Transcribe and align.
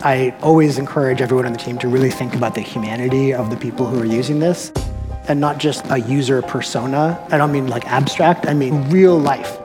I 0.00 0.32
always 0.42 0.78
encourage 0.78 1.20
everyone 1.20 1.46
on 1.46 1.52
the 1.52 1.58
team 1.58 1.76
to 1.78 1.88
really 1.88 2.10
think 2.10 2.34
about 2.34 2.54
the 2.54 2.60
humanity 2.60 3.34
of 3.34 3.50
the 3.50 3.56
people 3.56 3.84
who 3.84 4.00
are 4.00 4.04
using 4.04 4.38
this 4.38 4.70
and 5.26 5.40
not 5.40 5.58
just 5.58 5.84
a 5.90 5.98
user 5.98 6.40
persona. 6.40 7.24
I 7.32 7.36
don't 7.36 7.50
mean 7.50 7.66
like 7.66 7.84
abstract, 7.86 8.46
I 8.46 8.54
mean 8.54 8.88
real 8.90 9.18
life. 9.18 9.58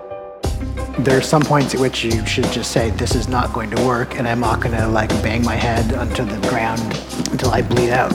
There 1.00 1.16
are 1.16 1.22
some 1.22 1.44
points 1.44 1.76
at 1.76 1.80
which 1.80 2.04
you 2.04 2.26
should 2.26 2.46
just 2.46 2.72
say, 2.72 2.90
this 2.92 3.14
is 3.14 3.28
not 3.28 3.54
going 3.54 3.70
to 3.72 3.86
work, 3.86 4.18
and 4.18 4.28
I'm 4.28 4.40
not 4.40 4.60
going 4.60 4.76
to 4.76 4.88
like 4.88 5.10
bang 5.22 5.44
my 5.44 5.56
head 5.56 5.94
onto 5.94 6.26
the 6.26 6.48
ground 6.50 6.82
until 7.32 7.52
I 7.52 7.62
bleed 7.62 7.92
out. 7.92 8.14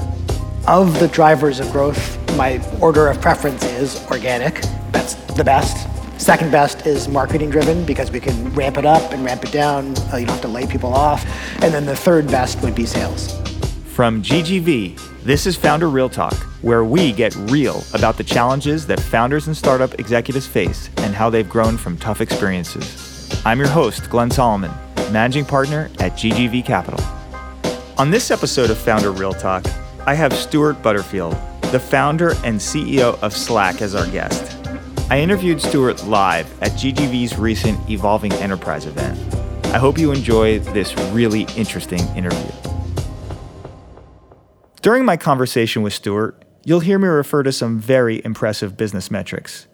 Of 0.66 0.98
the 0.98 1.09
drivers 1.09 1.61
of 1.61 1.71
growth, 1.71 2.19
my 2.37 2.61
order 2.80 3.07
of 3.07 3.21
preference 3.21 3.64
is 3.64 4.05
organic. 4.11 4.61
That's 4.91 5.14
the 5.35 5.45
best. 5.45 5.89
Second 6.19 6.50
best 6.50 6.85
is 6.85 7.07
marketing 7.07 7.48
driven 7.48 7.85
because 7.85 8.11
we 8.11 8.18
can 8.18 8.53
ramp 8.53 8.77
it 8.77 8.85
up 8.85 9.12
and 9.12 9.25
ramp 9.25 9.45
it 9.45 9.53
down. 9.53 9.96
Uh, 10.12 10.17
you 10.17 10.27
don't 10.27 10.35
have 10.35 10.41
to 10.43 10.48
lay 10.48 10.67
people 10.67 10.93
off. 10.93 11.25
And 11.62 11.73
then 11.73 11.87
the 11.87 11.95
third 11.95 12.27
best 12.27 12.61
would 12.62 12.75
be 12.75 12.87
sales. 12.87 13.39
From 13.95 14.21
GGV, 14.21 15.23
this 15.23 15.46
is 15.46 15.57
Founder 15.57 15.89
Real 15.89 16.09
Talk, 16.09 16.35
where 16.61 16.85
we 16.85 17.12
get 17.12 17.36
real 17.36 17.85
about 17.95 18.17
the 18.17 18.25
challenges 18.25 18.85
that 18.89 18.99
founders 18.99 19.46
and 19.46 19.57
startup 19.57 19.95
executives 20.00 20.46
face 20.46 20.90
and 20.99 21.14
how 21.14 21.31
they've 21.31 21.49
grown 21.49 21.76
from 21.76 21.96
tough 21.96 22.21
experiences. 22.21 23.31
I'm 23.45 23.61
your 23.61 23.68
host, 23.68 24.11
Glenn 24.11 24.31
Solomon, 24.31 24.73
managing 25.12 25.45
partner 25.45 25.89
at 26.00 26.12
GGV 26.12 26.64
Capital. 26.64 27.03
On 27.96 28.11
this 28.11 28.32
episode 28.32 28.71
of 28.71 28.79
Founder 28.79 29.12
Real 29.12 29.32
Talk, 29.32 29.64
I 30.04 30.14
have 30.14 30.32
Stewart 30.32 30.82
Butterfield, 30.82 31.37
the 31.71 31.81
founder 31.81 32.31
and 32.45 32.59
CEO 32.59 33.20
of 33.23 33.33
Slack, 33.33 33.83
as 33.83 33.95
our 33.95 34.06
guest. 34.09 34.58
I 35.11 35.20
interviewed 35.20 35.62
Stewart 35.62 36.05
live 36.05 36.62
at 36.62 36.72
GGV's 36.72 37.39
recent 37.39 37.89
Evolving 37.89 38.30
Enterprise 38.34 38.84
event. 38.84 39.19
I 39.69 39.78
hope 39.78 39.97
you 39.97 40.12
enjoy 40.12 40.58
this 40.58 40.94
really 41.12 41.47
interesting 41.56 42.00
interview. 42.08 42.53
During 44.83 45.06
my 45.06 45.17
conversation 45.17 45.81
with 45.81 45.95
Stewart, 45.95 46.45
you'll 46.62 46.81
hear 46.81 46.98
me 46.98 47.09
refer 47.09 47.42
to 47.42 47.53
some 47.53 47.79
very 47.79 48.23
impressive 48.23 48.77
business 48.77 49.11
metrics. 49.11 49.67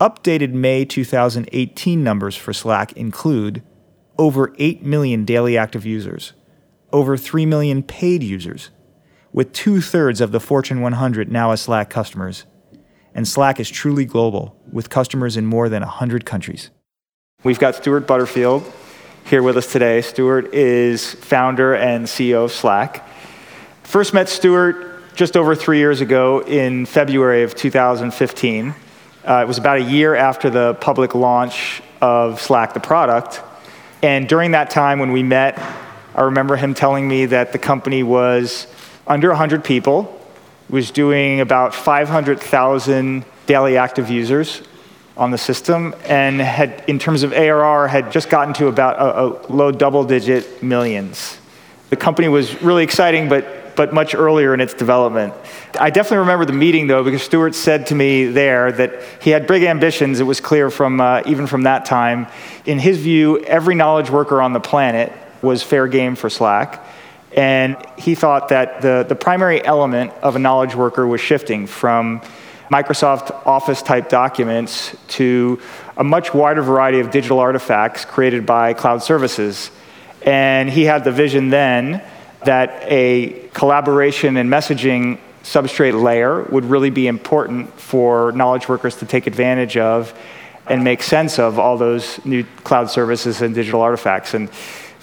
Updated 0.00 0.52
May 0.54 0.86
2018 0.86 2.02
numbers 2.02 2.34
for 2.34 2.54
Slack 2.54 2.94
include 2.94 3.62
over 4.16 4.54
8 4.58 4.82
million 4.82 5.26
daily 5.26 5.58
active 5.58 5.84
users, 5.84 6.32
over 6.90 7.18
3 7.18 7.44
million 7.44 7.82
paid 7.82 8.22
users, 8.22 8.70
with 9.30 9.52
two 9.52 9.82
thirds 9.82 10.22
of 10.22 10.32
the 10.32 10.40
Fortune 10.40 10.80
100 10.80 11.30
now 11.30 11.50
as 11.50 11.60
Slack 11.60 11.90
customers. 11.90 12.46
And 13.14 13.28
Slack 13.28 13.60
is 13.60 13.70
truly 13.70 14.04
global, 14.04 14.56
with 14.72 14.90
customers 14.90 15.36
in 15.36 15.46
more 15.46 15.68
than 15.68 15.82
100 15.82 16.24
countries. 16.24 16.70
We've 17.44 17.58
got 17.58 17.76
Stewart 17.76 18.06
Butterfield 18.06 18.70
here 19.24 19.42
with 19.42 19.56
us 19.56 19.70
today. 19.70 20.02
Stewart 20.02 20.52
is 20.52 21.14
founder 21.14 21.74
and 21.74 22.06
CEO 22.06 22.44
of 22.44 22.52
Slack. 22.52 23.08
First 23.84 24.14
met 24.14 24.28
Stewart 24.28 25.14
just 25.14 25.36
over 25.36 25.54
three 25.54 25.78
years 25.78 26.00
ago 26.00 26.40
in 26.40 26.86
February 26.86 27.44
of 27.44 27.54
2015. 27.54 28.74
Uh, 29.26 29.40
it 29.42 29.46
was 29.46 29.58
about 29.58 29.78
a 29.78 29.82
year 29.82 30.14
after 30.14 30.50
the 30.50 30.74
public 30.74 31.14
launch 31.14 31.82
of 32.00 32.40
Slack, 32.40 32.74
the 32.74 32.80
product. 32.80 33.40
And 34.02 34.28
during 34.28 34.50
that 34.50 34.70
time 34.70 34.98
when 34.98 35.12
we 35.12 35.22
met, 35.22 35.58
I 36.14 36.22
remember 36.22 36.56
him 36.56 36.74
telling 36.74 37.08
me 37.08 37.26
that 37.26 37.52
the 37.52 37.58
company 37.58 38.02
was 38.02 38.66
under 39.06 39.28
100 39.28 39.64
people, 39.64 40.20
was 40.68 40.90
doing 40.90 41.40
about 41.40 41.74
500,000 41.74 43.24
daily 43.46 43.76
active 43.76 44.10
users 44.10 44.62
on 45.16 45.30
the 45.30 45.38
system, 45.38 45.94
and 46.06 46.40
had, 46.40 46.82
in 46.88 46.98
terms 46.98 47.22
of 47.22 47.32
ARR, 47.32 47.86
had 47.86 48.10
just 48.10 48.28
gotten 48.28 48.52
to 48.54 48.66
about 48.66 48.96
a, 48.96 49.20
a 49.20 49.52
low 49.52 49.70
double 49.70 50.04
digit 50.04 50.62
millions. 50.62 51.38
The 51.90 51.96
company 51.96 52.28
was 52.28 52.60
really 52.62 52.82
exciting, 52.82 53.28
but 53.28 53.64
but 53.76 53.92
much 53.92 54.14
earlier 54.14 54.54
in 54.54 54.60
its 54.60 54.74
development. 54.74 55.34
I 55.78 55.90
definitely 55.90 56.18
remember 56.18 56.44
the 56.44 56.52
meeting 56.52 56.86
though, 56.86 57.02
because 57.02 57.22
Stewart 57.22 57.54
said 57.54 57.86
to 57.88 57.94
me 57.94 58.26
there 58.26 58.70
that 58.72 59.02
he 59.20 59.30
had 59.30 59.46
big 59.46 59.64
ambitions. 59.64 60.20
It 60.20 60.24
was 60.24 60.40
clear 60.40 60.70
from 60.70 61.00
uh, 61.00 61.22
even 61.26 61.46
from 61.46 61.62
that 61.62 61.84
time. 61.84 62.26
In 62.66 62.78
his 62.78 62.98
view, 62.98 63.40
every 63.44 63.74
knowledge 63.74 64.10
worker 64.10 64.40
on 64.40 64.52
the 64.52 64.60
planet 64.60 65.12
was 65.42 65.62
fair 65.62 65.86
game 65.88 66.14
for 66.14 66.30
Slack. 66.30 66.84
And 67.34 67.76
he 67.98 68.14
thought 68.14 68.48
that 68.48 68.80
the, 68.80 69.04
the 69.08 69.16
primary 69.16 69.64
element 69.64 70.12
of 70.22 70.36
a 70.36 70.38
knowledge 70.38 70.74
worker 70.74 71.06
was 71.06 71.20
shifting 71.20 71.66
from 71.66 72.22
Microsoft 72.70 73.46
Office 73.46 73.82
type 73.82 74.08
documents 74.08 74.96
to 75.08 75.60
a 75.96 76.04
much 76.04 76.32
wider 76.32 76.62
variety 76.62 77.00
of 77.00 77.10
digital 77.10 77.40
artifacts 77.40 78.04
created 78.04 78.46
by 78.46 78.72
cloud 78.72 79.02
services. 79.02 79.70
And 80.22 80.70
he 80.70 80.84
had 80.84 81.04
the 81.04 81.12
vision 81.12 81.50
then 81.50 82.02
that 82.44 82.82
a 82.84 83.48
collaboration 83.52 84.36
and 84.36 84.48
messaging 84.48 85.18
substrate 85.42 86.00
layer 86.00 86.42
would 86.44 86.64
really 86.64 86.90
be 86.90 87.06
important 87.06 87.72
for 87.78 88.32
knowledge 88.32 88.68
workers 88.68 88.96
to 88.96 89.06
take 89.06 89.26
advantage 89.26 89.76
of 89.76 90.18
and 90.66 90.82
make 90.82 91.02
sense 91.02 91.38
of 91.38 91.58
all 91.58 91.76
those 91.76 92.24
new 92.24 92.44
cloud 92.64 92.88
services 92.88 93.42
and 93.42 93.54
digital 93.54 93.82
artifacts. 93.82 94.32
And 94.32 94.48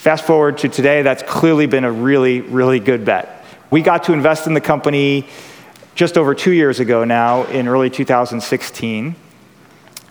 fast 0.02 0.26
forward 0.26 0.58
to 0.58 0.68
today, 0.68 1.04
that's 1.04 1.22
clearly 1.22 1.68
been 1.68 1.84
a 1.84 1.92
really, 1.92 2.42
really 2.42 2.80
good 2.80 3.06
bet. 3.06 3.46
We 3.70 3.84
got 3.84 4.06
to 4.06 4.14
invest 4.14 4.48
in 4.48 4.56
the 4.56 4.60
company 4.60 5.28
just 5.94 6.18
over 6.18 6.34
two 6.34 6.50
years 6.50 6.80
ago 6.80 7.04
now, 7.04 7.44
in 7.44 7.68
early 7.68 7.92
2016 7.92 9.16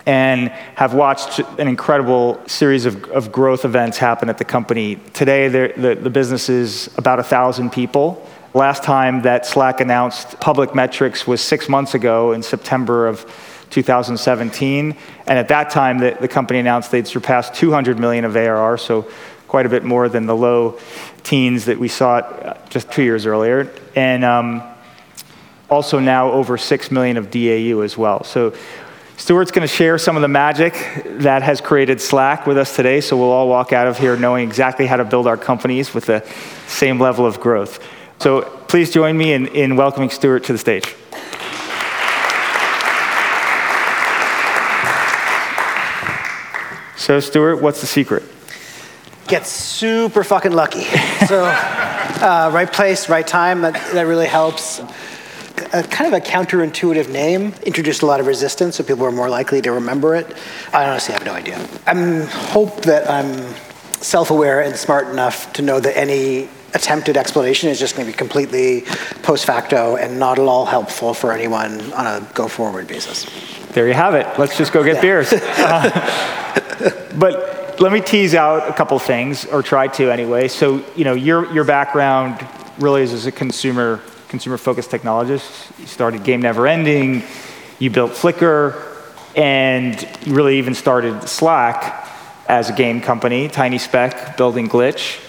and 0.05 0.49
have 0.75 0.93
watched 0.93 1.39
an 1.59 1.67
incredible 1.67 2.41
series 2.47 2.85
of, 2.85 3.03
of 3.11 3.31
growth 3.33 3.65
events 3.65 3.97
happen 3.97 4.29
at 4.29 4.37
the 4.37 4.45
company. 4.45 4.95
Today, 5.13 5.47
the, 5.49 5.95
the 6.01 6.09
business 6.09 6.47
is 6.49 6.89
about 6.97 7.19
1,000 7.19 7.69
people. 7.71 8.25
Last 8.53 8.83
time 8.83 9.21
that 9.23 9.45
Slack 9.45 9.79
announced 9.79 10.39
public 10.39 10.73
metrics 10.73 11.27
was 11.27 11.39
six 11.41 11.69
months 11.69 11.93
ago 11.93 12.31
in 12.31 12.41
September 12.41 13.07
of 13.07 13.25
2017. 13.69 14.97
And 15.27 15.39
at 15.39 15.47
that 15.47 15.69
time, 15.69 15.97
the, 15.97 16.17
the 16.19 16.27
company 16.27 16.59
announced 16.59 16.91
they'd 16.91 17.07
surpassed 17.07 17.53
200 17.55 17.97
million 17.99 18.25
of 18.25 18.35
ARR, 18.35 18.77
so 18.77 19.09
quite 19.51 19.65
a 19.65 19.69
bit 19.69 19.83
more 19.83 20.07
than 20.07 20.27
the 20.27 20.35
low 20.35 20.79
teens 21.23 21.65
that 21.65 21.77
we 21.77 21.89
saw 21.89 22.55
just 22.69 22.89
two 22.89 23.03
years 23.03 23.25
earlier. 23.25 23.69
And 23.97 24.23
um, 24.23 24.63
also 25.69 25.99
now 25.99 26.31
over 26.31 26.57
6 26.57 26.89
million 26.89 27.17
of 27.17 27.29
DAU 27.29 27.81
as 27.81 27.97
well. 27.97 28.23
So 28.23 28.55
Stewart's 29.17 29.51
going 29.51 29.67
to 29.67 29.73
share 29.73 29.97
some 29.97 30.15
of 30.15 30.21
the 30.21 30.29
magic 30.29 30.73
that 31.19 31.43
has 31.43 31.59
created 31.59 31.99
Slack 31.99 32.47
with 32.47 32.57
us 32.57 32.77
today, 32.77 33.01
so 33.01 33.17
we'll 33.17 33.29
all 33.29 33.49
walk 33.49 33.73
out 33.73 33.87
of 33.87 33.97
here 33.97 34.15
knowing 34.15 34.47
exactly 34.47 34.85
how 34.85 34.95
to 34.95 35.03
build 35.03 35.27
our 35.27 35.35
companies 35.35 35.93
with 35.93 36.05
the 36.05 36.25
same 36.67 36.97
level 36.97 37.25
of 37.25 37.41
growth. 37.41 37.85
So 38.19 38.43
please 38.69 38.89
join 38.89 39.17
me 39.17 39.33
in, 39.33 39.47
in 39.47 39.75
welcoming 39.75 40.11
Stewart 40.11 40.45
to 40.45 40.53
the 40.53 40.59
stage. 40.59 40.95
So, 46.95 47.19
Stewart, 47.19 47.61
what's 47.61 47.81
the 47.81 47.87
secret? 47.87 48.23
Get 49.31 49.47
super 49.47 50.25
fucking 50.25 50.51
lucky. 50.51 50.83
So, 51.25 51.45
uh, 51.45 52.51
right 52.53 52.71
place, 52.71 53.07
right 53.07 53.25
time, 53.25 53.61
that, 53.61 53.73
that 53.93 54.01
really 54.01 54.27
helps 54.27 54.81
a 55.71 55.83
kind 55.83 56.13
of 56.13 56.13
a 56.13 56.19
counterintuitive 56.19 57.09
name 57.09 57.53
introduced 57.63 58.01
a 58.01 58.05
lot 58.05 58.19
of 58.19 58.27
resistance, 58.27 58.75
so 58.75 58.83
people 58.83 59.03
were 59.03 59.11
more 59.11 59.29
likely 59.29 59.61
to 59.61 59.71
remember 59.71 60.15
it. 60.15 60.35
I 60.73 60.85
honestly 60.89 61.13
have 61.13 61.25
no 61.25 61.31
idea. 61.31 61.65
I 61.87 62.25
hope 62.49 62.81
that 62.81 63.09
I'm 63.09 63.53
self-aware 64.01 64.63
and 64.63 64.75
smart 64.75 65.07
enough 65.07 65.53
to 65.53 65.61
know 65.61 65.79
that 65.79 65.97
any 65.97 66.49
attempted 66.73 67.15
explanation 67.15 67.69
is 67.69 67.79
just 67.79 67.95
going 67.95 68.05
to 68.05 68.11
be 68.11 68.17
completely 68.17 68.81
post 69.23 69.45
facto 69.45 69.95
and 69.95 70.19
not 70.19 70.39
at 70.39 70.45
all 70.45 70.65
helpful 70.65 71.13
for 71.13 71.31
anyone 71.31 71.79
on 71.93 72.05
a 72.05 72.27
go 72.33 72.49
forward 72.49 72.85
basis. 72.87 73.25
There 73.69 73.87
you 73.87 73.93
have 73.93 74.13
it. 74.13 74.27
Let's 74.37 74.57
just 74.57 74.73
go 74.73 74.83
get 74.83 74.95
yeah. 74.95 75.01
beers. 75.01 75.33
Uh, 76.83 76.89
but 77.17 77.60
let 77.79 77.91
me 77.91 78.01
tease 78.01 78.35
out 78.35 78.69
a 78.69 78.73
couple 78.73 78.97
things, 78.99 79.45
or 79.45 79.63
try 79.63 79.87
to 79.87 80.11
anyway. 80.11 80.47
So, 80.47 80.83
you 80.95 81.03
know, 81.03 81.13
your, 81.13 81.51
your 81.53 81.63
background 81.63 82.45
really 82.79 83.03
is 83.03 83.13
as 83.13 83.25
a 83.25 83.31
consumer 83.31 84.01
consumer 84.31 84.57
focused 84.57 84.89
technologist. 84.89 85.77
You 85.77 85.87
started 85.87 86.23
Game 86.23 86.41
Never 86.41 86.65
Ending, 86.65 87.21
you 87.79 87.89
built 87.89 88.13
Flickr, 88.13 88.81
and 89.35 90.01
you 90.25 90.33
really 90.33 90.57
even 90.57 90.73
started 90.73 91.27
Slack 91.27 92.07
as 92.47 92.69
a 92.69 92.73
game 92.73 93.01
company, 93.01 93.49
Tiny 93.49 93.77
Speck, 93.77 94.37
building 94.37 94.69
Glitch. 94.69 95.19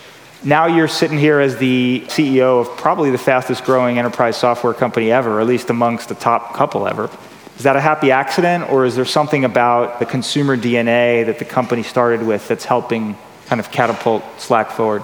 Now 0.44 0.66
you're 0.66 0.88
sitting 0.88 1.18
here 1.18 1.40
as 1.40 1.56
the 1.56 2.04
CEO 2.06 2.60
of 2.60 2.76
probably 2.76 3.10
the 3.10 3.18
fastest 3.18 3.64
growing 3.64 3.98
enterprise 3.98 4.36
software 4.36 4.72
company 4.72 5.10
ever, 5.10 5.40
at 5.40 5.48
least 5.48 5.68
amongst 5.68 6.08
the 6.08 6.14
top 6.14 6.54
couple 6.54 6.86
ever. 6.86 7.10
Is 7.56 7.64
that 7.64 7.76
a 7.76 7.80
happy 7.80 8.10
accident, 8.10 8.70
or 8.70 8.84
is 8.84 8.96
there 8.96 9.04
something 9.04 9.44
about 9.44 9.98
the 9.98 10.06
consumer 10.06 10.56
DNA 10.56 11.24
that 11.26 11.38
the 11.38 11.44
company 11.44 11.82
started 11.82 12.22
with 12.22 12.48
that's 12.48 12.64
helping 12.64 13.16
kind 13.46 13.60
of 13.60 13.70
catapult 13.70 14.24
Slack 14.38 14.70
forward? 14.70 15.02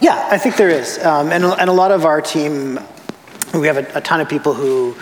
Yeah, 0.00 0.28
I 0.30 0.38
think 0.38 0.56
there 0.56 0.70
is. 0.70 0.98
Um, 1.04 1.30
and, 1.30 1.44
and 1.44 1.68
a 1.68 1.72
lot 1.72 1.90
of 1.90 2.06
our 2.06 2.22
team, 2.22 2.78
we 3.52 3.66
have 3.66 3.76
a, 3.76 3.98
a, 3.98 4.00
ton 4.00 4.20
of 4.20 4.28
people 4.28 4.54
who 4.54 4.96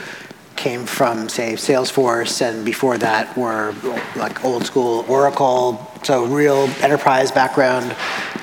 came 0.57 0.87
from, 0.87 1.29
say, 1.29 1.53
Salesforce, 1.53 2.43
and 2.43 2.65
before 2.65 2.99
that 2.99 3.37
were 3.37 3.75
like 4.17 4.45
old 4.45 4.67
school 4.67 5.05
Oracle, 5.07 5.89
so 6.03 6.25
real 6.25 6.69
enterprise 6.81 7.31
background. 7.31 7.95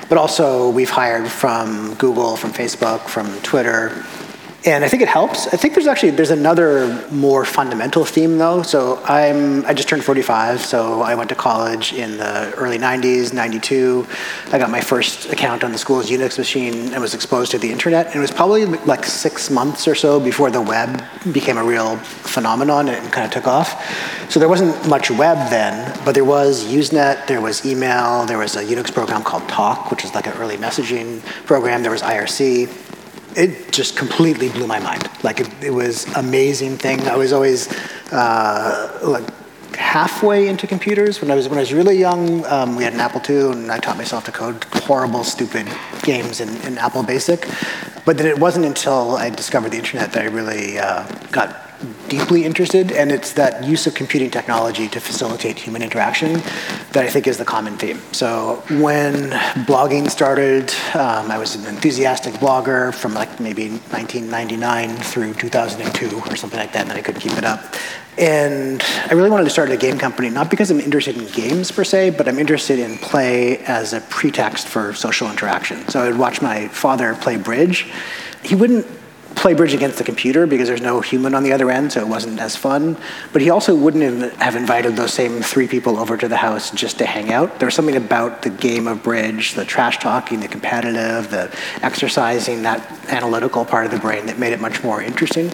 But 0.08 0.16
also, 0.16 0.70
we've 0.70 0.88
hired 0.88 1.28
from 1.28 1.94
Google, 1.94 2.36
from 2.36 2.52
Facebook, 2.52 3.00
from 3.08 3.26
Twitter, 3.42 3.90
and 4.66 4.84
I 4.84 4.88
think 4.88 5.02
it 5.02 5.08
helps. 5.08 5.46
I 5.46 5.56
think 5.56 5.74
there's 5.74 5.86
actually 5.86 6.10
there's 6.10 6.32
another 6.32 7.06
more 7.10 7.44
fundamental 7.44 8.04
theme 8.04 8.36
though. 8.36 8.62
So 8.62 9.00
I'm 9.04 9.64
I 9.64 9.72
just 9.72 9.88
turned 9.88 10.04
45, 10.04 10.60
so 10.60 11.02
I 11.02 11.14
went 11.14 11.28
to 11.30 11.36
college 11.36 11.92
in 11.92 12.18
the 12.18 12.52
early 12.56 12.78
90s, 12.78 13.32
92. 13.32 14.06
I 14.50 14.58
got 14.58 14.70
my 14.70 14.80
first 14.80 15.30
account 15.30 15.62
on 15.62 15.70
the 15.70 15.78
school's 15.78 16.10
Unix 16.10 16.36
machine 16.36 16.92
and 16.92 17.00
was 17.00 17.14
exposed 17.14 17.52
to 17.52 17.58
the 17.58 17.70
internet. 17.70 18.06
And 18.06 18.16
it 18.16 18.20
was 18.20 18.32
probably 18.32 18.64
like 18.64 19.04
six 19.04 19.50
months 19.50 19.86
or 19.86 19.94
so 19.94 20.18
before 20.18 20.50
the 20.50 20.60
web 20.60 21.02
became 21.32 21.58
a 21.58 21.64
real 21.64 21.96
phenomenon 21.96 22.88
and 22.88 23.12
kind 23.12 23.24
of 23.24 23.32
took 23.32 23.46
off. 23.46 23.80
So 24.30 24.40
there 24.40 24.48
wasn't 24.48 24.88
much 24.88 25.12
web 25.12 25.38
then, 25.48 25.96
but 26.04 26.12
there 26.16 26.24
was 26.24 26.64
Usenet, 26.64 27.28
there 27.28 27.40
was 27.40 27.64
email, 27.64 28.26
there 28.26 28.38
was 28.38 28.56
a 28.56 28.64
Unix 28.64 28.92
program 28.92 29.22
called 29.22 29.48
Talk, 29.48 29.92
which 29.92 30.04
is 30.04 30.12
like 30.12 30.26
an 30.26 30.32
early 30.34 30.56
messaging 30.56 31.24
program. 31.46 31.82
There 31.82 31.92
was 31.92 32.02
IRC 32.02 32.85
it 33.36 33.72
just 33.72 33.96
completely 33.96 34.48
blew 34.48 34.66
my 34.66 34.80
mind. 34.80 35.08
Like 35.22 35.40
it, 35.40 35.48
it 35.62 35.70
was 35.70 36.06
amazing 36.16 36.78
thing. 36.78 37.06
I 37.06 37.16
was 37.16 37.32
always 37.32 37.68
uh, 38.12 38.98
like 39.02 39.24
halfway 39.76 40.48
into 40.48 40.66
computers 40.66 41.20
when 41.20 41.30
I 41.30 41.34
was 41.34 41.48
when 41.48 41.58
I 41.58 41.60
was 41.60 41.72
really 41.72 41.98
young. 41.98 42.44
Um, 42.46 42.76
we 42.76 42.84
had 42.84 42.94
an 42.94 43.00
Apple 43.00 43.20
II, 43.28 43.52
and 43.52 43.70
I 43.70 43.78
taught 43.78 43.98
myself 43.98 44.24
to 44.24 44.32
code 44.32 44.64
horrible, 44.72 45.22
stupid 45.22 45.68
games 46.02 46.40
in, 46.40 46.48
in 46.62 46.78
Apple 46.78 47.02
Basic. 47.02 47.46
But 48.04 48.16
then 48.18 48.26
it 48.26 48.38
wasn't 48.38 48.64
until 48.64 49.16
I 49.16 49.30
discovered 49.30 49.70
the 49.72 49.78
internet 49.78 50.12
that 50.12 50.22
I 50.22 50.28
really 50.28 50.78
uh, 50.78 51.06
got 51.30 51.65
deeply 52.08 52.44
interested, 52.44 52.92
and 52.92 53.10
it's 53.12 53.32
that 53.32 53.64
use 53.64 53.86
of 53.86 53.94
computing 53.94 54.30
technology 54.30 54.88
to 54.88 55.00
facilitate 55.00 55.58
human 55.58 55.82
interaction 55.82 56.34
that 56.92 57.04
I 57.04 57.08
think 57.08 57.26
is 57.26 57.38
the 57.38 57.44
common 57.44 57.76
theme. 57.76 58.00
So 58.12 58.62
when 58.70 59.30
blogging 59.66 60.10
started, 60.10 60.72
um, 60.94 61.30
I 61.30 61.38
was 61.38 61.54
an 61.56 61.66
enthusiastic 61.66 62.34
blogger 62.34 62.94
from 62.94 63.14
like 63.14 63.40
maybe 63.40 63.68
1999 63.68 64.96
through 64.96 65.34
2002 65.34 66.22
or 66.30 66.36
something 66.36 66.58
like 66.58 66.72
that, 66.72 66.82
and 66.82 66.90
then 66.90 66.96
I 66.96 67.02
couldn't 67.02 67.20
keep 67.20 67.32
it 67.32 67.44
up. 67.44 67.74
And 68.18 68.82
I 69.10 69.12
really 69.12 69.28
wanted 69.28 69.44
to 69.44 69.50
start 69.50 69.70
a 69.70 69.76
game 69.76 69.98
company, 69.98 70.30
not 70.30 70.50
because 70.50 70.70
I'm 70.70 70.80
interested 70.80 71.18
in 71.18 71.26
games 71.26 71.70
per 71.70 71.84
se, 71.84 72.10
but 72.10 72.26
I'm 72.26 72.38
interested 72.38 72.78
in 72.78 72.96
play 72.96 73.58
as 73.58 73.92
a 73.92 74.00
pretext 74.00 74.68
for 74.68 74.94
social 74.94 75.30
interaction. 75.30 75.86
So 75.88 76.00
I 76.00 76.08
would 76.08 76.18
watch 76.18 76.40
my 76.40 76.68
father 76.68 77.14
play 77.14 77.36
bridge. 77.36 77.86
He 78.42 78.54
wouldn't 78.54 78.86
play 79.36 79.54
bridge 79.54 79.74
against 79.74 79.98
the 79.98 80.04
computer 80.04 80.46
because 80.46 80.66
there's 80.66 80.80
no 80.80 81.00
human 81.00 81.34
on 81.34 81.44
the 81.44 81.52
other 81.52 81.70
end, 81.70 81.92
so 81.92 82.00
it 82.00 82.08
wasn't 82.08 82.40
as 82.40 82.56
fun. 82.56 82.96
But 83.32 83.42
he 83.42 83.50
also 83.50 83.76
wouldn't 83.76 84.32
have 84.34 84.56
invited 84.56 84.96
those 84.96 85.12
same 85.12 85.42
three 85.42 85.68
people 85.68 85.98
over 85.98 86.16
to 86.16 86.26
the 86.26 86.36
house 86.36 86.70
just 86.70 86.98
to 86.98 87.06
hang 87.06 87.32
out. 87.32 87.58
There 87.60 87.66
was 87.66 87.74
something 87.74 87.96
about 87.96 88.42
the 88.42 88.50
game 88.50 88.88
of 88.88 89.02
bridge, 89.02 89.52
the 89.52 89.64
trash 89.64 89.98
talking, 89.98 90.40
the 90.40 90.48
competitive, 90.48 91.30
the 91.30 91.54
exercising 91.82 92.62
that 92.62 92.80
analytical 93.08 93.64
part 93.64 93.84
of 93.84 93.92
the 93.92 93.98
brain 93.98 94.26
that 94.26 94.38
made 94.38 94.52
it 94.52 94.60
much 94.60 94.82
more 94.82 95.00
interesting. 95.02 95.52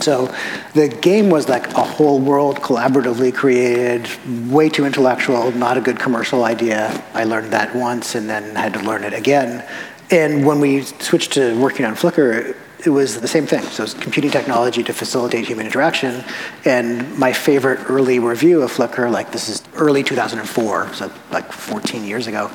So 0.00 0.32
the 0.74 0.86
game 0.88 1.28
was 1.28 1.48
like 1.48 1.66
a 1.74 1.82
whole 1.82 2.20
world 2.20 2.58
collaboratively 2.58 3.34
created, 3.34 4.08
way 4.48 4.68
too 4.68 4.86
intellectual, 4.86 5.50
not 5.50 5.76
a 5.76 5.80
good 5.80 5.98
commercial 5.98 6.44
idea. 6.44 7.04
I 7.14 7.24
learned 7.24 7.52
that 7.52 7.74
once 7.74 8.14
and 8.14 8.30
then 8.30 8.54
had 8.54 8.74
to 8.74 8.80
learn 8.80 9.02
it 9.02 9.12
again. 9.12 9.64
And 10.10 10.46
when 10.46 10.60
we 10.60 10.82
switched 10.82 11.32
to 11.32 11.60
working 11.60 11.84
on 11.84 11.96
Flickr, 11.96 12.56
it 12.84 12.90
was 12.90 13.20
the 13.20 13.28
same 13.28 13.46
thing. 13.46 13.62
So 13.62 13.82
it's 13.82 13.94
computing 13.94 14.30
technology 14.30 14.84
to 14.84 14.92
facilitate 14.92 15.46
human 15.46 15.66
interaction. 15.66 16.24
And 16.64 17.18
my 17.18 17.32
favorite 17.32 17.90
early 17.90 18.20
review 18.20 18.62
of 18.62 18.72
Flickr, 18.72 19.10
like 19.10 19.32
this 19.32 19.48
is 19.48 19.62
early 19.74 20.04
2004, 20.04 20.94
so 20.94 21.12
like 21.30 21.50
14 21.50 22.04
years 22.04 22.28
ago, 22.28 22.50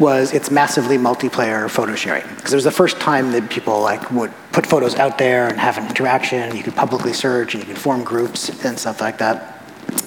was 0.00 0.32
it's 0.32 0.50
massively 0.50 0.98
multiplayer 0.98 1.70
photo 1.70 1.94
sharing. 1.94 2.26
Because 2.36 2.52
it 2.52 2.56
was 2.56 2.64
the 2.64 2.72
first 2.72 2.98
time 2.98 3.30
that 3.32 3.48
people 3.50 3.80
like 3.80 4.10
would 4.10 4.32
put 4.52 4.66
photos 4.66 4.96
out 4.96 5.16
there 5.16 5.46
and 5.46 5.58
have 5.58 5.78
an 5.78 5.86
interaction. 5.86 6.56
You 6.56 6.64
could 6.64 6.74
publicly 6.74 7.12
search 7.12 7.54
and 7.54 7.62
you 7.62 7.72
could 7.72 7.80
form 7.80 8.02
groups 8.02 8.64
and 8.64 8.76
stuff 8.76 9.00
like 9.00 9.18
that. 9.18 9.54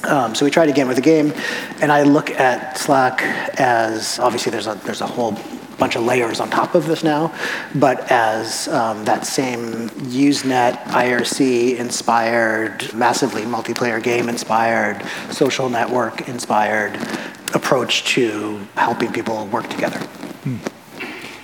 Um, 0.04 0.36
so 0.36 0.46
we 0.46 0.52
tried 0.52 0.70
again 0.70 0.88
with 0.88 0.98
the 0.98 1.02
game, 1.02 1.34
and 1.82 1.92
I 1.92 2.04
look 2.04 2.30
at 2.32 2.78
Slack 2.78 3.22
as 3.60 4.20
obviously 4.20 4.52
there's 4.52 4.68
a 4.68 4.76
there's 4.84 5.02
a 5.02 5.08
whole 5.08 5.38
bunch 5.82 5.96
of 5.96 6.04
layers 6.04 6.40
on 6.40 6.48
top 6.48 6.76
of 6.76 6.86
this 6.86 7.04
now, 7.04 7.34
but 7.74 8.12
as 8.12 8.68
um, 8.68 9.04
that 9.04 9.26
same 9.26 9.90
Usenet, 10.12 10.76
IRC 10.84 11.76
inspired, 11.78 12.94
massively 12.94 13.42
multiplayer 13.42 14.02
game 14.02 14.30
inspired, 14.30 15.04
social 15.32 15.70
network 15.70 16.30
inspired 16.30 16.96
approach 17.56 18.04
to 18.04 18.60
helping 18.76 19.12
people 19.12 19.48
work 19.48 19.68
together. 19.70 19.98
Hmm. 20.44 20.58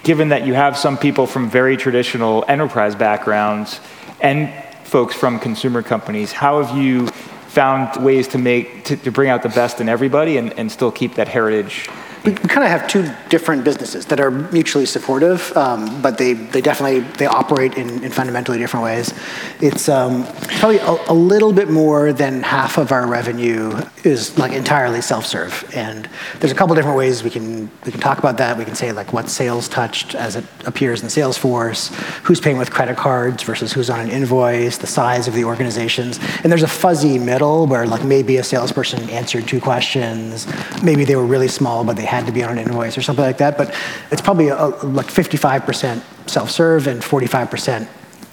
Given 0.03 0.29
that 0.29 0.45
you 0.45 0.53
have 0.53 0.77
some 0.77 0.99
people 0.99 1.25
from 1.25 1.49
very 1.49 1.75
traditional 1.75 2.45
enterprise 2.47 2.93
backgrounds 2.93 3.81
and 4.21 4.53
folks 4.83 5.15
from 5.15 5.39
consumer 5.39 5.81
companies, 5.81 6.31
how 6.31 6.61
have 6.61 6.77
you 6.77 7.07
found 7.07 8.05
ways 8.05 8.27
to 8.27 8.37
make 8.37 8.85
to, 8.85 8.97
to 8.97 9.09
bring 9.09 9.31
out 9.31 9.41
the 9.41 9.49
best 9.49 9.81
in 9.81 9.89
everybody 9.89 10.37
and, 10.37 10.53
and 10.59 10.71
still 10.71 10.91
keep 10.91 11.15
that 11.15 11.27
heritage 11.27 11.89
we 12.27 12.33
kind 12.33 12.63
of 12.63 12.69
have 12.69 12.87
two 12.87 13.09
different 13.29 13.63
businesses 13.63 14.05
that 14.07 14.19
are 14.19 14.29
mutually 14.29 14.85
supportive, 14.85 15.55
um, 15.55 16.01
but 16.01 16.17
they, 16.17 16.33
they 16.33 16.61
definitely 16.61 16.99
they 17.17 17.25
operate 17.25 17.75
in, 17.75 18.03
in 18.03 18.11
fundamentally 18.11 18.57
different 18.57 18.83
ways. 18.83 19.13
It's 19.61 19.87
um, 19.87 20.25
probably 20.59 20.79
a, 20.79 20.97
a, 21.07 21.13
little 21.13 21.53
bit 21.53 21.69
more 21.69 22.11
than 22.11 22.43
half 22.43 22.77
of 22.77 22.91
our 22.91 23.07
revenue 23.07 23.81
is 24.03 24.37
like 24.37 24.51
entirely 24.51 25.01
self-serve, 25.01 25.71
and 25.73 26.09
there's 26.39 26.51
a 26.51 26.55
couple 26.55 26.75
different 26.75 26.97
ways 26.97 27.23
we 27.23 27.29
can 27.29 27.71
we 27.85 27.91
can 27.91 28.01
talk 28.01 28.19
about 28.19 28.37
that. 28.37 28.57
We 28.57 28.65
can 28.65 28.75
say 28.75 28.91
like 28.91 29.13
what 29.13 29.29
sales 29.29 29.69
touched 29.69 30.13
as 30.13 30.35
it 30.35 30.45
appears 30.65 31.01
in 31.03 31.07
Salesforce, 31.07 31.93
who's 32.23 32.41
paying 32.41 32.57
with 32.57 32.71
credit 32.71 32.97
cards 32.97 33.43
versus 33.43 33.71
who's 33.71 33.89
on 33.89 34.01
an 34.01 34.09
invoice, 34.09 34.77
the 34.77 34.87
size 34.87 35.27
of 35.27 35.33
the 35.33 35.45
organizations, 35.45 36.19
and 36.43 36.51
there's 36.51 36.63
a 36.63 36.67
fuzzy 36.67 37.17
middle 37.17 37.67
where 37.67 37.87
like 37.87 38.03
maybe 38.03 38.37
a 38.37 38.43
salesperson 38.43 39.09
answered 39.09 39.47
two 39.47 39.61
questions, 39.61 40.45
maybe 40.83 41.05
they 41.05 41.15
were 41.15 41.25
really 41.25 41.47
small 41.47 41.77
but 41.83 41.95
they 41.95 42.05
had 42.05 42.16
had 42.17 42.25
to 42.25 42.31
be 42.31 42.43
on 42.43 42.57
an 42.57 42.67
invoice 42.67 42.97
or 42.97 43.01
something 43.01 43.25
like 43.25 43.37
that. 43.37 43.57
But 43.57 43.75
it's 44.11 44.21
probably 44.21 44.49
a, 44.49 44.67
like 44.67 45.07
55% 45.07 46.01
self-serve 46.29 46.87
and 46.87 47.01
45% 47.01 47.87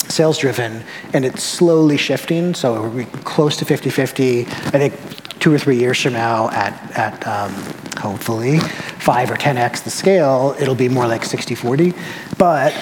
sales 0.08 0.38
driven 0.38 0.82
and 1.14 1.24
it's 1.24 1.42
slowly 1.42 1.96
shifting 1.96 2.52
so 2.52 2.88
we're 2.90 3.06
close 3.24 3.56
to 3.56 3.64
50-50 3.64 4.46
i 4.46 4.78
think 4.78 4.94
two 5.38 5.50
or 5.50 5.58
three 5.58 5.78
years 5.78 5.98
from 5.98 6.12
now 6.12 6.50
at, 6.50 6.74
at 6.96 7.26
um, 7.26 7.50
hopefully 7.98 8.58
5 8.58 9.30
or 9.30 9.36
10x 9.36 9.82
the 9.82 9.90
scale 9.90 10.54
it'll 10.60 10.74
be 10.74 10.90
more 10.90 11.06
like 11.06 11.22
60-40 11.22 11.96
but 12.36 12.74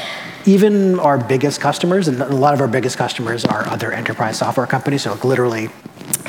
even 0.46 0.98
our 0.98 1.16
biggest 1.16 1.60
customers 1.60 2.08
and 2.08 2.20
a 2.20 2.26
lot 2.34 2.54
of 2.54 2.60
our 2.60 2.66
biggest 2.66 2.98
customers 2.98 3.44
are 3.44 3.64
other 3.68 3.92
enterprise 3.92 4.38
software 4.38 4.66
companies 4.66 5.02
so 5.02 5.16
literally 5.22 5.68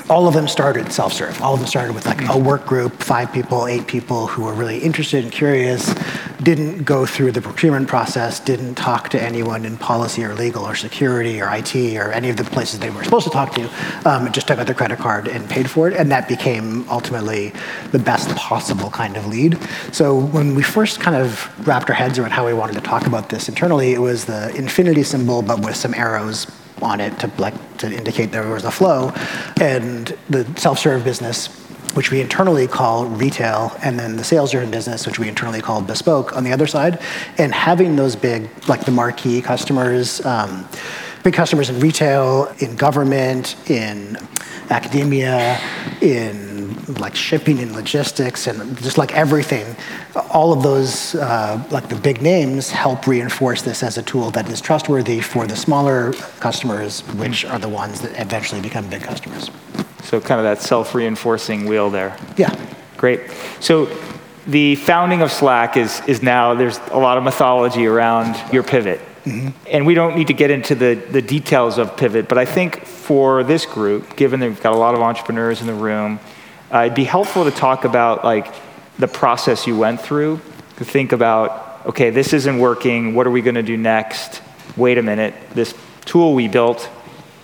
all 0.10 0.28
of 0.28 0.34
them 0.34 0.48
started 0.48 0.92
self-serve. 0.92 1.42
All 1.42 1.54
of 1.54 1.60
them 1.60 1.68
started 1.68 1.94
with 1.94 2.06
like 2.06 2.28
a 2.30 2.38
work 2.38 2.66
group, 2.66 3.02
five 3.02 3.32
people, 3.32 3.68
eight 3.68 3.88
people 3.88 4.28
who 4.28 4.44
were 4.44 4.54
really 4.54 4.80
interested 4.80 5.24
and 5.24 5.32
curious, 5.32 5.94
didn't 6.42 6.84
go 6.84 7.06
through 7.06 7.32
the 7.32 7.42
procurement 7.42 7.88
process, 7.88 8.40
didn't 8.40 8.76
talk 8.76 9.10
to 9.10 9.22
anyone 9.22 9.66
in 9.66 9.78
policy 9.78 10.24
or 10.24 10.34
legal 10.36 10.66
or 10.66 10.76
security 10.76 11.42
or 11.42 11.50
IT 11.56 11.76
or 11.96 12.12
any 12.12 12.30
of 12.30 12.36
the 12.36 12.44
places 12.44 12.80
they 12.80 12.90
were 12.90 13.04
supposed 13.04 13.26
to 13.26 13.32
talk 13.32 13.54
to. 13.56 13.70
Um, 14.06 14.30
just 14.32 14.48
took 14.48 14.60
out 14.60 14.66
their 14.66 14.76
credit 14.76 15.00
card 15.00 15.28
and 15.28 15.50
paid 15.50 15.70
for 15.70 15.88
it, 15.88 15.96
and 15.96 16.12
that 16.12 16.28
became 16.28 16.88
ultimately 16.90 17.54
the 17.92 18.00
best 18.00 18.36
possible 18.36 18.90
kind 18.90 19.16
of 19.16 19.26
lead. 19.28 19.58
So 19.94 20.18
when 20.18 20.54
we 20.54 20.64
first 20.64 21.00
kind 21.00 21.16
of 21.16 21.68
wrapped 21.68 21.90
our 21.90 21.96
heads 21.96 22.20
around 22.20 22.32
how 22.32 22.46
we 22.46 22.54
wanted 22.54 22.76
to 22.76 22.82
talk 22.82 23.08
about 23.08 23.30
this 23.30 23.48
internally, 23.48 23.94
it 23.94 24.00
was 24.00 24.26
the 24.26 24.54
infinity 24.56 25.04
symbol, 25.04 25.42
but 25.42 25.64
with 25.64 25.76
some 25.76 25.94
arrows 25.94 26.48
on 26.82 27.00
it 27.00 27.18
to 27.20 27.32
like 27.38 27.78
to 27.78 27.92
indicate 27.92 28.32
there 28.32 28.48
was 28.50 28.66
a 28.66 28.72
flow, 28.72 29.12
and 29.60 30.18
the 30.30 30.46
self-serve 30.58 31.04
business 31.04 31.60
which 31.94 32.10
we 32.10 32.22
internally 32.22 32.68
call 32.68 33.06
retail, 33.06 33.76
and 33.84 34.00
then 34.00 34.16
the 34.16 34.24
sales-driven 34.24 34.72
business, 34.72 35.06
which 35.06 35.20
we 35.20 35.28
internally 35.28 35.62
call 35.62 35.82
bespoke, 35.82 36.36
on 36.36 36.44
the 36.44 36.52
other 36.52 36.66
side. 36.66 37.00
And 37.38 37.54
having 37.54 37.96
those 37.96 38.16
big, 38.16 38.50
like 38.68 38.86
the 38.86 38.92
marquee 38.92 39.42
customers, 39.42 40.26
um, 40.26 40.68
big 41.24 41.34
customers 41.34 41.70
in 41.70 41.80
retail, 41.80 42.54
in 42.60 42.76
government, 42.76 43.56
in 43.70 44.18
academia, 44.70 45.60
in 46.02 46.73
like 46.88 47.16
shipping 47.16 47.60
and 47.60 47.74
logistics 47.74 48.48
and 48.48 48.78
just 48.78 48.98
like 48.98 49.14
everything, 49.14 49.76
all 50.30 50.54
of 50.54 50.64
those, 50.64 51.16
uh, 51.16 51.64
like 51.72 51.90
the 51.90 51.96
big 51.96 52.22
names, 52.22 52.70
help 52.70 53.08
reinforce 53.08 53.62
this 53.62 53.84
as 53.84 53.98
a 53.98 54.04
tool 54.04 54.32
that 54.32 54.50
is 54.50 54.62
trustworthy 54.62 55.22
for 55.22 55.48
the 55.48 55.56
smaller 55.56 56.14
customers, 56.40 57.02
which 57.16 57.46
are 57.46 57.60
the 57.60 57.70
ones 57.70 58.02
that 58.02 58.20
eventually 58.20 58.62
become 58.62 58.90
big 58.90 59.02
customers. 59.02 59.50
So, 60.04 60.20
kind 60.20 60.40
of 60.40 60.44
that 60.44 60.62
self 60.62 60.94
reinforcing 60.94 61.66
wheel 61.66 61.90
there. 61.90 62.18
Yeah. 62.38 62.54
Great. 62.98 63.22
So, 63.60 63.86
the 64.48 64.76
founding 64.76 65.22
of 65.22 65.32
Slack 65.32 65.78
is, 65.78 66.02
is 66.08 66.22
now, 66.22 66.54
there's 66.54 66.78
a 66.92 66.98
lot 66.98 67.18
of 67.18 67.24
mythology 67.24 67.86
around 67.86 68.36
your 68.52 68.64
pivot. 68.64 69.00
Mm-hmm. 69.24 69.50
And 69.72 69.86
we 69.86 69.94
don't 69.94 70.18
need 70.18 70.28
to 70.28 70.34
get 70.34 70.52
into 70.52 70.76
the, 70.76 70.96
the 70.96 71.22
details 71.22 71.78
of 71.78 71.96
pivot, 71.96 72.28
but 72.28 72.38
I 72.38 72.44
think 72.44 72.86
for 72.86 73.44
this 73.44 73.66
group, 73.66 74.18
given 74.18 74.42
that 74.42 74.50
we've 74.50 74.62
got 74.62 74.74
a 74.74 74.78
lot 74.78 74.96
of 74.96 75.02
entrepreneurs 75.02 75.62
in 75.62 75.68
the 75.68 75.74
room, 75.74 76.20
uh, 76.74 76.84
it'd 76.86 76.96
be 76.96 77.04
helpful 77.04 77.44
to 77.44 77.52
talk 77.52 77.86
about 77.86 78.24
like 78.24 78.54
the 78.98 79.08
process 79.08 79.68
you 79.68 79.78
went 79.78 80.02
through 80.02 80.42
to 80.78 80.86
think 80.86 81.12
about 81.12 81.64
okay, 81.86 82.10
this 82.10 82.34
isn't 82.34 82.60
working. 82.60 83.14
What 83.14 83.28
are 83.28 83.32
we 83.32 83.42
going 83.42 83.56
to 83.56 83.64
do 83.64 83.78
next? 83.78 84.42
Wait 84.78 84.98
a 84.98 85.04
minute. 85.04 85.34
This 85.54 85.76
tool 86.06 86.34
we 86.34 86.48
built 86.48 86.90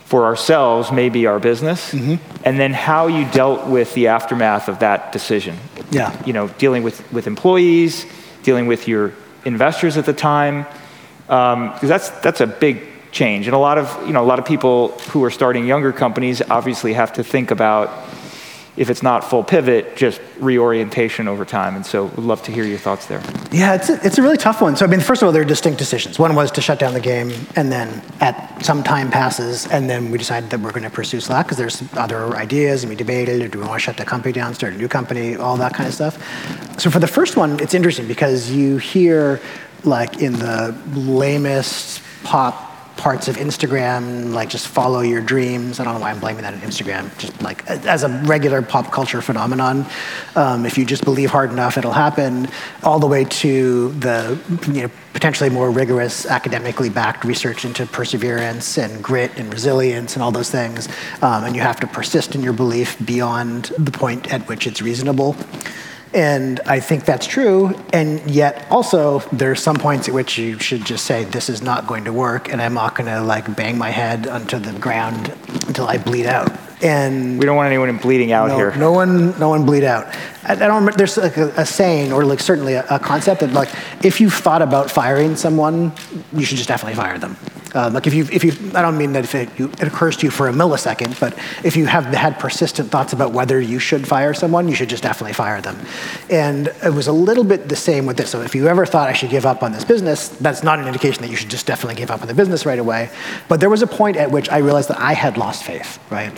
for 0.05 0.25
ourselves 0.25 0.91
may 0.91 1.09
be 1.09 1.27
our 1.27 1.39
business. 1.39 1.93
Mm-hmm. 1.93 2.15
And 2.45 2.59
then 2.59 2.73
how 2.73 3.07
you 3.07 3.29
dealt 3.31 3.67
with 3.67 3.93
the 3.93 4.07
aftermath 4.07 4.67
of 4.67 4.79
that 4.79 5.11
decision. 5.11 5.57
Yeah. 5.91 6.19
You 6.25 6.33
know, 6.33 6.47
dealing 6.47 6.83
with, 6.83 7.11
with 7.11 7.27
employees, 7.27 8.05
dealing 8.43 8.67
with 8.67 8.87
your 8.87 9.13
investors 9.45 9.97
at 9.97 10.05
the 10.05 10.13
time. 10.13 10.65
Because 11.27 11.83
um, 11.83 11.87
that's, 11.87 12.09
that's 12.21 12.41
a 12.41 12.47
big 12.47 12.87
change. 13.11 13.45
And 13.45 13.55
a 13.55 13.59
lot 13.59 13.77
of, 13.77 14.07
you 14.07 14.13
know, 14.13 14.23
a 14.23 14.25
lot 14.25 14.39
of 14.39 14.45
people 14.45 14.89
who 15.11 15.23
are 15.23 15.31
starting 15.31 15.67
younger 15.67 15.91
companies 15.91 16.41
obviously 16.49 16.93
have 16.93 17.13
to 17.13 17.23
think 17.23 17.51
about 17.51 17.89
if 18.79 18.89
it's 18.89 19.03
not 19.03 19.25
full 19.25 19.43
pivot, 19.43 19.97
just 19.97 20.21
reorientation 20.39 21.27
over 21.27 21.43
time. 21.43 21.75
And 21.75 21.85
so 21.85 22.05
we'd 22.05 22.19
love 22.19 22.41
to 22.43 22.51
hear 22.53 22.63
your 22.63 22.77
thoughts 22.77 23.07
there. 23.07 23.21
Yeah, 23.51 23.75
it's 23.75 23.89
a, 23.89 23.99
it's 24.05 24.17
a 24.17 24.21
really 24.21 24.37
tough 24.37 24.61
one. 24.61 24.77
So, 24.77 24.85
I 24.85 24.87
mean, 24.87 25.01
first 25.01 25.21
of 25.21 25.25
all, 25.25 25.33
there 25.33 25.41
are 25.41 25.45
distinct 25.45 25.79
decisions. 25.79 26.17
One 26.17 26.33
was 26.33 26.49
to 26.51 26.61
shut 26.61 26.79
down 26.79 26.93
the 26.93 27.01
game, 27.01 27.29
and 27.57 27.69
then 27.69 28.01
at 28.21 28.63
some 28.63 28.81
time 28.81 29.11
passes, 29.11 29.67
and 29.67 29.89
then 29.89 30.11
we 30.11 30.17
decided 30.17 30.49
that 30.51 30.61
we're 30.61 30.71
going 30.71 30.83
to 30.83 30.89
pursue 30.89 31.19
Slack 31.19 31.47
because 31.47 31.57
there's 31.57 31.83
other 31.97 32.37
ideas, 32.37 32.83
and 32.83 32.89
we 32.89 32.95
debated, 32.95 33.51
do 33.51 33.59
we 33.59 33.65
want 33.65 33.81
to 33.81 33.83
shut 33.83 33.97
the 33.97 34.05
company 34.05 34.31
down, 34.31 34.53
start 34.53 34.71
a 34.71 34.77
new 34.77 34.87
company, 34.87 35.35
all 35.35 35.57
that 35.57 35.73
kind 35.73 35.85
of 35.85 35.93
stuff. 35.93 36.15
So, 36.79 36.89
for 36.89 36.99
the 36.99 37.07
first 37.07 37.35
one, 37.35 37.59
it's 37.59 37.73
interesting 37.73 38.07
because 38.07 38.49
you 38.49 38.77
hear, 38.77 39.41
like, 39.83 40.21
in 40.21 40.31
the 40.39 40.73
lamest 40.93 42.01
pop 42.23 42.68
parts 42.99 43.29
of 43.29 43.37
Instagram, 43.37 44.33
like 44.33 44.49
just 44.49 44.67
follow 44.67 44.99
your 44.99 45.21
dreams. 45.21 45.79
I 45.79 45.85
don't 45.85 45.93
know 45.93 46.01
why 46.01 46.11
I'm 46.11 46.19
blaming 46.19 46.41
that 46.41 46.53
on 46.53 46.59
Instagram. 46.59 47.17
Just 47.17 47.41
like 47.41 47.65
as 47.69 48.03
a 48.03 48.09
regular 48.25 48.61
pop 48.61 48.91
culture 48.91 49.21
phenomenon, 49.21 49.85
um, 50.35 50.65
if 50.65 50.77
you 50.77 50.83
just 50.83 51.05
believe 51.05 51.31
hard 51.31 51.49
enough, 51.51 51.77
it'll 51.77 51.93
happen. 51.93 52.49
All 52.83 52.99
the 52.99 53.07
way 53.07 53.23
to 53.23 53.91
the 53.93 54.37
you 54.67 54.83
know 54.83 54.91
potentially 55.13 55.49
more 55.49 55.71
rigorous, 55.71 56.25
academically 56.25 56.89
backed 56.89 57.23
research 57.23 57.63
into 57.63 57.85
perseverance 57.85 58.77
and 58.77 59.01
grit 59.01 59.31
and 59.37 59.51
resilience 59.51 60.15
and 60.15 60.21
all 60.21 60.31
those 60.31 60.51
things. 60.51 60.89
Um, 61.21 61.45
and 61.45 61.55
you 61.55 61.61
have 61.61 61.79
to 61.79 61.87
persist 61.87 62.35
in 62.35 62.43
your 62.43 62.53
belief 62.53 62.97
beyond 63.05 63.65
the 63.77 63.91
point 63.91 64.33
at 64.33 64.47
which 64.49 64.67
it's 64.67 64.81
reasonable. 64.81 65.37
And 66.13 66.59
I 66.65 66.79
think 66.79 67.05
that's 67.05 67.27
true. 67.27 67.75
And 67.93 68.19
yet, 68.29 68.65
also, 68.71 69.19
there 69.31 69.51
are 69.51 69.55
some 69.55 69.75
points 69.75 70.07
at 70.07 70.13
which 70.13 70.39
you 70.39 70.57
should 70.57 70.83
just 70.83 71.05
say, 71.05 71.23
"This 71.23 71.49
is 71.49 71.61
not 71.61 71.85
going 71.85 72.05
to 72.05 72.13
work," 72.13 72.51
and 72.51 72.61
I'm 72.61 72.73
not 72.73 72.95
going 72.95 73.07
to 73.07 73.21
like 73.21 73.55
bang 73.55 73.77
my 73.77 73.91
head 73.91 74.27
onto 74.27 74.57
the 74.57 74.73
ground 74.79 75.31
until 75.67 75.87
I 75.87 75.97
bleed 75.97 76.25
out. 76.25 76.51
And 76.81 77.37
we 77.37 77.45
don't 77.45 77.57
want 77.57 77.67
anyone 77.67 77.95
bleeding 77.97 78.31
out 78.31 78.47
no, 78.47 78.55
here. 78.55 78.75
No 78.75 78.91
one, 78.91 79.37
no 79.37 79.49
one 79.49 79.65
bleed 79.65 79.83
out. 79.83 80.07
I, 80.43 80.53
I 80.53 80.55
don't. 80.55 80.75
Remember, 80.75 80.97
there's 80.97 81.17
like 81.17 81.37
a, 81.37 81.49
a, 81.57 81.65
saying, 81.65 82.11
or 82.11 82.25
like 82.25 82.39
certainly 82.39 82.73
a, 82.73 82.85
a 82.89 82.97
concept 82.97 83.41
that 83.41 83.53
like, 83.53 83.69
if 84.03 84.19
you've 84.19 84.33
thought 84.33 84.63
about 84.63 84.89
firing 84.89 85.35
someone, 85.35 85.91
you 86.33 86.43
should 86.43 86.57
just 86.57 86.69
definitely 86.69 86.95
fire 86.95 87.19
them. 87.19 87.37
Um, 87.75 87.93
like 87.93 88.07
if 88.07 88.13
you, 88.13 88.27
if 88.31 88.43
you, 88.43 88.51
I 88.73 88.81
don't 88.81 88.97
mean 88.97 89.13
that 89.13 89.23
if 89.23 89.35
it, 89.35 89.49
you, 89.59 89.69
it, 89.69 89.83
occurs 89.83 90.17
to 90.17 90.25
you 90.25 90.31
for 90.31 90.47
a 90.47 90.51
millisecond, 90.51 91.19
but 91.19 91.37
if 91.63 91.75
you 91.75 91.85
have 91.85 92.05
had 92.05 92.39
persistent 92.39 92.89
thoughts 92.89 93.13
about 93.13 93.31
whether 93.31 93.59
you 93.61 93.79
should 93.79 94.07
fire 94.07 94.33
someone, 94.33 94.67
you 94.67 94.75
should 94.75 94.89
just 94.89 95.03
definitely 95.03 95.33
fire 95.33 95.61
them. 95.61 95.77
And 96.29 96.67
it 96.83 96.93
was 96.93 97.07
a 97.07 97.11
little 97.11 97.43
bit 97.43 97.69
the 97.69 97.75
same 97.75 98.05
with 98.05 98.17
this. 98.17 98.31
So 98.31 98.41
if 98.41 98.55
you 98.55 98.67
ever 98.67 98.85
thought 98.85 99.07
I 99.07 99.13
should 99.13 99.29
give 99.29 99.45
up 99.45 99.61
on 99.61 99.71
this 99.71 99.83
business, 99.83 100.29
that's 100.29 100.63
not 100.63 100.79
an 100.79 100.87
indication 100.87 101.21
that 101.21 101.29
you 101.29 101.35
should 101.35 101.49
just 101.49 101.67
definitely 101.67 101.95
give 101.95 102.09
up 102.09 102.21
on 102.21 102.27
the 102.27 102.33
business 102.33 102.65
right 102.65 102.79
away. 102.79 103.09
But 103.47 103.59
there 103.59 103.69
was 103.69 103.81
a 103.81 103.87
point 103.87 104.17
at 104.17 104.31
which 104.31 104.49
I 104.49 104.57
realized 104.57 104.89
that 104.89 104.99
I 104.99 105.13
had 105.13 105.37
lost 105.37 105.63
faith, 105.63 105.99
right? 106.09 106.37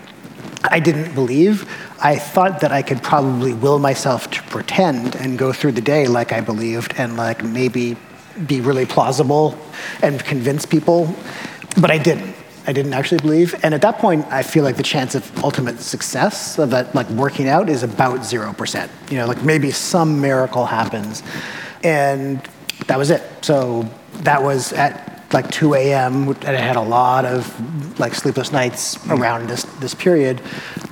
I 0.63 0.79
didn't 0.79 1.15
believe. 1.15 1.69
I 2.01 2.17
thought 2.17 2.59
that 2.61 2.71
I 2.71 2.81
could 2.81 3.01
probably 3.01 3.53
will 3.53 3.79
myself 3.79 4.29
to 4.31 4.43
pretend 4.43 5.15
and 5.15 5.38
go 5.38 5.53
through 5.53 5.73
the 5.73 5.81
day 5.81 6.07
like 6.07 6.31
I 6.31 6.41
believed 6.41 6.93
and 6.97 7.17
like 7.17 7.43
maybe 7.43 7.97
be 8.47 8.61
really 8.61 8.85
plausible 8.85 9.57
and 10.01 10.23
convince 10.23 10.65
people, 10.65 11.13
but 11.79 11.91
I 11.91 11.97
didn't. 11.97 12.35
I 12.67 12.73
didn't 12.73 12.93
actually 12.93 13.21
believe. 13.21 13.55
And 13.63 13.73
at 13.73 13.81
that 13.81 13.97
point, 13.97 14.25
I 14.27 14.43
feel 14.43 14.63
like 14.63 14.77
the 14.77 14.83
chance 14.83 15.15
of 15.15 15.43
ultimate 15.43 15.79
success 15.79 16.59
of 16.59 16.69
that, 16.69 16.93
like 16.93 17.09
working 17.09 17.47
out, 17.47 17.69
is 17.69 17.81
about 17.81 18.19
0%. 18.19 18.89
You 19.09 19.17
know, 19.17 19.25
like 19.25 19.43
maybe 19.43 19.71
some 19.71 20.21
miracle 20.21 20.65
happens. 20.67 21.23
And 21.83 22.39
that 22.85 23.00
was 23.00 23.09
it. 23.09 23.23
So 23.41 23.89
that 24.17 24.43
was 24.43 24.73
at 24.73 25.33
like 25.33 25.50
2 25.50 25.73
a.m. 25.75 26.27
and 26.27 26.47
I 26.47 26.59
had 26.59 26.75
a 26.75 26.81
lot 26.81 27.25
of 27.25 28.00
like 28.00 28.13
sleepless 28.13 28.51
nights 28.51 28.97
around 29.07 29.50
this, 29.50 29.63
this 29.79 29.95
period. 29.95 30.41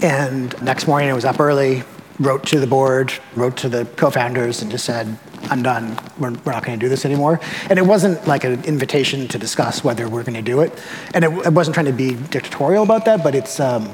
And 0.01 0.60
next 0.63 0.88
morning 0.88 1.10
I 1.10 1.13
was 1.13 1.25
up 1.25 1.39
early, 1.39 1.84
wrote 2.19 2.46
to 2.48 2.60
the 2.60 2.67
board, 2.67 3.13
wrote 3.36 3.58
to 3.58 3.69
the 3.69 3.86
co-founders 3.86 4.62
and 4.62 4.72
just 4.72 4.86
said, 4.86 5.17
I'm 5.50 5.63
done. 5.63 5.98
We're, 6.18 6.32
we're 6.32 6.51
not 6.51 6.63
going 6.65 6.79
to 6.79 6.84
do 6.84 6.89
this 6.89 7.06
anymore. 7.06 7.39
And 7.70 7.79
it 7.79 7.86
wasn't 7.86 8.27
like 8.27 8.44
an 8.44 8.63
invitation 8.65 9.27
to 9.29 9.38
discuss 9.38 9.84
whether 9.84 10.08
we're 10.08 10.24
going 10.24 10.36
to 10.36 10.41
do 10.41 10.62
it. 10.62 10.72
And 11.13 11.24
it, 11.24 11.53
wasn't 11.53 11.74
trying 11.74 11.88
to 11.88 11.94
be 11.94 12.15
dictatorial 12.15 12.84
about 12.84 13.06
that, 13.06 13.24
but 13.24 13.36
it's 13.36 13.60
um, 13.60 13.89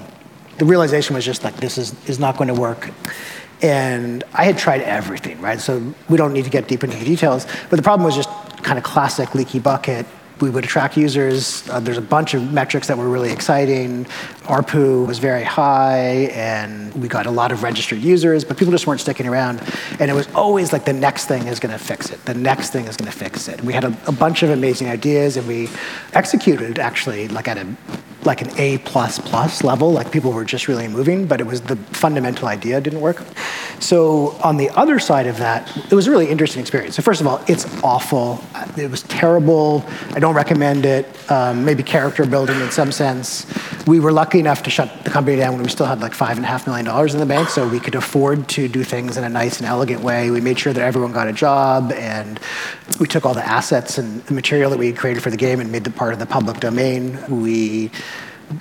the 0.57 0.65
realization 0.65 1.15
was 1.15 1.25
just 1.25 1.43
like 1.43 1.57
this 1.57 1.77
is, 1.77 1.93
is 2.07 2.19
not 2.19 2.37
going 2.37 2.47
to 2.47 2.53
work. 2.53 2.91
And 3.61 4.23
I 4.33 4.45
had 4.45 4.57
tried 4.57 4.81
everything, 4.81 5.39
right? 5.41 5.59
So 5.59 5.93
we 6.09 6.17
don't 6.17 6.33
need 6.33 6.43
to 6.43 6.49
get 6.49 6.67
deep 6.67 6.83
into 6.83 6.97
the 6.97 7.05
details. 7.05 7.47
But 7.69 7.77
the 7.77 7.83
problem 7.83 8.05
was 8.05 8.15
just 8.15 8.29
kind 8.63 8.77
of 8.77 8.83
classic 8.83 9.33
leaky 9.33 9.59
bucket 9.59 10.05
we 10.41 10.49
would 10.49 10.63
attract 10.63 10.97
users. 10.97 11.67
Uh, 11.69 11.79
there's 11.79 11.97
a 11.97 12.01
bunch 12.01 12.33
of 12.33 12.51
metrics 12.51 12.87
that 12.87 12.97
were 12.97 13.09
really 13.09 13.31
exciting. 13.31 14.05
ARPU 14.43 15.07
was 15.07 15.19
very 15.19 15.43
high, 15.43 16.29
and 16.33 16.93
we 16.95 17.07
got 17.07 17.25
a 17.25 17.31
lot 17.31 17.51
of 17.51 17.63
registered 17.63 17.99
users, 17.99 18.43
but 18.43 18.57
people 18.57 18.71
just 18.71 18.85
weren't 18.85 19.01
sticking 19.01 19.27
around. 19.27 19.61
And 19.99 20.11
it 20.11 20.13
was 20.13 20.27
always 20.35 20.73
like 20.73 20.85
the 20.85 20.93
next 20.93 21.27
thing 21.27 21.47
is 21.47 21.59
going 21.59 21.71
to 21.71 21.83
fix 21.83 22.09
it. 22.09 22.23
The 22.25 22.33
next 22.33 22.71
thing 22.71 22.85
is 22.85 22.97
going 22.97 23.11
to 23.11 23.17
fix 23.17 23.47
it. 23.47 23.61
We 23.61 23.73
had 23.73 23.85
a, 23.85 23.97
a 24.07 24.11
bunch 24.11 24.43
of 24.43 24.49
amazing 24.49 24.89
ideas, 24.89 25.37
and 25.37 25.47
we 25.47 25.69
executed 26.13 26.79
actually 26.79 27.27
like 27.29 27.47
at 27.47 27.57
a 27.57 27.75
like 28.25 28.41
an 28.41 28.49
A 28.57 28.77
plus 28.79 29.19
plus 29.19 29.63
level. 29.63 29.91
Like 29.91 30.11
people 30.11 30.31
were 30.31 30.45
just 30.45 30.67
really 30.67 30.87
moving, 30.87 31.27
but 31.27 31.39
it 31.39 31.47
was 31.47 31.61
the 31.61 31.75
fundamental 31.75 32.47
idea 32.47 32.81
didn't 32.81 33.01
work. 33.01 33.23
So 33.79 34.31
on 34.43 34.57
the 34.57 34.69
other 34.71 34.99
side 34.99 35.27
of 35.27 35.37
that, 35.37 35.75
it 35.91 35.95
was 35.95 36.07
a 36.07 36.11
really 36.11 36.29
interesting 36.29 36.61
experience. 36.61 36.95
So 36.95 37.01
first 37.01 37.21
of 37.21 37.27
all, 37.27 37.43
it's 37.47 37.65
awful. 37.83 38.43
It 38.77 38.89
was 38.89 39.03
terrible. 39.03 39.85
I 40.11 40.19
don't 40.19 40.35
recommend 40.35 40.85
it. 40.85 41.05
Um, 41.31 41.65
maybe 41.65 41.83
character 41.83 42.25
building 42.25 42.59
in 42.61 42.71
some 42.71 42.91
sense. 42.91 43.45
We 43.85 43.99
were 43.99 44.11
lucky 44.11 44.39
enough 44.39 44.63
to 44.63 44.69
shut 44.69 45.03
the 45.03 45.09
company 45.09 45.37
down 45.37 45.53
when 45.53 45.63
we 45.63 45.69
still 45.69 45.85
had 45.85 45.99
like 45.99 46.13
five 46.13 46.37
and 46.37 46.45
a 46.45 46.47
half 46.47 46.65
million 46.67 46.85
dollars 46.85 47.13
in 47.13 47.19
the 47.19 47.25
bank, 47.25 47.49
so 47.49 47.67
we 47.67 47.79
could 47.79 47.95
afford 47.95 48.47
to 48.49 48.67
do 48.67 48.83
things 48.83 49.17
in 49.17 49.23
a 49.23 49.29
nice 49.29 49.57
and 49.57 49.67
elegant 49.67 50.01
way. 50.01 50.31
We 50.31 50.41
made 50.41 50.57
sure 50.57 50.73
that 50.73 50.81
everyone 50.81 51.11
got 51.11 51.27
a 51.27 51.33
job, 51.33 51.91
and 51.91 52.39
we 52.99 53.07
took 53.07 53.25
all 53.25 53.33
the 53.33 53.45
assets 53.45 53.97
and 53.97 54.23
the 54.23 54.33
material 54.33 54.69
that 54.71 54.79
we 54.79 54.87
had 54.87 54.97
created 54.97 55.21
for 55.21 55.29
the 55.29 55.37
game 55.37 55.59
and 55.59 55.71
made 55.71 55.83
them 55.83 55.93
part 55.93 56.13
of 56.13 56.19
the 56.19 56.25
public 56.25 56.59
domain. 56.59 57.19
We 57.29 57.91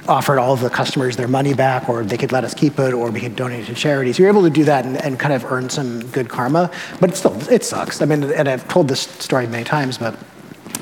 offered 0.09 0.39
all 0.39 0.53
of 0.53 0.61
the 0.61 0.71
customers 0.71 1.17
their 1.17 1.29
money 1.29 1.55
back, 1.55 1.89
or 1.89 2.05
they 2.05 2.17
could 2.17 2.33
let 2.33 2.45
us 2.45 2.55
keep 2.55 2.79
it, 2.79 2.95
or 2.95 3.11
we 3.11 3.21
could 3.21 3.37
donate 3.37 3.65
it 3.65 3.67
to 3.67 3.75
charities. 3.75 4.19
We 4.19 4.25
were 4.25 4.31
able 4.31 4.43
to 4.43 4.51
do 4.51 4.65
that 4.65 4.85
and, 4.85 4.97
and 4.97 5.19
kind 5.19 5.35
of 5.35 5.45
earn 5.51 5.69
some 5.71 6.07
good 6.11 6.29
karma, 6.29 6.71
but 7.01 7.11
it 7.11 7.17
still 7.17 7.51
it 7.51 7.65
sucks. 7.65 8.03
I 8.03 8.07
mean, 8.07 8.25
and 8.25 8.49
I've 8.49 8.67
told 8.69 8.89
this 8.89 9.01
story 9.01 9.47
many 9.47 9.65
times, 9.65 9.99
but 9.99 10.17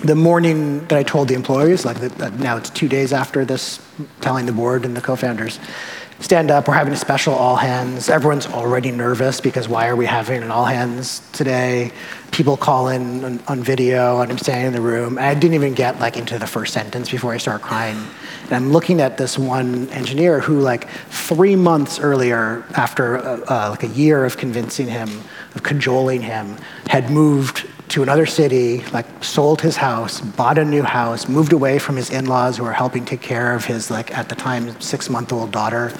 the 0.04 0.14
morning 0.14 0.80
that 0.86 0.98
I 0.98 1.02
told 1.02 1.28
the 1.28 1.34
employees, 1.34 1.84
like 1.84 2.00
the, 2.00 2.30
now 2.32 2.56
it's 2.56 2.70
two 2.70 2.88
days 2.88 3.12
after 3.12 3.44
this, 3.44 3.80
telling 4.20 4.46
the 4.46 4.52
board 4.52 4.84
and 4.84 4.96
the 4.96 5.00
co-founders, 5.00 5.60
stand 6.22 6.50
up. 6.50 6.68
We're 6.68 6.74
having 6.74 6.92
a 6.92 6.96
special 6.96 7.34
all 7.34 7.56
hands. 7.56 8.08
Everyone's 8.08 8.46
already 8.46 8.90
nervous 8.92 9.40
because 9.40 9.68
why 9.68 9.88
are 9.88 9.96
we 9.96 10.06
having 10.06 10.42
an 10.42 10.50
all 10.50 10.64
hands 10.64 11.20
today? 11.32 11.90
People 12.30 12.56
call 12.56 12.88
in 12.88 13.24
on, 13.24 13.40
on 13.48 13.62
video, 13.62 14.20
and 14.20 14.30
I'm 14.30 14.38
standing 14.38 14.68
in 14.68 14.72
the 14.72 14.80
room. 14.80 15.18
I 15.18 15.34
didn't 15.34 15.54
even 15.54 15.74
get 15.74 15.98
like 15.98 16.16
into 16.16 16.38
the 16.38 16.46
first 16.46 16.72
sentence 16.72 17.10
before 17.10 17.32
I 17.32 17.38
start 17.38 17.60
crying. 17.60 17.98
And 18.44 18.52
I'm 18.52 18.72
looking 18.72 19.00
at 19.00 19.18
this 19.18 19.36
one 19.36 19.88
engineer 19.90 20.40
who, 20.40 20.60
like 20.60 20.88
three 21.10 21.56
months 21.56 21.98
earlier, 21.98 22.64
after 22.76 23.18
uh, 23.18 23.40
uh, 23.48 23.70
like 23.70 23.82
a 23.82 23.88
year 23.88 24.24
of 24.24 24.36
convincing 24.36 24.86
him, 24.86 25.10
of 25.54 25.62
cajoling 25.62 26.22
him, 26.22 26.56
had 26.86 27.10
moved 27.10 27.68
to 27.92 28.02
another 28.02 28.24
city, 28.24 28.82
like 28.92 29.06
sold 29.22 29.60
his 29.60 29.76
house, 29.76 30.20
bought 30.20 30.56
a 30.56 30.64
new 30.64 30.82
house, 30.82 31.28
moved 31.28 31.52
away 31.52 31.78
from 31.78 31.96
his 31.96 32.08
in-laws 32.08 32.56
who 32.56 32.64
were 32.64 32.72
helping 32.72 33.04
take 33.04 33.20
care 33.20 33.54
of 33.54 33.66
his 33.66 33.90
like 33.90 34.16
at 34.16 34.28
the 34.30 34.34
time 34.34 34.80
six-month-old 34.80 35.52
daughter. 35.52 35.92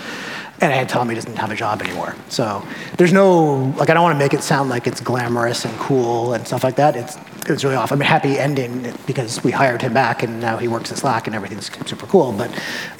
And 0.60 0.72
I 0.72 0.76
had 0.76 0.88
to 0.88 0.92
tell 0.92 1.02
him 1.02 1.08
he 1.08 1.14
doesn't 1.16 1.36
have 1.36 1.50
a 1.50 1.56
job 1.56 1.82
anymore. 1.82 2.14
So 2.28 2.64
there's 2.96 3.12
no 3.12 3.74
like 3.76 3.90
I 3.90 3.94
don't 3.94 4.02
want 4.02 4.14
to 4.14 4.24
make 4.24 4.32
it 4.32 4.42
sound 4.42 4.70
like 4.70 4.86
it's 4.86 5.00
glamorous 5.00 5.64
and 5.66 5.78
cool 5.78 6.32
and 6.32 6.46
stuff 6.46 6.64
like 6.64 6.76
that. 6.76 6.96
It's 6.96 7.16
it 7.16 7.50
was 7.50 7.64
really 7.64 7.76
off. 7.76 7.92
I 7.92 7.96
mean, 7.96 8.06
happy 8.08 8.38
ending 8.38 8.94
because 9.06 9.42
we 9.44 9.50
hired 9.50 9.82
him 9.82 9.92
back 9.92 10.22
and 10.22 10.40
now 10.40 10.56
he 10.56 10.68
works 10.68 10.92
at 10.92 10.98
Slack 10.98 11.26
and 11.26 11.34
everything's 11.34 11.70
super 11.86 12.06
cool. 12.06 12.32
But 12.32 12.50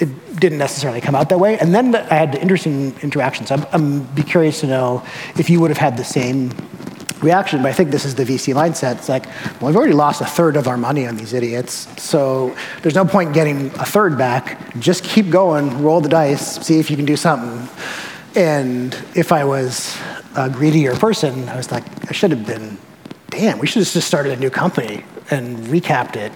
it 0.01 0.09
didn't 0.39 0.59
necessarily 0.59 1.01
come 1.01 1.15
out 1.15 1.29
that 1.29 1.39
way. 1.39 1.57
And 1.59 1.73
then 1.73 1.95
I 1.95 2.15
had 2.15 2.35
interesting 2.35 2.95
interactions. 3.01 3.51
I'm, 3.53 3.65
I'm 3.73 4.03
be 4.15 4.25
curious 4.25 4.61
to 4.61 4.67
know 4.67 5.05
if 5.39 5.49
you 5.49 5.61
would 5.61 5.71
have 5.71 5.79
had 5.79 5.97
the 5.97 6.05
same 6.05 6.51
reaction, 7.23 7.63
but 7.63 7.69
I 7.69 7.73
think 7.73 7.91
this 7.91 8.05
is 8.05 8.15
the 8.15 8.25
VC 8.25 8.55
mindset. 8.55 8.97
It's 8.97 9.09
like, 9.09 9.27
well, 9.61 9.69
we've 9.69 9.77
already 9.77 9.93
lost 9.93 10.21
a 10.21 10.27
third 10.27 10.57
of 10.57 10.69
our 10.69 10.77
money 10.77 11.07
on 11.07 11.17
these 11.17 11.33
idiots, 11.33 11.89
so 12.03 12.55
there's 12.83 12.95
no 12.95 13.05
point 13.05 13.33
getting 13.33 13.67
a 13.67 13.85
third 13.85 14.19
back. 14.19 14.59
Just 14.79 15.05
keep 15.05 15.31
going, 15.31 15.83
roll 15.83 16.01
the 16.01 16.09
dice, 16.09 16.65
see 16.65 16.79
if 16.79 16.91
you 16.91 16.97
can 16.97 17.07
do 17.07 17.17
something. 17.17 17.69
And 18.35 18.95
if 19.15 19.33
I 19.33 19.45
was 19.45 19.97
a 20.37 20.49
greedier 20.49 20.95
person, 20.97 21.49
I 21.49 21.57
was 21.57 21.71
like, 21.71 21.85
I 22.09 22.13
should 22.13 22.31
have 22.31 22.47
been 22.47 22.79
damn, 23.29 23.59
we 23.59 23.67
should 23.67 23.81
have 23.81 23.91
just 23.91 24.07
started 24.07 24.33
a 24.33 24.37
new 24.37 24.51
company 24.51 25.05
and 25.31 25.57
recapped 25.69 26.17
it. 26.17 26.33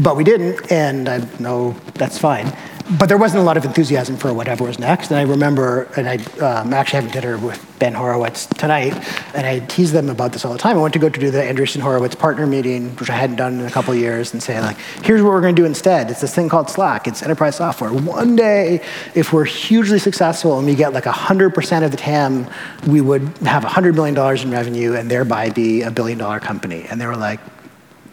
But 0.00 0.16
we 0.16 0.24
didn't, 0.24 0.72
and 0.72 1.08
I 1.08 1.18
know 1.38 1.76
that's 1.94 2.18
fine 2.18 2.52
but 2.90 3.06
there 3.06 3.18
wasn't 3.18 3.40
a 3.40 3.44
lot 3.44 3.56
of 3.56 3.64
enthusiasm 3.64 4.16
for 4.16 4.32
whatever 4.32 4.64
was 4.64 4.78
next. 4.78 5.10
And 5.10 5.18
I 5.18 5.22
remember, 5.22 5.88
and 5.96 6.08
I 6.08 6.16
um, 6.40 6.72
actually 6.72 7.02
having 7.02 7.10
dinner 7.10 7.36
with 7.36 7.64
Ben 7.80 7.94
Horowitz 7.94 8.46
tonight, 8.46 8.94
and 9.34 9.44
I 9.44 9.58
tease 9.60 9.92
them 9.92 10.08
about 10.08 10.32
this 10.32 10.44
all 10.44 10.52
the 10.52 10.58
time. 10.58 10.76
I 10.76 10.80
went 10.80 10.94
to 10.94 11.00
go 11.00 11.08
to 11.08 11.20
do 11.20 11.30
the 11.30 11.38
Andreessen 11.38 11.80
Horowitz 11.80 12.14
partner 12.14 12.46
meeting, 12.46 12.90
which 12.96 13.10
I 13.10 13.14
hadn't 13.14 13.36
done 13.36 13.60
in 13.60 13.66
a 13.66 13.70
couple 13.70 13.94
years, 13.94 14.32
and 14.32 14.42
say 14.42 14.60
like, 14.60 14.78
here's 15.02 15.20
what 15.20 15.30
we're 15.30 15.40
going 15.40 15.56
to 15.56 15.60
do 15.60 15.66
instead. 15.66 16.10
It's 16.10 16.20
this 16.20 16.34
thing 16.34 16.48
called 16.48 16.70
Slack. 16.70 17.08
It's 17.08 17.22
enterprise 17.22 17.56
software. 17.56 17.92
One 17.92 18.36
day, 18.36 18.80
if 19.14 19.32
we're 19.32 19.44
hugely 19.44 19.98
successful 19.98 20.56
and 20.58 20.66
we 20.66 20.74
get 20.76 20.92
like 20.92 21.04
100% 21.04 21.84
of 21.84 21.90
the 21.90 21.96
TAM, 21.96 22.46
we 22.86 23.00
would 23.00 23.22
have 23.38 23.64
$100 23.64 23.94
million 23.94 24.16
in 24.16 24.50
revenue 24.50 24.94
and 24.94 25.10
thereby 25.10 25.50
be 25.50 25.82
a 25.82 25.90
billion 25.90 26.18
dollar 26.18 26.38
company. 26.38 26.86
And 26.88 27.00
they 27.00 27.06
were 27.06 27.16
like, 27.16 27.40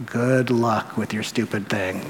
good 0.07 0.49
luck 0.49 0.97
with 0.97 1.13
your 1.13 1.23
stupid 1.23 1.69
thing. 1.69 2.01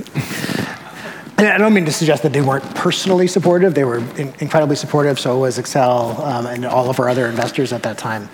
And 1.37 1.47
I 1.47 1.57
don't 1.57 1.73
mean 1.73 1.85
to 1.85 1.91
suggest 1.91 2.21
that 2.23 2.31
they 2.31 2.41
weren't 2.41 2.63
personally 2.75 3.27
supportive. 3.27 3.73
They 3.73 3.83
were 3.83 3.97
in- 3.97 4.33
incredibly 4.39 4.75
supportive. 4.75 5.19
So 5.19 5.39
was 5.39 5.57
Accel 5.57 6.19
um, 6.19 6.45
and 6.45 6.63
all 6.63 6.89
of 6.89 6.99
our 6.99 7.09
other 7.09 7.25
investors 7.25 7.73
at 7.73 7.81
that 7.83 7.97
time. 7.97 8.29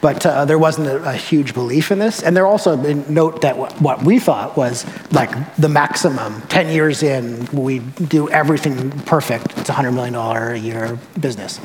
But 0.00 0.26
uh, 0.26 0.44
there 0.46 0.58
wasn't 0.58 0.88
a, 0.88 1.10
a, 1.10 1.12
huge 1.12 1.54
belief 1.54 1.92
in 1.92 2.00
this. 2.00 2.22
And 2.22 2.36
there 2.36 2.46
also 2.46 2.74
note 2.76 3.42
that 3.42 3.56
w- 3.56 3.72
what 3.78 4.02
we 4.02 4.18
thought 4.18 4.56
was 4.56 4.84
like 5.12 5.30
the 5.56 5.68
maximum. 5.68 6.42
Ten 6.48 6.68
years 6.68 7.04
in, 7.04 7.46
we 7.52 7.78
do 7.78 8.28
everything 8.30 8.90
perfect. 9.02 9.56
It's 9.56 9.68
a 9.68 9.72
hundred 9.72 9.92
million 9.92 10.14
dollar 10.14 10.50
a 10.50 10.58
year 10.58 10.98
business. 11.20 11.60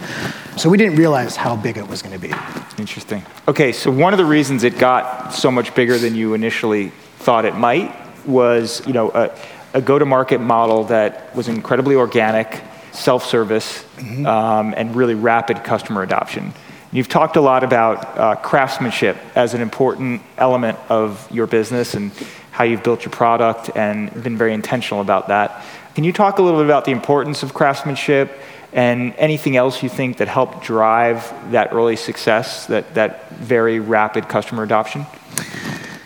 So 0.55 0.69
we 0.69 0.77
didn't 0.77 0.97
realize 0.97 1.35
how 1.35 1.55
big 1.55 1.77
it 1.77 1.87
was 1.87 2.03
going 2.03 2.13
to 2.13 2.27
be. 2.27 2.33
Interesting. 2.77 3.25
Okay, 3.47 3.71
so 3.71 3.89
one 3.89 4.13
of 4.13 4.17
the 4.17 4.25
reasons 4.25 4.63
it 4.63 4.77
got 4.77 5.33
so 5.33 5.49
much 5.49 5.73
bigger 5.73 5.97
than 5.97 6.13
you 6.13 6.35
initially 6.35 6.89
thought 7.19 7.43
it 7.43 7.55
might 7.55 7.93
was, 8.27 8.85
you 8.85 8.93
know. 8.93 9.09
Uh, 9.09 9.35
a 9.75 9.81
go-to-market 9.81 10.39
model 10.39 10.85
that 10.85 11.35
was 11.35 11.49
incredibly 11.49 11.95
organic, 11.95 12.61
self-service, 12.93 13.83
mm-hmm. 13.97 14.25
um, 14.25 14.73
and 14.77 14.95
really 14.95 15.15
rapid 15.15 15.65
customer 15.65 16.01
adoption. 16.01 16.53
You've 16.93 17.09
talked 17.09 17.35
a 17.35 17.41
lot 17.41 17.65
about 17.65 18.17
uh, 18.17 18.35
craftsmanship 18.35 19.17
as 19.35 19.53
an 19.53 19.61
important 19.61 20.21
element 20.37 20.79
of 20.87 21.29
your 21.29 21.45
business 21.45 21.93
and 21.93 22.13
how 22.51 22.63
you've 22.63 22.83
built 22.83 23.03
your 23.03 23.11
product 23.11 23.69
and 23.75 24.23
been 24.23 24.37
very 24.37 24.53
intentional 24.53 25.01
about 25.01 25.27
that. 25.27 25.65
Can 25.93 26.05
you 26.05 26.13
talk 26.13 26.39
a 26.39 26.41
little 26.41 26.61
bit 26.61 26.65
about 26.65 26.85
the 26.85 26.91
importance 26.91 27.43
of 27.43 27.53
craftsmanship 27.53 28.31
and 28.71 29.13
anything 29.17 29.57
else 29.57 29.83
you 29.83 29.89
think 29.89 30.17
that 30.17 30.29
helped 30.29 30.63
drive 30.63 31.51
that 31.51 31.73
early 31.73 31.97
success, 31.97 32.65
that, 32.67 32.95
that 32.95 33.29
very 33.31 33.81
rapid 33.81 34.29
customer 34.29 34.63
adoption? 34.63 35.05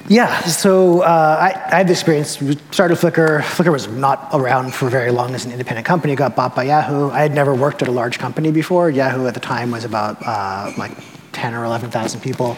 Yeah, 0.09 0.41
so 0.41 1.01
uh, 1.01 1.37
I, 1.39 1.71
I, 1.71 1.77
had 1.77 1.87
the 1.87 1.91
experience. 1.91 2.41
We 2.41 2.57
started 2.71 2.97
Flickr. 2.97 3.41
Flickr 3.41 3.71
was 3.71 3.87
not 3.87 4.29
around 4.33 4.73
for 4.73 4.89
very 4.89 5.11
long 5.11 5.35
as 5.35 5.45
an 5.45 5.51
independent 5.51 5.85
company. 5.85 6.15
Got 6.15 6.35
bought 6.35 6.55
by 6.55 6.63
Yahoo. 6.63 7.11
I 7.11 7.19
had 7.21 7.35
never 7.35 7.53
worked 7.53 7.83
at 7.83 7.87
a 7.87 7.91
large 7.91 8.17
company 8.17 8.49
before. 8.49 8.89
Yahoo 8.89 9.27
at 9.27 9.35
the 9.35 9.39
time 9.39 9.69
was 9.69 9.85
about 9.85 10.17
uh, 10.25 10.71
like 10.79 10.97
10 11.33 11.53
or 11.53 11.63
11,000 11.63 12.21
people, 12.21 12.57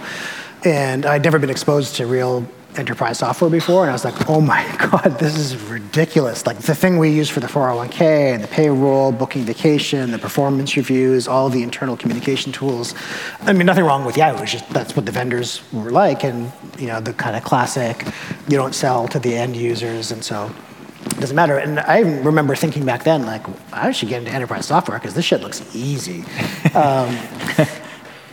and 0.64 1.06
I'd 1.06 1.26
never 1.26 1.40
been 1.40 1.50
exposed 1.50 1.98
to 1.98 2.08
real 2.08 2.48
enterprise 2.78 3.20
software 3.20 3.50
before, 3.50 3.82
and 3.82 3.90
I 3.90 3.94
was 3.94 4.06
like, 4.06 4.30
oh 4.30 4.42
my 4.42 4.64
God, 4.92 5.20
this 5.20 5.38
is 5.38 5.56
ridiculous. 5.58 6.46
Like 6.46 6.58
the 6.60 6.76
thing 6.76 6.98
we 6.98 7.10
use 7.10 7.30
for 7.30 7.40
the 7.40 7.48
401k 7.48 8.34
and 8.34 8.44
the 8.44 8.48
payroll, 8.48 9.12
booking 9.12 9.44
vacation, 9.44 10.12
the 10.12 10.20
performance 10.20 10.76
reviews, 10.76 11.28
all 11.28 11.50
the 11.50 11.64
internal 11.64 11.98
communication 11.98 12.52
tools. 12.52 12.94
I 13.42 13.54
mean, 13.54 13.66
nothing 13.66 13.84
wrong 13.84 14.06
with 14.06 14.18
Yahoo, 14.18 14.42
it's 14.44 14.52
just 14.52 14.70
that's 14.70 14.96
what 14.96 15.06
the 15.06 15.12
vendors 15.12 15.62
were 15.72 15.92
like, 15.92 16.24
and 16.24 16.52
you 16.78 16.88
know, 16.88 17.00
the 17.00 17.14
kind 17.14 17.36
of 17.36 17.44
classic, 17.44 18.06
you 18.48 18.58
don't 18.58 18.76
sell 18.76 19.08
to 19.10 19.20
the 19.20 19.36
end 19.36 19.56
users, 19.56 20.12
and 20.12 20.24
so 20.24 20.52
it 21.06 21.20
doesn't 21.20 21.36
matter. 21.36 21.58
And 21.58 21.80
I 21.80 22.00
remember 22.00 22.56
thinking 22.56 22.86
back 22.86 23.04
then, 23.04 23.26
like, 23.26 23.44
I 23.74 23.92
should 23.92 24.10
get 24.10 24.20
into 24.20 24.32
enterprise 24.32 24.68
software 24.68 25.00
because 25.00 25.14
this 25.14 25.26
shit 25.26 25.42
looks 25.42 25.64
easy. 25.76 26.24
um, 26.76 27.18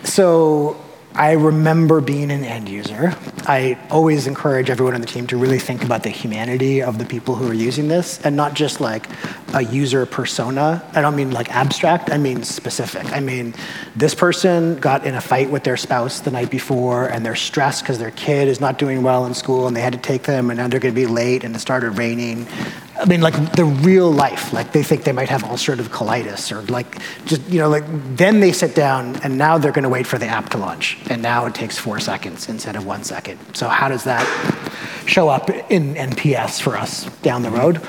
so 0.04 0.76
I 1.18 1.32
remember 1.32 2.00
being 2.00 2.30
an 2.30 2.44
end 2.44 2.68
user. 2.68 3.12
I 3.44 3.76
always 3.90 4.28
encourage 4.28 4.70
everyone 4.70 4.94
on 4.94 5.00
the 5.00 5.06
team 5.08 5.26
to 5.26 5.36
really 5.36 5.58
think 5.58 5.82
about 5.82 6.04
the 6.04 6.10
humanity 6.10 6.80
of 6.80 6.98
the 6.98 7.04
people 7.04 7.34
who 7.34 7.50
are 7.50 7.54
using 7.54 7.88
this 7.88 8.20
and 8.20 8.36
not 8.36 8.54
just 8.54 8.80
like 8.80 9.08
a 9.52 9.64
user 9.64 10.06
persona. 10.06 10.88
I 10.94 11.00
don't 11.00 11.16
mean 11.16 11.32
like 11.32 11.50
abstract, 11.50 12.12
I 12.12 12.18
mean 12.18 12.44
specific. 12.44 13.04
I 13.10 13.18
mean, 13.18 13.52
this 13.96 14.14
person 14.14 14.78
got 14.78 15.04
in 15.04 15.16
a 15.16 15.20
fight 15.20 15.50
with 15.50 15.64
their 15.64 15.76
spouse 15.76 16.20
the 16.20 16.30
night 16.30 16.52
before 16.52 17.08
and 17.08 17.26
they're 17.26 17.34
stressed 17.34 17.82
because 17.82 17.98
their 17.98 18.12
kid 18.12 18.46
is 18.46 18.60
not 18.60 18.78
doing 18.78 19.02
well 19.02 19.26
in 19.26 19.34
school 19.34 19.66
and 19.66 19.76
they 19.76 19.80
had 19.80 19.94
to 19.94 19.98
take 19.98 20.22
them 20.22 20.50
and 20.50 20.58
now 20.58 20.68
they're 20.68 20.78
going 20.78 20.94
to 20.94 21.00
be 21.00 21.08
late 21.08 21.42
and 21.42 21.56
it 21.56 21.58
started 21.58 21.98
raining 21.98 22.46
I 23.00 23.04
mean, 23.04 23.20
like 23.20 23.52
the 23.52 23.64
real 23.64 24.10
life, 24.10 24.52
like 24.52 24.72
they 24.72 24.82
think 24.82 25.04
they 25.04 25.12
might 25.12 25.28
have 25.28 25.42
ulcerative 25.44 25.88
colitis 25.88 26.50
or 26.50 26.62
like 26.62 27.00
just, 27.26 27.48
you 27.48 27.60
know, 27.60 27.68
like 27.68 27.84
then 28.16 28.40
they 28.40 28.50
sit 28.50 28.74
down 28.74 29.16
and 29.22 29.38
now 29.38 29.56
they're 29.56 29.72
going 29.72 29.84
to 29.84 29.88
wait 29.88 30.06
for 30.06 30.18
the 30.18 30.26
app 30.26 30.48
to 30.50 30.58
launch. 30.58 30.98
And 31.08 31.22
now 31.22 31.46
it 31.46 31.54
takes 31.54 31.78
four 31.78 32.00
seconds 32.00 32.48
instead 32.48 32.74
of 32.74 32.84
one 32.84 33.04
second. 33.04 33.38
So, 33.54 33.68
how 33.68 33.88
does 33.88 34.04
that 34.04 34.26
show 35.06 35.28
up 35.28 35.48
in 35.48 35.94
NPS 35.94 36.60
for 36.60 36.76
us 36.76 37.04
down 37.20 37.42
the 37.42 37.50
road? 37.50 37.80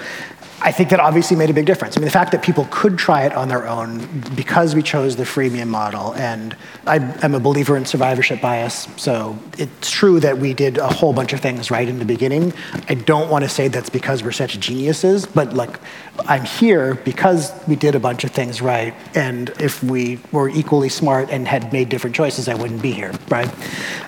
I 0.62 0.74
think 0.74 0.90
that 0.90 1.00
obviously 1.00 1.38
made 1.38 1.50
a 1.50 1.54
big 1.54 1.66
difference. 1.66 1.96
I 1.96 2.02
mean, 2.02 2.06
the 2.06 2.12
fact 2.12 2.34
that 2.34 2.44
people 2.44 2.68
could 2.70 2.98
try 2.98 3.24
it 3.24 3.34
on 3.34 3.48
their 3.48 3.68
own 3.68 4.06
because 4.36 4.76
we 4.76 4.82
chose 4.82 5.16
the 5.16 5.24
freemium 5.24 5.68
model, 5.68 6.14
and 6.16 6.56
I 6.86 6.98
am 7.24 7.34
a 7.34 7.40
believer 7.40 7.78
in 7.78 7.86
survivorship 7.86 8.42
bias, 8.42 8.88
so 8.98 9.40
it's 9.58 9.90
true 9.90 10.20
that 10.20 10.38
we 10.38 10.54
did 10.54 10.78
a 10.78 10.88
whole 10.88 11.14
bunch 11.14 11.32
of 11.32 11.40
things 11.40 11.72
right 11.72 11.88
in 11.88 11.98
the 12.00 12.06
beginning. 12.06 12.52
I 12.90 12.96
don't 12.96 13.30
want 13.30 13.44
to 13.46 13.50
say 13.50 13.70
that's 13.70 13.90
because 13.90 14.22
we're 14.22 14.34
such 14.34 14.60
geniuses, 14.60 15.26
but 15.26 15.54
like, 15.54 15.80
I'm 16.28 16.44
here 16.44 16.96
because 16.96 17.54
we 17.66 17.78
did 17.78 17.96
a 17.96 18.00
bunch 18.00 18.26
of 18.26 18.32
things 18.32 18.62
right, 18.62 18.94
and 19.16 19.50
if 19.62 19.82
we 19.82 20.20
were 20.34 20.50
equally 20.50 20.90
smart 20.90 21.30
and 21.30 21.48
had 21.48 21.72
made 21.72 21.88
different 21.88 22.18
choices, 22.18 22.50
I 22.50 22.56
wouldn't 22.56 22.82
be 22.82 22.92
here, 22.92 23.14
right? 23.30 23.50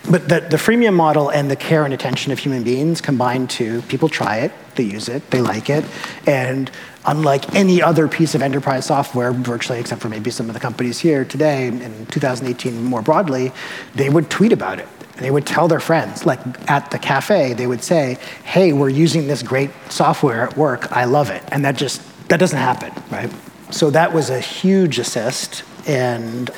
But 0.10 0.28
the, 0.28 0.42
the 0.42 0.58
freemium 0.58 0.96
model 0.96 1.30
and 1.30 1.50
the 1.50 1.56
care 1.56 1.86
and 1.86 1.94
attention 1.94 2.34
of 2.34 2.40
human 2.40 2.64
beings 2.64 3.00
combined 3.00 3.50
to 3.52 3.82
people 3.84 4.10
try 4.10 4.40
it, 4.40 4.52
they 4.76 4.84
use 4.84 5.10
it, 5.10 5.30
they 5.32 5.42
like 5.42 5.70
it, 5.70 5.86
and 6.26 6.72
unlike 7.06 7.56
any 7.56 7.82
other 7.82 8.08
piece 8.08 8.36
of 8.36 8.42
enterprise 8.42 8.86
software, 8.86 9.32
virtually 9.32 9.80
except 9.80 10.02
for 10.02 10.10
maybe 10.10 10.30
some 10.30 10.48
of 10.48 10.54
the 10.54 10.60
companies 10.60 11.00
here 11.00 11.26
today 11.26 11.68
in 11.68 12.06
2018 12.08 12.84
more 12.84 13.02
broadly, 13.02 13.52
they 13.96 14.10
would 14.10 14.30
tweet 14.30 14.52
about 14.52 14.80
it. 14.80 14.88
They 15.18 15.32
would 15.32 15.46
tell 15.46 15.68
their 15.68 15.80
friends, 15.80 16.26
like 16.26 16.40
at 16.70 16.90
the 16.92 16.98
cafe, 16.98 17.54
they 17.54 17.68
would 17.68 17.84
say, 17.84 18.18
"Hey, 18.44 18.74
we're 18.74 18.90
using 18.90 19.28
this 19.28 19.44
great 19.44 19.70
software 19.90 20.42
at 20.44 20.58
work. 20.58 20.92
I 20.92 21.06
love 21.06 21.30
it." 21.30 21.44
And 21.52 21.64
that 21.64 21.76
just 21.76 22.02
that 22.30 22.40
doesn't 22.40 22.58
happen, 22.58 22.92
right? 23.12 23.30
So 23.70 23.92
that 23.92 24.14
was 24.14 24.30
a 24.30 24.40
huge 24.40 24.98
assist, 24.98 25.64
and 25.86 26.50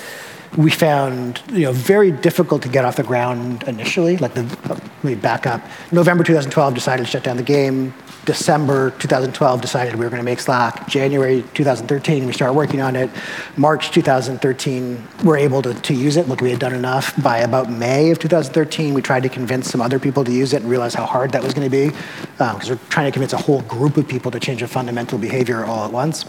we 0.55 0.69
found 0.69 1.41
you 1.51 1.63
know 1.63 1.73
very 1.73 2.11
difficult 2.11 2.61
to 2.61 2.69
get 2.69 2.85
off 2.85 2.95
the 2.95 3.03
ground 3.03 3.63
initially. 3.63 4.17
Like 4.17 4.33
the 4.33 4.43
let 4.69 5.03
me 5.03 5.15
back 5.15 5.45
up. 5.45 5.61
November 5.91 6.23
2012 6.23 6.73
decided 6.73 7.05
to 7.05 7.11
shut 7.11 7.23
down 7.23 7.37
the 7.37 7.43
game. 7.43 7.93
December 8.25 8.91
2012 8.91 9.61
decided 9.61 9.95
we 9.95 10.05
were 10.05 10.09
going 10.09 10.21
to 10.21 10.25
make 10.25 10.39
Slack. 10.39 10.87
January 10.87 11.43
2013 11.53 12.25
we 12.25 12.31
started 12.31 12.53
working 12.53 12.81
on 12.81 12.95
it. 12.95 13.09
March 13.57 13.91
2013 13.91 15.07
we're 15.23 15.37
able 15.37 15.61
to, 15.61 15.73
to 15.73 15.93
use 15.93 16.15
it. 16.15 16.27
Look, 16.27 16.41
we 16.41 16.49
had 16.49 16.59
done 16.59 16.73
enough. 16.73 17.21
By 17.21 17.39
about 17.39 17.69
May 17.69 18.11
of 18.11 18.19
2013 18.19 18.93
we 18.93 19.01
tried 19.01 19.23
to 19.23 19.29
convince 19.29 19.69
some 19.69 19.81
other 19.81 19.99
people 19.99 20.23
to 20.23 20.31
use 20.31 20.53
it 20.53 20.61
and 20.61 20.69
realized 20.69 20.95
how 20.95 21.05
hard 21.05 21.31
that 21.33 21.43
was 21.43 21.53
going 21.53 21.69
to 21.69 21.71
be 21.71 21.89
because 22.37 22.69
um, 22.69 22.77
we're 22.77 22.89
trying 22.89 23.07
to 23.07 23.11
convince 23.11 23.33
a 23.33 23.37
whole 23.37 23.61
group 23.63 23.97
of 23.97 24.07
people 24.07 24.31
to 24.31 24.39
change 24.39 24.61
a 24.61 24.67
fundamental 24.67 25.17
behavior 25.17 25.65
all 25.65 25.85
at 25.85 25.91
once. 25.91 26.25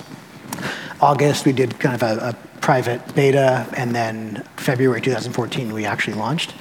August 1.00 1.44
we 1.44 1.52
did 1.52 1.78
kind 1.78 1.94
of 1.94 2.02
a, 2.02 2.30
a 2.30 2.60
private 2.60 3.14
beta, 3.14 3.68
and 3.76 3.94
then 3.94 4.42
February 4.56 5.00
2014 5.00 5.72
we 5.72 5.84
actually 5.84 6.14
launched. 6.14 6.54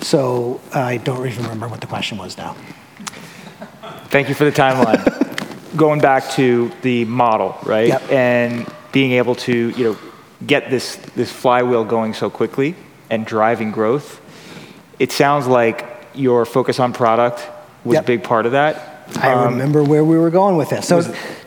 So 0.00 0.60
I 0.74 0.96
don't 0.96 1.26
even 1.26 1.44
remember 1.44 1.68
what 1.68 1.80
the 1.80 1.86
question 1.86 2.18
was 2.18 2.36
now. 2.36 2.56
Thank 4.12 4.28
you 4.28 4.34
for 4.34 4.44
the 4.44 4.52
timeline. 4.52 5.00
Going 5.76 5.98
back 5.98 6.28
to 6.32 6.70
the 6.82 7.06
model, 7.06 7.56
right? 7.62 7.88
Yep. 7.88 8.12
And 8.12 8.70
being 8.92 9.12
able 9.12 9.34
to, 9.36 9.70
you 9.70 9.84
know, 9.84 9.98
get 10.46 10.68
this 10.68 10.96
this 11.16 11.32
flywheel 11.32 11.84
going 11.86 12.12
so 12.12 12.28
quickly 12.28 12.74
and 13.08 13.24
driving 13.24 13.72
growth. 13.72 14.20
It 14.98 15.12
sounds 15.12 15.46
like 15.46 15.86
your 16.14 16.44
focus 16.44 16.78
on 16.78 16.92
product 16.92 17.48
was 17.84 17.94
yep. 17.94 18.04
a 18.04 18.06
big 18.06 18.22
part 18.22 18.44
of 18.44 18.52
that. 18.52 19.08
I 19.16 19.32
um, 19.32 19.54
remember 19.54 19.82
where 19.82 20.04
we 20.04 20.18
were 20.18 20.28
going 20.28 20.58
with 20.58 20.68
this. 20.68 20.86
So, 20.86 20.98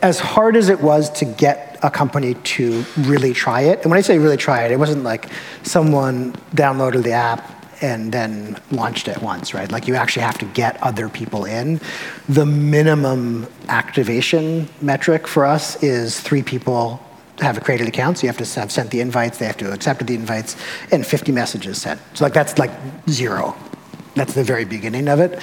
as 0.02 0.18
hard 0.18 0.56
as 0.56 0.68
it 0.68 0.80
was 0.80 1.08
to 1.20 1.24
get 1.24 1.78
a 1.84 1.90
company 1.90 2.34
to 2.34 2.84
really 2.98 3.32
try 3.32 3.60
it, 3.60 3.82
and 3.82 3.92
when 3.92 3.98
I 3.98 4.00
say 4.00 4.18
really 4.18 4.36
try 4.36 4.64
it, 4.64 4.72
it 4.72 4.78
wasn't 4.80 5.04
like 5.04 5.28
someone 5.62 6.32
downloaded 6.52 7.04
the 7.04 7.12
app 7.12 7.55
and 7.80 8.12
then 8.12 8.58
launched 8.70 9.08
it 9.08 9.20
once, 9.22 9.54
right? 9.54 9.70
Like 9.70 9.86
you 9.86 9.94
actually 9.94 10.22
have 10.22 10.38
to 10.38 10.46
get 10.46 10.82
other 10.82 11.08
people 11.08 11.44
in. 11.44 11.80
The 12.28 12.46
minimum 12.46 13.46
activation 13.68 14.68
metric 14.80 15.26
for 15.26 15.44
us 15.44 15.82
is 15.82 16.20
three 16.20 16.42
people 16.42 17.02
have 17.40 17.62
created 17.62 17.86
accounts. 17.86 18.22
You 18.22 18.28
have 18.28 18.38
to 18.38 18.60
have 18.60 18.72
sent 18.72 18.90
the 18.90 19.00
invites, 19.00 19.38
they 19.38 19.46
have 19.46 19.58
to 19.58 19.72
accepted 19.72 20.06
the 20.06 20.14
invites, 20.14 20.56
and 20.90 21.06
50 21.06 21.32
messages 21.32 21.82
sent. 21.82 22.00
So 22.14 22.24
like 22.24 22.32
that's 22.32 22.58
like 22.58 22.70
zero 23.08 23.54
That's 24.16 24.32
the 24.32 24.42
very 24.42 24.64
beginning 24.64 25.08
of 25.08 25.20
it. 25.20 25.38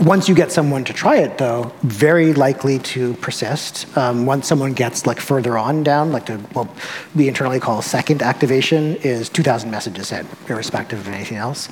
Once 0.00 0.28
you 0.28 0.34
get 0.34 0.50
someone 0.50 0.82
to 0.84 0.92
try 0.92 1.18
it, 1.18 1.38
though, 1.38 1.72
very 1.82 2.34
likely 2.34 2.80
to 2.80 3.14
persist. 3.14 3.86
Um, 3.96 4.26
once 4.26 4.48
someone 4.48 4.72
gets 4.72 5.06
like 5.06 5.20
further 5.20 5.56
on 5.56 5.84
down, 5.84 6.10
like 6.10 6.26
to 6.26 6.38
what 6.52 6.68
we 7.14 7.28
internally 7.28 7.60
call 7.60 7.82
second 7.82 8.22
activation, 8.22 8.96
is 8.96 9.28
2,000 9.28 9.70
messages 9.70 10.08
sent, 10.08 10.28
irrespective 10.48 10.98
of 10.98 11.08
anything 11.08 11.36
else. 11.36 11.68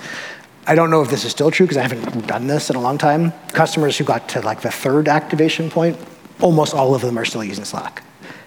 I 0.64 0.76
don't 0.76 0.90
know 0.90 1.02
if 1.02 1.10
this 1.10 1.24
is 1.24 1.32
still 1.32 1.50
true 1.50 1.66
because 1.66 1.76
I 1.76 1.82
haven't 1.82 2.26
done 2.28 2.46
this 2.46 2.70
in 2.70 2.76
a 2.76 2.80
long 2.80 2.98
time. 2.98 3.32
Customers 3.48 3.98
who 3.98 4.04
got 4.04 4.28
to 4.30 4.40
like 4.40 4.60
the 4.60 4.70
third 4.70 5.08
activation 5.08 5.70
point, 5.70 5.98
almost 6.40 6.72
all 6.72 6.94
of 6.94 7.02
them 7.02 7.18
are 7.18 7.24
still 7.24 7.42
using 7.42 7.64
Slack. 7.64 8.04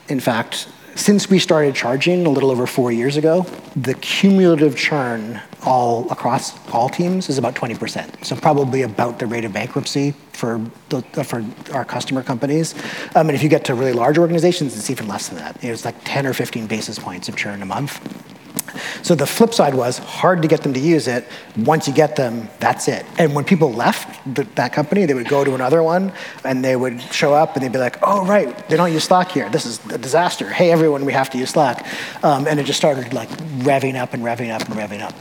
In 0.07 0.21
fact, 0.21 0.69
since 0.97 1.29
we 1.29 1.37
started 1.39 1.75
charging 1.75 2.25
a 2.25 2.29
little 2.29 2.51
over 2.51 2.65
four 2.65 2.91
years 2.91 3.17
ago, 3.17 3.45
the 3.75 3.93
cumulative 3.93 4.75
churn 4.75 5.39
all 5.63 6.09
across 6.11 6.57
all 6.69 6.89
teams 6.89 7.29
is 7.29 7.37
about 7.37 7.55
20%. 7.55 8.25
So 8.25 8.35
probably 8.35 8.81
about 8.81 9.19
the 9.19 9.27
rate 9.27 9.45
of 9.45 9.53
bankruptcy 9.53 10.11
for 10.33 10.59
the, 10.89 11.01
for 11.23 11.45
our 11.71 11.85
customer 11.85 12.23
companies. 12.23 12.73
Um, 13.15 13.29
and 13.29 13.31
if 13.31 13.43
you 13.43 13.49
get 13.49 13.63
to 13.65 13.75
really 13.75 13.93
large 13.93 14.17
organizations, 14.17 14.75
it's 14.75 14.89
even 14.89 15.07
less 15.07 15.29
than 15.29 15.37
that. 15.37 15.63
It's 15.63 15.85
like 15.85 15.95
10 16.03 16.25
or 16.25 16.33
15 16.33 16.67
basis 16.67 16.97
points 16.97 17.29
of 17.29 17.35
churn 17.35 17.61
a 17.61 17.65
month. 17.65 18.01
So 19.01 19.15
the 19.15 19.25
flip 19.25 19.53
side 19.53 19.73
was 19.73 19.97
hard 19.97 20.41
to 20.41 20.47
get 20.47 20.61
them 20.63 20.73
to 20.73 20.79
use 20.79 21.07
it. 21.07 21.25
Once 21.57 21.87
you 21.87 21.93
get 21.93 22.15
them, 22.15 22.49
that's 22.59 22.87
it. 22.87 23.05
And 23.17 23.33
when 23.33 23.45
people 23.45 23.71
left 23.71 24.35
the, 24.35 24.43
that 24.55 24.73
company, 24.73 25.05
they 25.05 25.13
would 25.13 25.29
go 25.29 25.43
to 25.43 25.55
another 25.55 25.83
one 25.83 26.11
and 26.43 26.63
they 26.63 26.75
would 26.75 27.01
show 27.01 27.33
up 27.33 27.55
and 27.55 27.63
they'd 27.63 27.71
be 27.71 27.79
like, 27.79 27.97
oh, 28.01 28.25
right, 28.25 28.67
they 28.69 28.77
don't 28.77 28.91
use 28.91 29.05
Slack 29.05 29.31
here. 29.31 29.49
This 29.49 29.65
is 29.65 29.85
a 29.87 29.97
disaster. 29.97 30.49
Hey, 30.49 30.71
everyone, 30.71 31.05
we 31.05 31.13
have 31.13 31.29
to 31.31 31.37
use 31.37 31.51
Slack. 31.51 31.85
Um, 32.23 32.47
and 32.47 32.59
it 32.59 32.65
just 32.65 32.77
started 32.77 33.13
like 33.13 33.29
revving 33.59 33.95
up 33.95 34.13
and 34.13 34.23
revving 34.23 34.53
up 34.53 34.67
and 34.67 34.75
revving 34.75 35.01
up. 35.01 35.13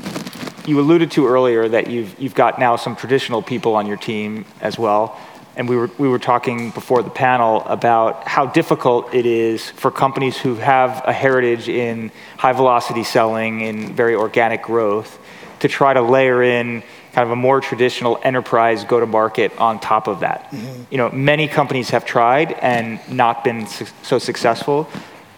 You 0.69 0.81
alluded 0.81 1.13
to 1.13 1.27
earlier 1.27 1.69
that 1.69 1.89
you've, 1.89 2.19
you've 2.19 2.35
got 2.35 2.59
now 2.59 2.75
some 2.77 2.97
traditional 2.97 3.41
people 3.41 3.77
on 3.77 3.87
your 3.87 3.97
team 3.97 4.45
as 4.61 4.79
well 4.79 5.17
and 5.57 5.69
we 5.69 5.77
were, 5.77 5.91
we 5.99 6.09
were 6.09 6.19
talking 6.19 6.71
before 6.71 7.03
the 7.03 7.11
panel 7.11 7.63
about 7.65 8.29
how 8.29 8.47
difficult 8.47 9.15
it 9.15 9.27
is 9.27 9.71
for 9.71 9.91
companies 9.91 10.37
who 10.37 10.55
have 10.57 11.03
a 11.07 11.13
heritage 11.13 11.69
in 11.69 12.13
high 12.37 12.53
velocity 12.53 13.03
selling 13.03 13.63
and 13.63 13.91
very 13.91 14.15
organic 14.15 14.63
growth 14.63 15.19
to 15.61 15.69
try 15.69 15.95
to 15.95 16.03
layer 16.03 16.43
in 16.43 16.83
kind 17.13 17.25
of 17.25 17.31
a 17.31 17.37
more 17.37 17.63
traditional 17.63 18.21
enterprise 18.23 18.85
go 18.85 19.01
to 19.01 19.07
market 19.07 19.57
on 19.59 19.81
top 19.81 20.07
of 20.07 20.21
that. 20.21 20.51
Mm-hmm. 20.51 20.83
You 20.91 20.99
know, 20.99 21.11
many 21.11 21.49
companies 21.49 21.89
have 21.91 22.05
tried 22.05 22.53
and 22.53 23.01
not 23.09 23.43
been 23.43 23.67
su- 23.67 23.87
so 24.03 24.19
successful. 24.19 24.87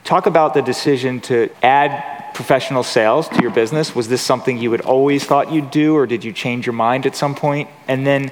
Talk 0.03 0.27
about 0.27 0.55
the 0.55 0.63
decision 0.63 1.21
to 1.23 1.49
add 1.63 2.18
professional 2.39 2.85
sales 2.85 3.29
to 3.29 3.43
your 3.43 3.51
business. 3.51 3.97
Was 3.97 4.07
this 4.07 4.23
something 4.23 4.59
you 4.59 4.71
had 4.71 4.83
always 4.83 5.25
thought 5.25 5.51
you'd 5.51 5.73
do, 5.73 5.97
or 5.97 6.07
did 6.07 6.23
you 6.23 6.33
change 6.33 6.67
your 6.67 6.73
mind 6.73 7.05
at 7.05 7.17
some 7.17 7.35
point? 7.35 7.69
And 7.89 8.07
then 8.07 8.29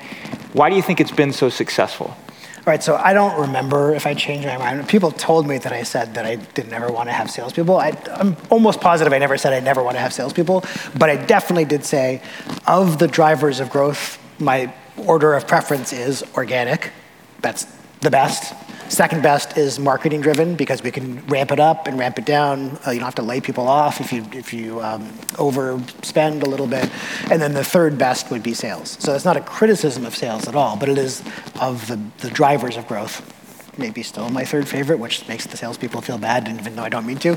why 0.53 0.71
do 0.71 0.77
you 0.77 0.83
think 0.83 1.01
it's 1.01 1.11
been 1.11 1.33
so 1.33 1.49
successful? 1.49 2.07
All 2.07 2.63
right, 2.67 2.81
so 2.81 2.95
I 2.95 3.13
don't 3.13 3.37
remember 3.41 3.97
if 3.97 4.07
I 4.07 4.15
changed 4.15 4.47
my 4.47 4.59
mind. 4.59 4.89
People 4.89 5.11
told 5.11 5.49
me 5.49 5.59
that 5.59 5.73
I 5.73 5.83
said 5.83 6.15
that 6.15 6.25
I 6.25 6.37
didn't 6.37 6.73
ever 6.73 6.87
want 6.87 7.09
to 7.09 7.13
have 7.13 7.29
salespeople. 7.29 7.79
I, 7.79 7.99
am 8.21 8.37
almost 8.49 8.81
positive 8.81 9.13
I 9.13 9.19
never 9.19 9.37
said 9.37 9.53
I 9.53 9.59
never 9.59 9.83
want 9.83 9.97
to 9.97 10.01
have 10.01 10.13
salespeople, 10.13 10.65
but 10.97 11.11
I 11.11 11.17
definitely 11.17 11.65
did 11.65 11.85
say 11.85 12.23
of 12.65 13.01
the 13.01 13.09
drivers 13.09 13.59
of 13.59 13.71
growth, 13.71 14.21
my 14.39 14.73
order 14.97 15.35
of 15.35 15.49
preference 15.49 15.93
is 15.93 16.23
organic. 16.37 16.93
That's 17.41 17.65
the 18.03 18.11
best. 18.13 18.55
Second 18.89 19.23
best 19.23 19.59
is 19.59 19.79
marketing 19.79 20.21
driven 20.21 20.55
because 20.55 20.83
we 20.83 20.91
can 20.91 21.25
ramp 21.27 21.51
it 21.51 21.59
up 21.59 21.87
and 21.87 21.99
ramp 21.99 22.19
it 22.19 22.25
down. 22.25 22.79
Uh, 22.87 22.91
you 22.91 23.01
don't 23.01 23.07
have 23.07 23.15
to 23.17 23.23
lay 23.23 23.41
people 23.41 23.67
off 23.67 24.01
if 24.01 24.13
you 24.13 24.25
if 24.33 24.53
you 24.53 24.81
um, 24.81 25.09
overspend 25.35 26.43
a 26.43 26.49
little 26.49 26.67
bit. 26.67 26.89
And 27.31 27.43
then 27.43 27.53
the 27.53 27.65
third 27.65 27.99
best 27.99 28.31
would 28.31 28.43
be 28.43 28.55
sales. 28.55 28.97
So 29.01 29.15
it's 29.15 29.25
not 29.25 29.37
a 29.37 29.41
criticism 29.41 30.07
of 30.07 30.15
sales 30.15 30.47
at 30.47 30.55
all, 30.55 30.77
but 30.77 30.89
it 30.89 30.99
is 30.99 31.23
of 31.61 31.87
the, 31.89 32.01
the 32.19 32.31
drivers 32.31 32.77
of 32.77 32.87
growth. 32.87 33.33
Maybe 33.79 34.03
still 34.03 34.31
my 34.31 34.45
third 34.45 34.67
favorite, 34.67 34.99
which 34.99 35.29
makes 35.29 35.47
the 35.47 35.57
salespeople 35.57 36.01
feel 36.01 36.17
bad, 36.17 36.49
even 36.49 36.77
though 36.77 36.83
I 36.83 36.89
don't 36.89 37.07
mean 37.07 37.19
to. 37.19 37.37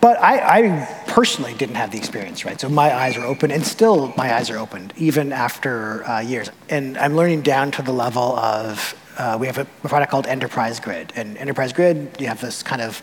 But 0.00 0.20
I, 0.20 0.60
I 0.60 1.04
personally 1.08 1.54
didn't 1.54 1.74
have 1.74 1.90
the 1.90 1.98
experience, 1.98 2.44
right? 2.44 2.60
So 2.60 2.68
my 2.68 2.94
eyes 2.94 3.16
are 3.16 3.24
open, 3.24 3.50
and 3.50 3.66
still 3.66 4.14
my 4.16 4.32
eyes 4.32 4.48
are 4.50 4.58
opened, 4.58 4.92
even 4.96 5.32
after 5.32 6.06
uh, 6.06 6.20
years. 6.20 6.50
And 6.68 6.96
I'm 6.98 7.16
learning 7.16 7.42
down 7.42 7.72
to 7.72 7.82
the 7.82 7.92
level 7.92 8.36
of 8.36 8.94
uh, 9.16 9.36
we 9.38 9.46
have 9.46 9.58
a 9.58 9.64
product 9.64 10.10
called 10.10 10.26
Enterprise 10.26 10.80
Grid. 10.80 11.12
And 11.16 11.36
Enterprise 11.38 11.72
Grid, 11.72 12.16
you 12.18 12.26
have 12.26 12.40
this 12.40 12.62
kind 12.62 12.82
of 12.82 13.02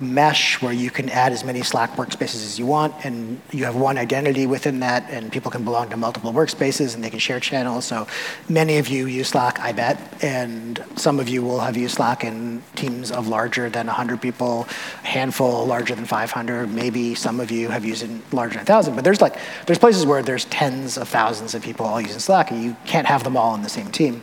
mesh 0.00 0.60
where 0.60 0.72
you 0.72 0.90
can 0.90 1.08
add 1.08 1.32
as 1.32 1.42
many 1.44 1.62
Slack 1.62 1.92
workspaces 1.92 2.44
as 2.44 2.58
you 2.58 2.66
want, 2.66 2.94
and 3.04 3.40
you 3.50 3.64
have 3.64 3.76
one 3.76 3.96
identity 3.96 4.46
within 4.46 4.80
that, 4.80 5.08
and 5.10 5.32
people 5.32 5.50
can 5.50 5.64
belong 5.64 5.88
to 5.90 5.96
multiple 5.96 6.32
workspaces, 6.32 6.94
and 6.94 7.02
they 7.02 7.10
can 7.10 7.18
share 7.18 7.40
channels. 7.40 7.84
So 7.84 8.06
many 8.48 8.78
of 8.78 8.88
you 8.88 9.06
use 9.06 9.28
Slack, 9.28 9.58
I 9.60 9.72
bet, 9.72 9.98
and 10.22 10.82
some 10.96 11.18
of 11.18 11.28
you 11.28 11.42
will 11.42 11.60
have 11.60 11.76
used 11.76 11.94
Slack 11.94 12.24
in 12.24 12.62
teams 12.74 13.10
of 13.10 13.28
larger 13.28 13.70
than 13.70 13.86
100 13.86 14.20
people, 14.20 14.66
a 15.02 15.06
handful 15.06 15.66
larger 15.66 15.94
than 15.94 16.04
500. 16.04 16.70
Maybe 16.70 17.14
some 17.14 17.40
of 17.40 17.50
you 17.50 17.70
have 17.70 17.84
used 17.84 18.02
it 18.02 18.10
larger 18.32 18.54
than 18.54 18.66
1,000. 18.66 18.94
But 18.94 19.04
there's 19.04 19.20
like 19.20 19.38
there's 19.66 19.78
places 19.78 20.04
where 20.04 20.22
there's 20.22 20.44
tens 20.46 20.98
of 20.98 21.08
thousands 21.08 21.54
of 21.54 21.62
people 21.62 21.86
all 21.86 22.00
using 22.00 22.18
Slack, 22.18 22.50
and 22.50 22.62
you 22.62 22.76
can't 22.84 23.06
have 23.06 23.24
them 23.24 23.36
all 23.36 23.52
on 23.52 23.62
the 23.62 23.68
same 23.70 23.90
team. 23.90 24.22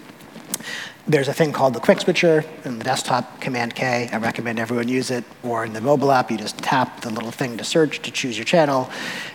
There's 1.06 1.28
a 1.28 1.34
thing 1.34 1.52
called 1.52 1.74
the 1.74 1.82
quick 1.82 2.00
switcher 2.00 2.46
in 2.64 2.78
the 2.78 2.84
desktop, 2.86 3.42
Command 3.42 3.76
K. 3.76 4.08
I 4.14 4.18
recommend 4.20 4.58
everyone 4.58 4.88
use 4.88 5.12
it. 5.12 5.26
Or 5.44 5.66
in 5.66 5.74
the 5.74 5.82
mobile 5.82 6.14
app, 6.14 6.32
you 6.32 6.38
just 6.38 6.58
tap 6.60 7.02
the 7.02 7.10
little 7.10 7.30
thing 7.30 7.58
to 7.58 7.66
search 7.66 8.02
to 8.04 8.12
choose 8.12 8.38
your 8.38 8.46
channel. 8.46 8.90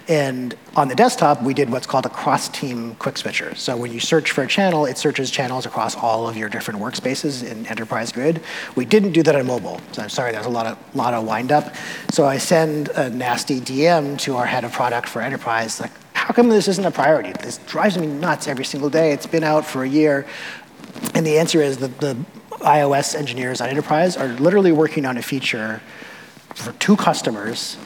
And 0.08 0.54
on 0.76 0.88
the 0.88 0.94
desktop, 0.94 1.42
we 1.42 1.52
did 1.52 1.68
what's 1.68 1.86
called 1.86 2.06
a 2.06 2.08
cross-team 2.08 2.94
quick 2.94 3.18
switcher. 3.18 3.54
So 3.54 3.76
when 3.76 3.92
you 3.92 4.00
search 4.00 4.30
for 4.30 4.42
a 4.42 4.46
channel, 4.46 4.86
it 4.86 4.96
searches 4.96 5.30
channels 5.30 5.66
across 5.66 5.94
all 5.94 6.26
of 6.26 6.38
your 6.38 6.48
different 6.48 6.80
workspaces 6.80 7.46
in 7.46 7.66
Enterprise 7.66 8.12
Grid. 8.12 8.40
We 8.74 8.86
didn't 8.86 9.12
do 9.12 9.22
that 9.24 9.36
on 9.36 9.46
mobile. 9.46 9.78
So 9.92 10.00
I'm 10.00 10.08
sorry, 10.08 10.32
there's 10.32 10.46
a 10.46 10.50
lot 10.50 10.64
of 10.64 10.78
lot 10.96 11.12
of 11.12 11.26
windup. 11.26 11.74
So 12.10 12.24
I 12.24 12.38
send 12.38 12.88
a 12.88 13.10
nasty 13.10 13.60
DM 13.60 14.18
to 14.20 14.36
our 14.36 14.46
head 14.46 14.64
of 14.64 14.72
product 14.72 15.06
for 15.06 15.20
Enterprise, 15.20 15.80
like, 15.82 15.92
how 16.14 16.34
come 16.34 16.50
this 16.50 16.68
isn't 16.68 16.84
a 16.84 16.90
priority? 16.90 17.32
This 17.40 17.56
drives 17.66 17.96
me 17.96 18.06
nuts 18.06 18.48
every 18.48 18.64
single 18.64 18.90
day. 18.90 19.12
It's 19.12 19.26
been 19.26 19.44
out 19.44 19.64
for 19.64 19.82
a 19.82 19.88
year. 19.88 20.26
And 21.14 21.26
the 21.26 21.38
answer 21.38 21.60
is 21.62 21.78
that 21.78 22.00
the 22.00 22.16
iOS 22.50 23.14
engineers 23.14 23.60
on 23.60 23.68
Enterprise 23.68 24.16
are 24.16 24.28
literally 24.28 24.72
working 24.72 25.06
on 25.06 25.16
a 25.16 25.22
feature 25.22 25.80
for 26.54 26.72
two 26.74 26.96
customers 26.96 27.76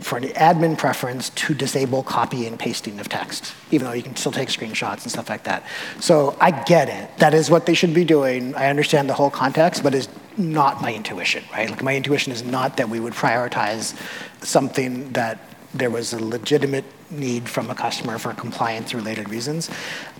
for 0.00 0.18
an 0.18 0.24
admin 0.24 0.76
preference 0.76 1.30
to 1.30 1.54
disable 1.54 2.02
copy 2.02 2.46
and 2.46 2.58
pasting 2.58 3.00
of 3.00 3.08
text, 3.08 3.54
even 3.70 3.86
though 3.86 3.94
you 3.94 4.02
can 4.02 4.14
still 4.16 4.32
take 4.32 4.48
screenshots 4.50 5.02
and 5.02 5.10
stuff 5.10 5.30
like 5.30 5.44
that. 5.44 5.64
So 5.98 6.36
I 6.40 6.50
get 6.50 6.90
it. 6.90 7.16
That 7.18 7.32
is 7.32 7.50
what 7.50 7.64
they 7.64 7.72
should 7.72 7.94
be 7.94 8.04
doing. 8.04 8.54
I 8.54 8.68
understand 8.68 9.08
the 9.08 9.14
whole 9.14 9.30
context, 9.30 9.82
but 9.82 9.94
it's 9.94 10.08
not 10.36 10.82
my 10.82 10.92
intuition, 10.92 11.42
right? 11.52 11.70
Like 11.70 11.82
my 11.82 11.96
intuition 11.96 12.32
is 12.32 12.42
not 12.42 12.76
that 12.76 12.88
we 12.88 13.00
would 13.00 13.14
prioritize 13.14 13.96
something 14.44 15.10
that 15.12 15.38
there 15.74 15.90
was 15.90 16.12
a 16.12 16.24
legitimate 16.24 16.84
need 17.10 17.48
from 17.48 17.68
a 17.68 17.74
customer 17.74 18.18
for 18.18 18.32
compliance 18.32 18.94
related 18.94 19.28
reasons. 19.28 19.70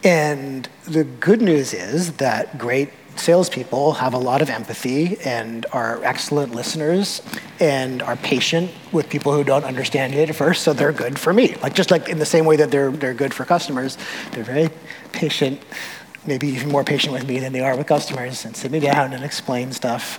And 0.03 0.69
the 0.85 1.05
good 1.05 1.41
news 1.41 1.73
is 1.73 2.15
that 2.15 2.59
great 2.59 2.91
salespeople 3.17 3.93
have 3.93 4.13
a 4.13 4.19
lot 4.19 4.43
of 4.43 4.51
empathy 4.51 5.17
and 5.25 5.67
are 5.73 6.03
excellent 6.05 6.55
listeners 6.55 7.23
and 7.61 8.03
are 8.03 8.17
patient 8.17 8.71
with 8.93 9.09
people 9.09 9.33
who 9.33 9.45
don't 9.45 9.65
understand 9.65 10.15
it 10.15 10.29
at 10.29 10.35
first, 10.35 10.63
so 10.63 10.73
they're 10.73 10.93
good 10.93 11.19
for 11.19 11.33
me. 11.33 11.55
Like 11.63 11.75
just 11.75 11.91
like 11.91 12.09
in 12.09 12.19
the 12.19 12.27
same 12.27 12.45
way 12.45 12.57
that 12.57 12.71
they're 12.71 12.91
they're 12.91 13.15
good 13.15 13.33
for 13.33 13.45
customers, 13.45 13.97
they're 14.33 14.45
very 14.45 14.69
patient, 15.13 15.63
maybe 16.27 16.49
even 16.49 16.71
more 16.71 16.85
patient 16.85 17.13
with 17.13 17.27
me 17.27 17.39
than 17.39 17.53
they 17.53 17.61
are 17.61 17.77
with 17.77 17.87
customers, 17.87 18.45
and 18.45 18.57
sit 18.57 18.73
me 18.73 18.81
down 18.81 19.13
and 19.13 19.25
explain 19.25 19.73
stuff. 19.73 20.19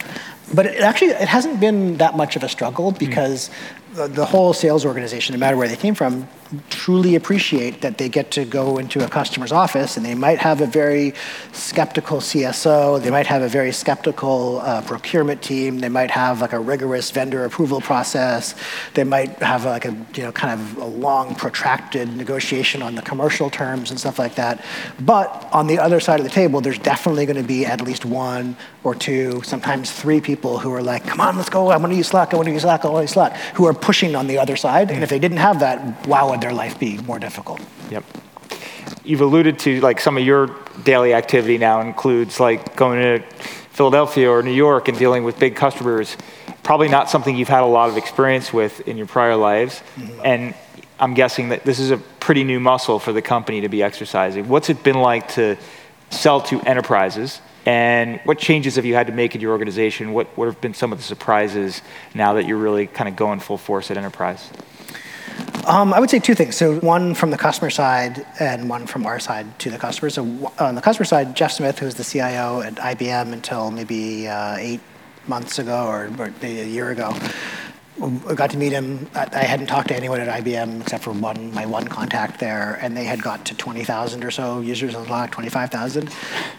But 0.54 0.65
it 0.65 0.82
actually 0.82 1.12
it 1.12 1.28
hasn't 1.28 1.60
been 1.60 1.98
that 1.98 2.15
much 2.15 2.36
of 2.36 2.43
a 2.43 2.50
struggle 2.50 2.91
because 2.91 3.50
the, 3.95 4.25
whole 4.25 4.53
sales 4.53 4.86
organization, 4.86 5.34
no 5.34 5.39
matter 5.39 5.55
where 5.55 5.67
they 5.67 5.75
came 5.75 5.95
from, 5.95 6.27
truly 6.69 7.15
appreciate 7.15 7.81
that 7.81 7.97
they 7.97 8.10
get 8.10 8.31
to 8.31 8.45
go 8.45 8.77
into 8.77 9.03
a 9.03 9.08
customer's 9.08 9.51
office 9.51 9.97
and 9.97 10.05
they 10.05 10.13
might 10.13 10.38
have 10.38 10.62
a 10.62 10.65
very 10.65 11.13
skeptical 11.53 12.17
CSO, 12.17 13.01
they 13.01 13.10
might 13.10 13.25
have 13.25 13.41
a 13.41 13.47
very 13.47 13.71
skeptical 13.71 14.60
uh, 14.62 14.81
procurement 14.81 15.41
team, 15.41 15.79
they 15.79 15.89
might 15.89 16.12
have 16.12 16.41
like 16.41 16.53
a 16.53 16.60
rigorous 16.60 17.10
vendor 17.10 17.45
approval 17.45 17.81
process, 17.81 18.53
they 18.93 19.03
might 19.03 19.29
have 19.39 19.65
like 19.65 19.86
a 19.86 19.91
you 20.13 20.23
know 20.23 20.31
kind 20.31 20.60
of 20.60 20.77
a 20.77 20.86
long 20.86 21.34
protracted 21.36 22.15
negotiation 22.15 22.81
on 22.81 22.95
the 22.95 23.01
commercial 23.01 23.49
terms 23.49 23.89
and 23.89 23.99
stuff 23.99 24.19
like 24.19 24.36
that. 24.36 24.63
But 24.99 25.49
on 25.51 25.67
the 25.67 25.79
other 25.79 25.99
side 25.99 26.19
of 26.19 26.25
the 26.25 26.31
table, 26.31 26.62
there's 26.62 26.79
definitely 26.79 27.25
going 27.25 27.41
to 27.41 27.47
be 27.47 27.65
at 27.65 27.81
least 27.81 28.05
one 28.05 28.55
or 28.84 28.93
two, 28.93 29.41
sometimes 29.43 29.91
three 29.91 30.21
people 30.21 30.60
who 30.60 30.71
are 30.71 30.84
like, 30.84 31.05
come 31.05 31.19
on, 31.19 31.38
let's 31.38 31.49
go, 31.49 31.69
I 31.69 31.77
want 31.77 31.91
to 31.91 31.97
use 31.97 32.10
Slack, 32.10 32.34
I 32.34 32.38
want 32.38 32.47
to 32.47 32.53
use 32.53 32.62
Slack, 32.62 32.86
I 32.86 32.89
want 32.89 32.99
to 32.99 33.03
use 33.03 33.12
Slack, 33.12 33.36
who 33.55 33.65
are 33.65 33.73
pushing 33.86 34.15
on 34.15 34.26
the 34.26 34.39
other 34.39 34.56
side. 34.56 34.89
And 34.89 35.04
if 35.04 35.10
they 35.12 35.19
didn't 35.19 35.38
have 35.38 35.60
that, 35.60 36.08
wow, 36.08 36.32
would 36.32 36.41
their 36.41 36.54
life 36.54 36.80
be 36.80 36.98
more 36.98 37.19
difficult? 37.19 37.62
Yep. 37.91 38.04
You've 39.04 39.21
alluded 39.21 39.60
to 39.60 39.80
like 39.82 40.02
some 40.02 40.17
of 40.17 40.24
your 40.24 40.50
daily 40.84 41.13
activity 41.13 41.60
now 41.60 41.82
includes 41.82 42.39
like 42.39 42.76
going 42.76 43.00
to 43.00 43.24
Philadelphia 43.69 44.28
or 44.28 44.41
New 44.41 44.54
York 44.54 44.88
and 44.88 44.98
dealing 44.98 45.24
with 45.24 45.38
big 45.38 45.56
customers. 45.56 46.17
Probably 46.63 46.88
not 46.88 47.12
something 47.12 47.38
you've 47.38 47.48
had 47.48 47.62
a 47.62 47.67
lot 47.67 47.89
of 47.89 47.98
experience 47.98 48.52
with 48.52 48.88
in 48.88 48.98
your 48.98 49.06
prior 49.06 49.36
lives. 49.36 49.84
Mm-hmm. 49.98 50.21
And 50.26 50.56
I'm 51.00 51.13
guessing 51.13 51.50
that 51.50 51.63
this 51.63 51.78
is 51.78 51.91
a 51.91 51.98
pretty 52.19 52.43
new 52.43 52.60
muscle 52.60 52.98
for 52.98 53.13
the 53.13 53.21
company 53.21 53.62
to 53.62 53.69
be 53.69 53.84
exercising. 53.84 54.50
What's 54.50 54.71
it 54.71 54.82
been 54.82 55.00
like 55.00 55.28
to 55.34 55.58
sell 56.10 56.41
to 56.41 56.60
enterprises? 56.62 57.39
And 57.65 58.19
what 58.25 58.38
changes 58.38 58.75
have 58.75 58.86
you 58.86 58.93
had 58.93 59.08
to 59.08 59.13
make 59.13 59.34
in 59.34 59.41
your 59.41 59.51
organization? 59.51 60.13
What, 60.13 60.28
what 60.38 60.45
have 60.45 60.62
been 60.62 60.75
some 60.75 60.91
of 60.91 60.99
the 60.99 61.04
surprises 61.04 61.82
now 62.13 62.34
that 62.34 62.45
you're 62.45 62.58
really 62.58 62.86
kind 62.86 63.10
of 63.10 63.15
going 63.15 63.39
full 63.39 63.58
force 63.58 63.89
at 63.89 63.97
enterprise? 63.97 64.51
Um, 65.65 65.93
I 65.93 65.99
would 65.99 66.12
say 66.12 66.19
two 66.19 66.36
things. 66.36 66.56
So 66.56 66.80
one 66.80 67.15
from 67.15 67.32
the 67.32 67.38
customer 67.38 67.71
side 67.71 68.25
and 68.39 68.69
one 68.69 68.86
from 68.86 69.06
our 69.08 69.19
side 69.19 69.58
to 69.60 69.71
the 69.71 69.80
customer. 69.80 70.12
So 70.12 70.23
on 70.60 70.75
the 70.75 70.82
customer 70.82 71.06
side, 71.06 71.36
Jeff 71.36 71.54
Smith, 71.54 71.80
who's 71.80 71.95
the 71.95 72.04
CIO 72.04 72.62
at 72.62 72.75
IBM 72.75 73.34
until 73.34 73.71
maybe 73.71 74.28
uh, 74.28 74.58
eight 74.58 74.82
months 75.28 75.58
ago 75.58 75.88
or, 75.88 76.12
or 76.19 76.32
a 76.43 76.67
year 76.67 76.91
ago, 76.91 77.17
I 78.01 78.34
got 78.36 78.51
to 78.51 78.58
meet 78.58 78.73
him. 78.73 79.10
I 79.15 79.43
hadn't 79.43 79.67
talked 79.67 79.88
to 79.88 79.95
anyone 79.95 80.19
at 80.19 80.43
IBM 80.43 80.82
except 80.82 81.04
for 81.04 81.13
one, 81.13 81.54
my 81.54 81.65
one 81.65 81.88
contact 81.88 82.39
there, 82.39 82.78
and 82.82 82.95
they 82.95 83.06
had 83.06 83.21
got 83.21 83.45
to 83.45 83.56
20,000 83.56 84.23
or 84.23 84.32
so 84.32 84.60
users 84.60 84.93
on 84.95 85.06
Slack, 85.08 85.32
25,000. 85.32 86.10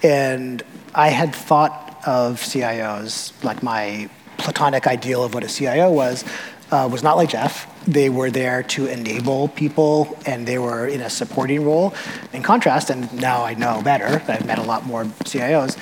And 0.02 0.62
I 0.96 1.10
had 1.10 1.34
thought 1.34 2.00
of 2.06 2.40
CIOs, 2.40 3.32
like 3.44 3.62
my 3.62 4.08
platonic 4.38 4.86
ideal 4.86 5.22
of 5.22 5.34
what 5.34 5.44
a 5.44 5.48
CIO 5.48 5.92
was, 5.92 6.24
uh, 6.70 6.88
was 6.90 7.02
not 7.02 7.18
like 7.18 7.28
Jeff. 7.28 7.70
They 7.84 8.08
were 8.08 8.30
there 8.30 8.62
to 8.62 8.86
enable 8.86 9.48
people 9.48 10.18
and 10.24 10.48
they 10.48 10.56
were 10.56 10.86
in 10.86 11.02
a 11.02 11.10
supporting 11.10 11.66
role. 11.66 11.94
In 12.32 12.42
contrast, 12.42 12.88
and 12.88 13.12
now 13.12 13.44
I 13.44 13.52
know 13.52 13.82
better, 13.82 14.22
I've 14.26 14.46
met 14.46 14.58
a 14.58 14.62
lot 14.62 14.86
more 14.86 15.04
CIOs, 15.04 15.76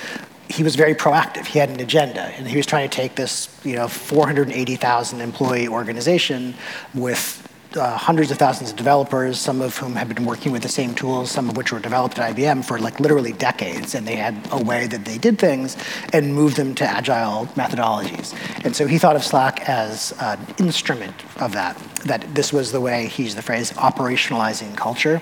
he 0.48 0.64
was 0.64 0.74
very 0.74 0.94
proactive. 0.94 1.46
He 1.46 1.61
had 1.61 1.70
an 1.70 1.81
agenda, 1.81 2.22
and 2.22 2.46
he 2.48 2.57
was 2.57 2.66
trying 2.66 2.88
to 2.88 2.94
take 2.94 3.14
this, 3.14 3.48
you 3.64 3.77
know, 3.77 3.88
480,000 3.88 5.20
employee 5.20 5.68
organization 5.68 6.55
with 6.92 7.43
uh, 7.76 7.96
hundreds 7.96 8.30
of 8.30 8.38
thousands 8.38 8.70
of 8.70 8.76
developers, 8.76 9.38
some 9.38 9.60
of 9.60 9.76
whom 9.76 9.94
had 9.94 10.14
been 10.14 10.24
working 10.24 10.52
with 10.52 10.62
the 10.62 10.68
same 10.68 10.94
tools, 10.94 11.30
some 11.30 11.48
of 11.48 11.56
which 11.56 11.72
were 11.72 11.80
developed 11.80 12.18
at 12.18 12.34
IBM 12.34 12.64
for 12.64 12.78
like 12.78 13.00
literally 13.00 13.32
decades, 13.32 13.94
and 13.94 14.06
they 14.06 14.16
had 14.16 14.37
a 14.50 14.62
way 14.62 14.87
that 14.87 15.04
they 15.04 15.18
did 15.18 15.38
things 15.38 15.76
and 16.12 16.34
moved 16.34 16.56
them 16.56 16.74
to 16.74 16.84
agile 16.84 17.46
methodologies. 17.54 18.34
And 18.64 18.74
so 18.74 18.87
he 18.87 18.98
thought 18.98 19.16
of 19.16 19.24
Slack 19.24 19.68
as 19.68 20.12
an 20.20 20.38
instrument 20.58 21.14
of 21.40 21.52
that, 21.52 21.76
that 22.04 22.34
this 22.34 22.52
was 22.52 22.72
the 22.72 22.80
way, 22.80 23.06
he 23.08 23.24
used 23.24 23.37
the 23.37 23.42
phrase, 23.42 23.72
operationalizing 23.72 24.76
culture. 24.76 25.20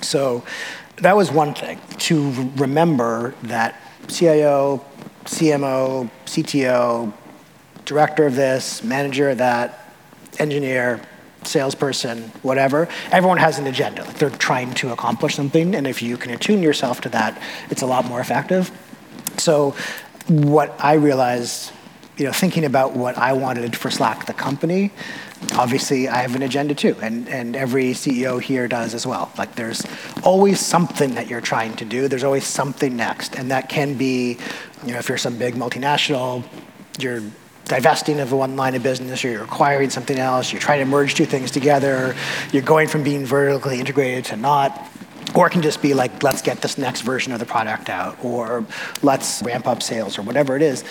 So 0.00 0.44
that 0.96 1.16
was 1.16 1.30
one 1.30 1.54
thing, 1.54 1.80
to 1.98 2.50
remember 2.56 3.34
that 3.44 3.80
CIO, 4.08 4.84
CMO, 5.24 6.10
CTO, 6.26 7.12
director 7.84 8.26
of 8.26 8.34
this, 8.34 8.82
manager 8.82 9.30
of 9.30 9.38
that, 9.38 9.94
engineer, 10.38 11.00
salesperson, 11.44 12.24
whatever, 12.42 12.88
everyone 13.10 13.38
has 13.38 13.58
an 13.58 13.66
agenda. 13.66 14.04
Like 14.04 14.18
they're 14.18 14.30
trying 14.30 14.74
to 14.74 14.92
accomplish 14.92 15.34
something, 15.34 15.74
and 15.74 15.86
if 15.86 16.02
you 16.02 16.16
can 16.16 16.32
attune 16.32 16.62
yourself 16.62 17.00
to 17.02 17.08
that, 17.10 17.40
it's 17.70 17.82
a 17.82 17.86
lot 17.86 18.04
more 18.04 18.20
effective. 18.20 18.70
So, 19.38 19.74
what 20.26 20.74
I 20.78 20.94
realized, 20.94 21.72
you 22.16 22.26
know, 22.26 22.32
thinking 22.32 22.64
about 22.64 22.94
what 22.94 23.16
I 23.16 23.32
wanted 23.32 23.76
for 23.76 23.90
Slack, 23.90 24.26
the 24.26 24.34
company, 24.34 24.90
obviously 25.54 26.08
I 26.08 26.18
have 26.18 26.34
an 26.34 26.42
agenda 26.42 26.74
too, 26.74 26.96
and, 27.00 27.28
and 27.28 27.56
every 27.56 27.92
CEO 27.92 28.40
here 28.40 28.68
does 28.68 28.94
as 28.94 29.06
well. 29.06 29.30
Like 29.38 29.54
there's 29.54 29.86
always 30.22 30.60
something 30.60 31.14
that 31.14 31.28
you're 31.28 31.40
trying 31.40 31.76
to 31.76 31.84
do. 31.84 32.08
There's 32.08 32.24
always 32.24 32.44
something 32.44 32.96
next, 32.96 33.36
and 33.36 33.50
that 33.50 33.68
can 33.68 33.94
be, 33.94 34.38
you 34.84 34.92
know, 34.92 34.98
if 34.98 35.08
you're 35.08 35.18
some 35.18 35.38
big 35.38 35.54
multinational, 35.54 36.44
you're 36.98 37.22
divesting 37.68 38.18
of 38.18 38.32
one 38.32 38.56
line 38.56 38.74
of 38.74 38.82
business 38.82 39.24
or 39.24 39.30
you're 39.30 39.44
acquiring 39.44 39.90
something 39.90 40.18
else, 40.18 40.52
you're 40.52 40.60
trying 40.60 40.80
to 40.80 40.86
merge 40.86 41.14
two 41.14 41.26
things 41.26 41.50
together, 41.50 42.16
you're 42.52 42.62
going 42.62 42.88
from 42.88 43.02
being 43.02 43.24
vertically 43.24 43.78
integrated 43.78 44.24
to 44.26 44.36
not. 44.36 44.90
Or 45.34 45.46
it 45.46 45.50
can 45.50 45.60
just 45.60 45.82
be 45.82 45.92
like, 45.92 46.22
let's 46.22 46.40
get 46.40 46.62
this 46.62 46.78
next 46.78 47.02
version 47.02 47.32
of 47.32 47.38
the 47.38 47.44
product 47.44 47.90
out, 47.90 48.16
or 48.24 48.64
let's 49.02 49.42
ramp 49.42 49.66
up 49.66 49.82
sales, 49.82 50.18
or 50.18 50.22
whatever 50.22 50.56
it 50.56 50.62
is. 50.62 50.84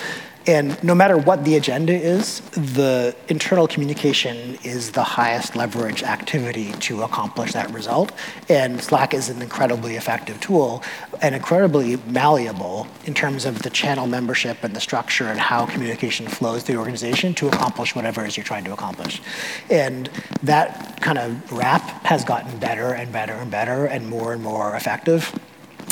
And 0.47 0.81
no 0.81 0.95
matter 0.95 1.17
what 1.17 1.43
the 1.43 1.57
agenda 1.57 1.93
is, 1.93 2.39
the 2.51 3.13
internal 3.27 3.67
communication 3.67 4.57
is 4.63 4.91
the 4.91 5.03
highest 5.03 5.57
leverage 5.57 6.03
activity 6.03 6.71
to 6.71 7.03
accomplish 7.03 7.51
that 7.51 7.69
result. 7.71 8.13
And 8.47 8.81
Slack 8.81 9.13
is 9.13 9.27
an 9.27 9.41
incredibly 9.41 9.97
effective 9.97 10.39
tool 10.39 10.83
and 11.21 11.35
incredibly 11.35 11.97
malleable 12.07 12.87
in 13.03 13.13
terms 13.13 13.43
of 13.43 13.63
the 13.63 13.69
channel 13.69 14.07
membership 14.07 14.63
and 14.63 14.73
the 14.73 14.79
structure 14.79 15.25
and 15.25 15.39
how 15.39 15.65
communication 15.65 16.27
flows 16.27 16.63
through 16.63 16.75
the 16.75 16.79
organization 16.79 17.33
to 17.35 17.47
accomplish 17.49 17.93
whatever 17.93 18.23
it 18.23 18.29
is 18.29 18.37
you're 18.37 18.45
trying 18.45 18.63
to 18.63 18.73
accomplish. 18.73 19.21
And 19.69 20.09
that 20.43 21.01
kind 21.01 21.17
of 21.17 21.51
wrap 21.51 21.81
has 22.05 22.23
gotten 22.23 22.57
better 22.57 22.93
and 22.93 23.11
better 23.11 23.33
and 23.33 23.51
better 23.51 23.85
and 23.85 24.07
more 24.07 24.31
and 24.31 24.41
more 24.41 24.75
effective. 24.77 25.37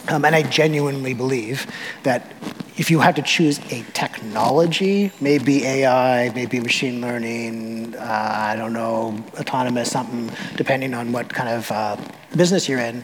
Um, 0.08 0.24
and 0.24 0.36
I 0.36 0.44
genuinely 0.44 1.13
believe 1.13 1.65
that 2.04 2.32
if 2.78 2.91
you 2.91 3.00
had 3.00 3.15
to 3.15 3.22
choose 3.22 3.60
a 3.72 3.84
technology, 3.94 5.12
maybe 5.22 5.65
AI, 5.65 6.30
maybe 6.36 6.60
machine 6.60 7.02
learning, 7.02 7.96
uh, 7.96 8.02
I 8.02 8.56
don't 8.56 8.74
know, 8.74 9.24
autonomous, 9.39 9.91
something, 9.91 10.30
depending 10.58 10.94
on 10.94 11.12
what 11.12 11.30
kind 11.30 11.50
of 11.50 11.72
uh, 11.72 11.98
business 12.36 12.68
you're 12.68 12.80
in. 12.80 13.04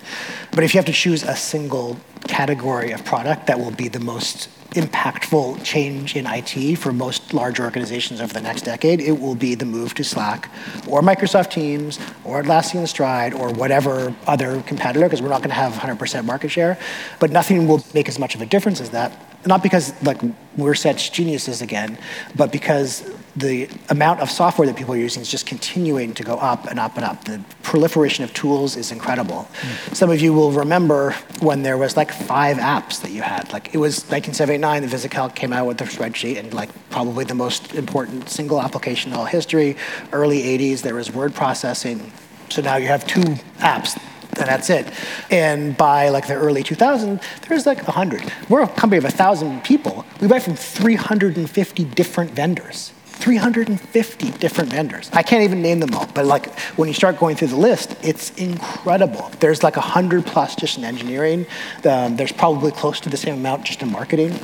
But 0.51 0.63
if 0.63 0.73
you 0.73 0.77
have 0.77 0.85
to 0.85 0.93
choose 0.93 1.23
a 1.23 1.35
single 1.35 1.97
category 2.27 2.91
of 2.91 3.03
product 3.05 3.47
that 3.47 3.59
will 3.59 3.71
be 3.71 3.87
the 3.87 3.99
most 3.99 4.49
impactful 4.71 5.63
change 5.63 6.15
in 6.15 6.25
IT 6.25 6.77
for 6.77 6.93
most 6.93 7.33
large 7.33 7.59
organizations 7.59 8.21
over 8.21 8.33
the 8.33 8.41
next 8.41 8.61
decade, 8.61 9.01
it 9.01 9.19
will 9.19 9.35
be 9.35 9.53
the 9.53 9.65
move 9.65 9.93
to 9.95 10.03
Slack 10.03 10.49
or 10.87 11.01
Microsoft 11.01 11.51
Teams 11.51 11.99
or 12.23 12.41
Atlassian 12.41 12.87
Stride 12.87 13.33
or 13.33 13.51
whatever 13.51 14.15
other 14.27 14.61
competitor, 14.61 15.05
because 15.05 15.21
we're 15.21 15.29
not 15.29 15.39
going 15.39 15.49
to 15.49 15.55
have 15.55 15.73
100% 15.73 16.25
market 16.25 16.49
share. 16.49 16.77
But 17.19 17.31
nothing 17.31 17.67
will 17.67 17.83
make 17.93 18.07
as 18.07 18.17
much 18.17 18.33
of 18.33 18.41
a 18.41 18.45
difference 18.45 18.79
as 18.79 18.91
that 18.91 19.11
not 19.45 19.63
because 19.63 19.93
like 20.03 20.21
we're 20.57 20.75
such 20.75 21.11
geniuses 21.11 21.61
again, 21.61 21.97
but 22.35 22.51
because 22.51 23.09
the 23.35 23.69
amount 23.89 24.19
of 24.19 24.29
software 24.29 24.67
that 24.67 24.75
people 24.75 24.93
are 24.93 24.97
using 24.97 25.21
is 25.21 25.29
just 25.29 25.45
continuing 25.45 26.13
to 26.13 26.23
go 26.23 26.35
up 26.35 26.67
and 26.67 26.79
up 26.79 26.95
and 26.95 27.05
up. 27.05 27.23
The 27.23 27.41
proliferation 27.63 28.23
of 28.23 28.33
tools 28.33 28.75
is 28.75 28.91
incredible. 28.91 29.47
Mm. 29.61 29.95
Some 29.95 30.09
of 30.09 30.19
you 30.19 30.33
will 30.33 30.51
remember 30.51 31.11
when 31.39 31.63
there 31.63 31.77
was 31.77 31.95
like 31.95 32.11
five 32.11 32.57
apps 32.57 33.01
that 33.01 33.11
you 33.11 33.21
had. 33.21 33.51
Like 33.53 33.73
it 33.73 33.77
was 33.77 33.99
1979, 34.09 34.81
the 34.81 34.87
VisiCalc 34.87 35.35
came 35.35 35.53
out 35.53 35.67
with 35.67 35.77
the 35.77 35.85
spreadsheet, 35.85 36.37
and 36.37 36.53
like 36.53 36.69
probably 36.89 37.23
the 37.23 37.35
most 37.35 37.73
important 37.73 38.29
single 38.29 38.61
application 38.61 39.11
in 39.11 39.17
all 39.17 39.25
history. 39.25 39.77
Early 40.11 40.41
80s, 40.41 40.81
there 40.81 40.95
was 40.95 41.11
word 41.11 41.33
processing. 41.33 42.11
So 42.49 42.61
now 42.61 42.75
you 42.75 42.87
have 42.87 43.07
two 43.07 43.21
apps 43.59 43.97
and 44.37 44.47
that's 44.47 44.69
it. 44.69 44.87
And 45.29 45.75
by 45.77 46.09
like 46.09 46.27
the 46.27 46.35
early 46.35 46.63
2000s, 46.63 47.21
there's 47.47 47.65
like 47.65 47.85
100. 47.87 48.31
We're 48.49 48.63
a 48.63 48.67
company 48.67 48.97
of 48.97 49.03
1,000 49.03 49.63
people. 49.63 50.05
We 50.21 50.27
buy 50.27 50.39
from 50.39 50.55
350 50.55 51.83
different 51.85 52.31
vendors. 52.31 52.93
350 53.21 54.31
different 54.31 54.71
vendors. 54.71 55.09
I 55.13 55.21
can't 55.21 55.43
even 55.43 55.61
name 55.61 55.79
them 55.79 55.93
all, 55.93 56.07
but 56.07 56.25
like 56.25 56.53
when 56.75 56.87
you 56.87 56.93
start 56.93 57.17
going 57.17 57.35
through 57.35 57.49
the 57.49 57.55
list, 57.55 57.95
it's 58.03 58.31
incredible. 58.31 59.31
There's 59.39 59.63
like 59.63 59.75
100 59.75 60.25
plus 60.25 60.55
just 60.55 60.77
in 60.77 60.83
engineering. 60.83 61.45
Um, 61.85 62.17
there's 62.17 62.31
probably 62.31 62.71
close 62.71 62.99
to 63.01 63.09
the 63.09 63.17
same 63.17 63.35
amount 63.35 63.65
just 63.65 63.81
in 63.81 63.91
marketing. 63.91 64.37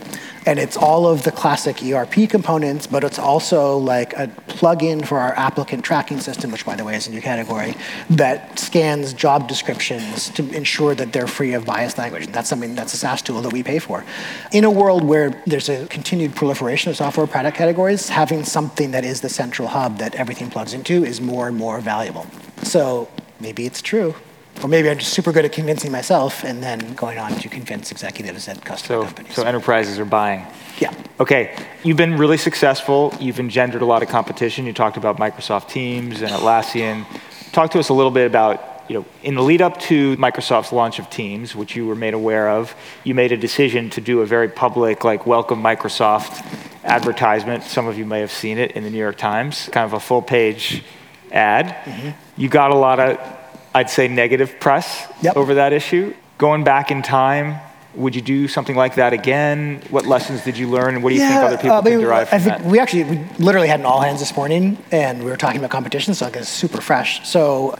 And 0.47 0.59
it's 0.59 0.77
all 0.77 1.05
of 1.05 1.23
the 1.23 1.31
classic 1.31 1.83
ERP 1.83 2.29
components, 2.29 2.87
but 2.87 3.03
it's 3.03 3.19
also 3.19 3.77
like 3.77 4.13
a 4.13 4.27
plugin 4.47 5.05
for 5.05 5.19
our 5.19 5.33
applicant 5.33 5.83
tracking 5.83 6.21
system, 6.21 6.51
which 6.51 6.65
by 6.65 6.77
the 6.77 6.85
way 6.85 6.95
is 6.95 7.05
a 7.05 7.11
new 7.11 7.21
category, 7.21 7.75
that 8.11 8.57
scans 8.57 9.11
job 9.11 9.49
descriptions 9.49 10.29
to 10.29 10.49
ensure 10.55 10.95
that 10.95 11.11
they're 11.11 11.27
free 11.27 11.53
of 11.53 11.65
biased 11.65 11.97
language. 11.97 12.27
That's 12.27 12.47
something 12.47 12.75
that's 12.75 12.93
a 12.93 12.97
SaaS 12.97 13.21
tool 13.21 13.41
that 13.41 13.51
we 13.51 13.61
pay 13.61 13.77
for. 13.77 14.05
In 14.53 14.63
a 14.63 14.71
world 14.71 15.03
where 15.03 15.43
there's 15.45 15.67
a 15.67 15.85
continued 15.87 16.33
proliferation 16.33 16.91
of 16.91 16.95
software 16.95 17.27
product 17.27 17.57
categories, 17.57 18.07
having 18.07 18.45
something 18.45 18.91
that 18.91 19.03
is 19.03 19.19
the 19.19 19.29
central 19.29 19.67
hub 19.67 19.97
that 19.97 20.15
everything 20.15 20.49
plugs 20.49 20.73
into 20.73 21.03
is 21.03 21.19
more 21.19 21.49
and 21.49 21.57
more 21.57 21.81
valuable. 21.81 22.25
So 22.63 23.09
maybe 23.41 23.65
it's 23.65 23.81
true. 23.81 24.15
Or 24.63 24.67
maybe 24.67 24.89
I'm 24.89 24.97
just 24.97 25.13
super 25.13 25.31
good 25.31 25.45
at 25.45 25.51
convincing 25.51 25.91
myself 25.91 26.43
and 26.43 26.63
then 26.63 26.93
going 26.93 27.19
on 27.19 27.31
to 27.33 27.49
convince 27.49 27.91
executives 27.91 28.47
at 28.47 28.63
customer 28.65 29.01
so, 29.01 29.05
companies. 29.05 29.35
So 29.35 29.43
enterprises 29.43 29.99
are 29.99 30.05
buying. 30.05 30.45
Yeah. 30.79 30.93
Okay, 31.19 31.55
you've 31.83 31.97
been 31.97 32.17
really 32.17 32.37
successful. 32.37 33.13
You've 33.19 33.39
engendered 33.39 33.81
a 33.81 33.85
lot 33.85 34.03
of 34.03 34.09
competition. 34.09 34.65
You 34.65 34.73
talked 34.73 34.97
about 34.97 35.17
Microsoft 35.17 35.69
Teams 35.69 36.21
and 36.21 36.31
Atlassian. 36.31 37.05
Talk 37.51 37.71
to 37.71 37.79
us 37.79 37.89
a 37.89 37.93
little 37.93 38.11
bit 38.11 38.27
about, 38.27 38.83
you 38.87 38.99
know, 38.99 39.05
in 39.23 39.35
the 39.35 39.43
lead 39.43 39.61
up 39.61 39.79
to 39.81 40.15
Microsoft's 40.17 40.71
launch 40.71 40.99
of 40.99 41.09
Teams, 41.09 41.55
which 41.55 41.75
you 41.75 41.85
were 41.85 41.95
made 41.95 42.13
aware 42.13 42.49
of, 42.49 42.75
you 43.03 43.13
made 43.15 43.31
a 43.31 43.37
decision 43.37 43.89
to 43.91 44.01
do 44.01 44.21
a 44.21 44.25
very 44.25 44.49
public, 44.49 45.03
like, 45.03 45.25
welcome 45.25 45.61
Microsoft 45.61 46.45
advertisement. 46.83 47.63
Some 47.63 47.87
of 47.87 47.97
you 47.97 48.05
may 48.05 48.21
have 48.21 48.31
seen 48.31 48.57
it 48.57 48.71
in 48.71 48.83
the 48.83 48.89
New 48.89 48.97
York 48.97 49.17
Times, 49.17 49.69
kind 49.71 49.85
of 49.85 49.93
a 49.93 49.99
full 49.99 50.21
page 50.21 50.83
ad. 51.31 51.67
Mm-hmm. 51.67 52.09
You 52.41 52.49
got 52.49 52.71
a 52.71 52.75
lot 52.75 52.99
of 52.99 53.36
I'd 53.73 53.89
say, 53.89 54.07
negative 54.07 54.59
press 54.59 55.07
yep. 55.21 55.35
over 55.35 55.55
that 55.55 55.73
issue. 55.73 56.13
Going 56.37 56.63
back 56.63 56.91
in 56.91 57.01
time, 57.01 57.59
would 57.95 58.15
you 58.15 58.21
do 58.21 58.47
something 58.47 58.75
like 58.75 58.95
that 58.95 59.13
again? 59.13 59.81
What 59.89 60.05
lessons 60.05 60.43
did 60.43 60.57
you 60.57 60.69
learn, 60.69 61.01
what 61.01 61.09
do 61.09 61.15
you 61.15 61.21
yeah, 61.21 61.29
think 61.29 61.43
other 61.43 61.57
people 61.57 61.77
uh, 61.77 61.81
can 61.81 61.99
derive 61.99 62.29
from 62.29 62.35
I 62.35 62.39
think 62.39 62.57
that? 62.57 62.65
We 62.65 62.79
actually 62.79 63.03
we 63.05 63.25
literally 63.39 63.67
had 63.67 63.79
an 63.79 63.85
all 63.85 64.01
hands 64.01 64.19
this 64.19 64.35
morning, 64.35 64.77
and 64.91 65.23
we 65.23 65.29
were 65.29 65.37
talking 65.37 65.57
about 65.57 65.71
competition, 65.71 66.13
so 66.13 66.27
it's 66.27 66.47
super 66.47 66.79
fresh. 66.79 67.27
So 67.27 67.77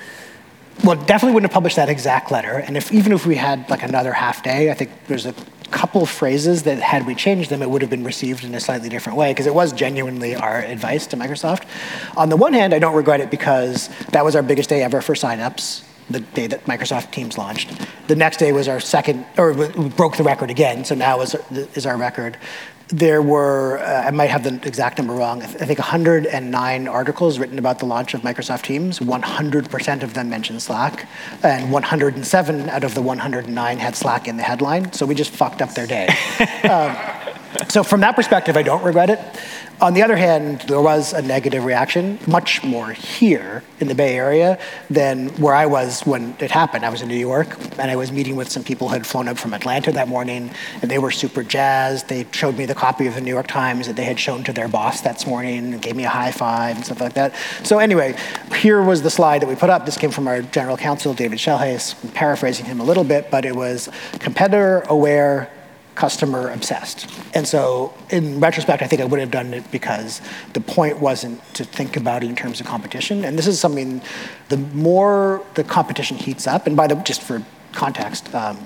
well, 0.84 0.96
definitely 0.96 1.34
wouldn't 1.34 1.52
have 1.52 1.56
published 1.56 1.76
that 1.78 1.90
exact 1.90 2.32
letter. 2.32 2.58
And 2.58 2.78
if 2.78 2.92
even 2.92 3.12
if 3.12 3.26
we 3.26 3.36
had 3.36 3.70
like 3.70 3.84
another 3.84 4.14
half 4.14 4.44
day, 4.44 4.72
I 4.72 4.74
think 4.74 4.92
there's 5.08 5.26
a 5.26 5.34
couple 5.72 6.06
phrases 6.06 6.64
that 6.64 6.80
had 6.80 7.06
we 7.06 7.16
changed 7.16 7.50
them, 7.50 7.62
it 7.62 7.70
would 7.70 7.82
have 7.82 7.92
been 7.92 8.04
received 8.04 8.44
in 8.44 8.54
a 8.56 8.60
slightly 8.60 8.90
different 8.90 9.18
way 9.18 9.32
because 9.32 9.48
it 9.48 9.54
was 9.54 9.74
genuinely 9.74 10.36
our 10.36 10.60
advice 10.60 11.08
to 11.08 11.18
Microsoft. 11.18 11.66
On 12.16 12.30
the 12.30 12.38
one 12.38 12.54
hand, 12.54 12.74
I 12.74 12.80
don't 12.80 12.96
regret 12.96 13.20
it 13.20 13.30
because 13.30 13.90
that 14.12 14.24
was 14.24 14.36
our 14.36 14.44
biggest 14.44 14.70
day 14.70 14.84
ever 14.84 15.02
for 15.02 15.14
signups 15.14 15.84
the 16.10 16.22
day 16.22 16.48
that 16.48 16.64
Microsoft 16.66 17.12
Teams 17.12 17.38
launched. 17.38 17.70
The 18.08 18.16
next 18.16 18.38
day 18.38 18.54
was 18.54 18.68
our 18.68 18.80
second, 18.80 19.26
or 19.38 19.54
broke 19.54 20.16
the 20.16 20.24
record 20.24 20.50
again, 20.50 20.86
so 20.86 20.96
now 20.96 21.20
is, 21.22 21.36
is 21.76 21.86
our 21.86 21.98
record 21.98 22.38
there 22.90 23.22
were, 23.22 23.80
uh, 23.80 24.04
I 24.08 24.12
might 24.12 24.30
have 24.30 24.44
the 24.44 24.56
exact 24.66 24.98
number 24.98 25.14
wrong, 25.14 25.44
I 25.44 25.48
think 25.48 25.80
109 25.80 26.88
articles 26.88 27.38
written 27.38 27.60
about 27.60 27.80
the 27.80 27.86
launch 27.86 28.14
of 28.14 28.22
Microsoft 28.22 28.64
Teams. 28.64 29.00
100% 29.00 30.04
of 30.04 30.14
them 30.14 30.30
mentioned 30.30 30.62
Slack, 30.62 31.08
and 31.44 31.72
107 31.72 32.70
out 32.70 32.84
of 32.84 32.96
the 32.96 33.02
109 33.02 33.78
had 33.78 33.96
Slack 33.96 34.28
in 34.28 34.38
the 34.38 34.44
headline. 34.44 34.94
So 34.94 35.06
we 35.06 35.16
just 35.16 35.32
fucked 35.32 35.62
up 35.62 35.74
their 35.74 35.88
day. 35.88 36.08
um, 36.70 36.96
so 37.70 37.84
from 37.84 38.02
that 38.02 38.16
perspective, 38.16 38.56
I 38.56 38.64
don't 38.64 38.84
regret 38.84 39.10
it. 39.10 39.20
On 39.80 39.94
the 39.94 40.02
other 40.02 40.16
hand, 40.16 40.62
there 40.62 40.82
was 40.82 41.14
a 41.14 41.22
negative 41.22 41.64
reaction, 41.64 42.18
much 42.26 42.64
more 42.64 42.90
here 42.94 43.62
in 43.80 43.88
the 43.88 43.94
Bay 43.94 44.16
Area 44.16 44.58
than 44.90 45.30
where 45.38 45.54
I 45.54 45.68
was 45.68 46.02
when 46.02 46.36
it 46.40 46.50
happened. 46.50 46.84
I 46.84 46.90
was 46.90 47.04
in 47.04 47.08
New 47.08 47.16
York, 47.16 47.56
and 47.78 47.92
I 47.92 47.96
was 47.96 48.12
meeting 48.12 48.36
with 48.36 48.50
some 48.50 48.64
people 48.64 48.88
who 48.88 48.94
had 48.94 49.06
flown 49.06 49.28
up 49.28 49.38
from 49.38 49.54
Atlanta 49.54 49.92
that 49.92 50.08
morning, 50.08 50.50
and 50.82 50.90
they 50.90 50.98
were 50.98 51.12
super 51.12 51.44
jazzed. 51.44 52.10
They 52.10 52.26
showed 52.32 52.58
me 52.58 52.66
the 52.66 52.74
copy 52.74 53.06
of 53.06 53.14
the 53.14 53.22
New 53.22 53.30
York 53.30 53.46
Times 53.46 53.86
that 53.86 53.96
they 53.96 54.06
had 54.06 54.20
shown 54.20 54.44
to 54.46 54.52
their 54.52 54.68
boss 54.68 55.02
that 55.02 55.28
morning 55.28 55.74
and 55.74 55.80
gave 55.80 55.96
me 55.96 56.06
a 56.06 56.10
high 56.10 56.32
five 56.32 56.76
and 56.76 56.84
stuff 56.84 57.00
like 57.00 57.14
that. 57.14 57.36
So 57.62 57.78
anyway, 57.78 58.16
here 58.56 58.82
was 58.82 59.04
the 59.04 59.12
slide 59.12 59.44
that 59.44 59.48
we 59.48 59.54
put 59.54 59.70
up. 59.70 59.86
This 59.86 59.98
came 59.98 60.10
from 60.10 60.28
our 60.28 60.42
general 60.42 60.78
counsel, 60.78 61.14
David 61.14 61.38
Schellhase, 61.38 61.94
paraphrasing 62.16 62.66
him 62.66 62.80
a 62.80 62.84
little 62.84 63.04
bit, 63.04 63.30
but 63.30 63.46
it 63.46 63.56
was 63.56 63.90
competitor 64.20 64.80
aware 64.90 65.52
customer 65.98 66.52
obsessed. 66.52 67.10
And 67.34 67.48
so, 67.48 67.92
in 68.12 68.40
retrospect, 68.40 68.84
I 68.84 68.88
think 68.88 69.02
I 69.02 69.06
would 69.06 69.20
have 69.20 69.32
done 69.32 69.52
it 69.54 69.70
because 69.72 70.22
the 70.54 70.62
point 70.62 71.00
wasn't 71.00 71.42
to 71.56 71.64
think 71.64 71.98
about 71.98 72.24
it 72.24 72.30
in 72.30 72.36
terms 72.36 72.62
of 72.62 72.68
competition. 72.68 73.26
And 73.26 73.38
this 73.38 73.48
is 73.48 73.60
something, 73.60 74.02
the 74.50 74.58
more 74.58 75.44
the 75.56 75.64
competition 75.64 76.16
heats 76.16 76.46
up, 76.46 76.68
and 76.68 76.78
by 76.78 76.86
the 76.86 76.96
just 76.98 77.24
for 77.24 77.44
context, 77.74 78.34
um, 78.36 78.64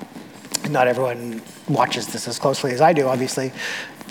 not 0.69 0.89
everyone 0.89 1.41
watches 1.69 2.07
this 2.07 2.27
as 2.27 2.37
closely 2.37 2.73
as 2.73 2.81
I 2.81 2.91
do, 2.91 3.07
obviously. 3.07 3.53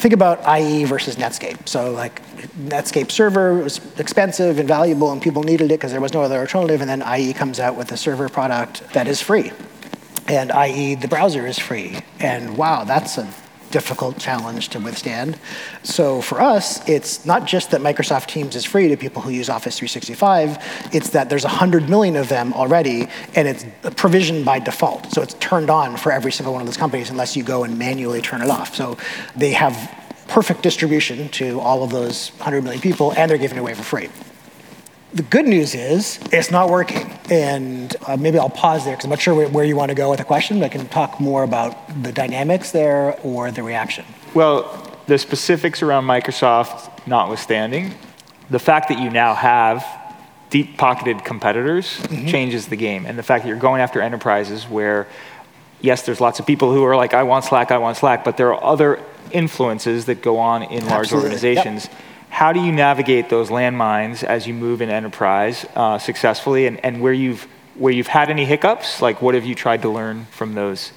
Think 0.03 0.15
about 0.15 0.39
IE 0.59 0.85
versus 0.85 1.17
Netscape. 1.17 1.69
So, 1.69 1.93
like, 1.93 2.23
Netscape 2.57 3.11
server 3.11 3.55
was 3.55 3.81
expensive 3.99 4.59
and 4.59 4.67
valuable, 4.67 5.13
and 5.13 5.21
people 5.21 5.43
needed 5.43 5.67
it 5.67 5.75
because 5.75 5.93
there 5.93 6.01
was 6.01 6.15
no 6.15 6.23
other 6.23 6.39
alternative. 6.39 6.81
And 6.81 6.89
then 6.89 7.03
IE 7.03 7.35
comes 7.35 7.61
out 7.61 7.77
with 7.77 7.93
a 7.93 7.99
server 7.99 8.31
product 8.31 8.83
that 8.95 9.07
is 9.07 9.21
free 9.21 9.53
and 10.31 10.53
IE 10.55 10.95
the 10.95 11.09
browser 11.09 11.45
is 11.47 11.59
free. 11.59 11.99
And 12.21 12.57
wow, 12.57 12.85
that's 12.85 13.19
a 13.19 13.29
difficult 13.73 14.19
challenge 14.19 14.69
to 14.69 14.79
withstand. 14.81 15.39
So 15.83 16.21
for 16.21 16.41
us, 16.41 16.89
it's 16.89 17.25
not 17.25 17.47
just 17.47 17.71
that 17.73 17.81
Microsoft 17.81 18.27
Teams 18.27 18.57
is 18.57 18.65
free 18.65 18.89
to 18.89 18.97
people 18.97 19.23
who 19.23 19.31
use 19.31 19.49
Office 19.49 19.79
365, 19.79 20.93
it's 20.93 21.11
that 21.11 21.31
there's 21.31 21.45
100 21.45 21.89
million 21.89 22.17
of 22.17 22.29
them 22.29 22.53
already, 22.53 23.09
and 23.35 23.47
it's 23.47 23.65
provisioned 23.97 24.45
by 24.45 24.59
default. 24.59 25.13
So 25.13 25.23
it's 25.23 25.35
turned 25.35 25.71
on 25.71 25.97
for 25.97 26.11
every 26.11 26.33
single 26.33 26.53
one 26.53 26.63
of 26.63 26.67
those 26.67 26.77
companies 26.77 27.11
unless 27.11 27.37
you 27.37 27.45
go 27.45 27.65
and 27.65 27.79
manually 27.79 28.21
turn 28.21 28.43
it 28.43 28.51
off. 28.51 28.75
So 28.75 28.99
they 29.37 29.53
have 29.53 29.77
perfect 30.29 30.63
distribution 30.63 31.29
to 31.31 31.61
all 31.61 31.83
of 31.83 31.91
those 31.91 32.31
100 32.39 32.63
million 32.63 32.81
people, 32.81 33.13
and 33.13 33.31
they're 33.31 33.39
giving 33.39 33.57
it 33.57 33.61
away 33.61 33.75
for 33.75 33.83
free. 33.83 34.09
The 35.13 35.23
good 35.25 35.47
news 35.47 35.75
is 35.75 36.21
it's 36.33 36.51
not 36.51 36.71
working. 36.71 37.11
And 37.31 37.95
uh, 38.07 38.17
maybe 38.17 38.39
I'll 38.39 38.49
pause 38.49 38.85
there 38.85 38.95
because 38.95 39.05
I'm 39.05 39.11
not 39.11 39.21
sure 39.21 39.35
where, 39.35 39.49
where 39.49 39.65
you 39.65 39.77
want 39.77 39.89
to 39.91 39.95
go 39.95 40.11
with 40.11 40.19
the 40.19 40.25
question, 40.25 40.61
but 40.61 40.67
I 40.67 40.69
can 40.69 40.87
talk 40.89 41.21
more 41.21 41.43
about 41.43 42.03
the 42.03 42.13
dynamics 42.13 42.71
there 42.71 43.19
or 43.23 43.51
the 43.51 43.63
reaction. 43.63 44.05
Well, 44.35 44.97
the 45.07 45.19
specifics 45.19 45.83
around 45.83 46.05
Microsoft 46.05 47.07
notwithstanding, 47.07 47.93
the 48.51 48.61
fact 48.61 48.89
that 48.89 49.01
you 49.01 49.11
now 49.11 49.35
have 49.35 49.85
deep 50.51 50.79
pocketed 50.79 51.25
competitors 51.25 51.99
mm-hmm. 51.99 52.27
changes 52.27 52.69
the 52.69 52.77
game. 52.77 53.05
And 53.07 53.19
the 53.19 53.23
fact 53.23 53.45
that 53.45 53.49
you're 53.49 53.59
going 53.59 53.81
after 53.81 54.01
enterprises 54.01 54.69
where, 54.69 55.09
yes, 55.81 56.03
there's 56.03 56.21
lots 56.21 56.39
of 56.39 56.47
people 56.47 56.73
who 56.73 56.85
are 56.85 56.97
like, 56.97 57.15
I 57.15 57.25
want 57.25 57.45
Slack, 57.45 57.73
I 57.73 57.79
want 57.79 57.97
Slack, 57.97 58.25
but 58.25 58.37
there 58.37 58.55
are 58.55 58.63
other 58.63 59.01
influences 59.33 60.07
that 60.07 60.23
go 60.23 60.39
on 60.39 60.63
in 60.63 60.83
Absolutely. 60.83 60.91
large 60.91 61.13
organizations. 61.13 61.87
Yep 61.87 61.95
how 62.31 62.53
do 62.53 62.61
you 62.61 62.73
navigate 62.73 63.29
those 63.29 63.51
landmines 63.51 64.25
as 64.25 64.47
you 64.47 64.55
move 64.55 64.81
in 64.81 64.89
enterprise 64.89 65.67
uh, 65.75 65.99
successfully, 65.99 66.67
and, 66.67 66.83
and 66.85 67.03
where 67.03 67.13
you've 67.13 67.47
where 67.75 67.93
you've 67.93 68.07
had 68.07 68.31
any 68.31 68.45
hiccups? 68.45 69.03
Like, 69.03 69.21
what 69.21 69.35
have 69.35 69.45
you 69.45 69.55
tried 69.55 69.83
to 69.83 69.91
learn 69.91 70.25
from 70.31 70.55
those 70.55 70.93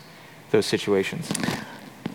those 0.51 0.65
situations? 0.65 1.29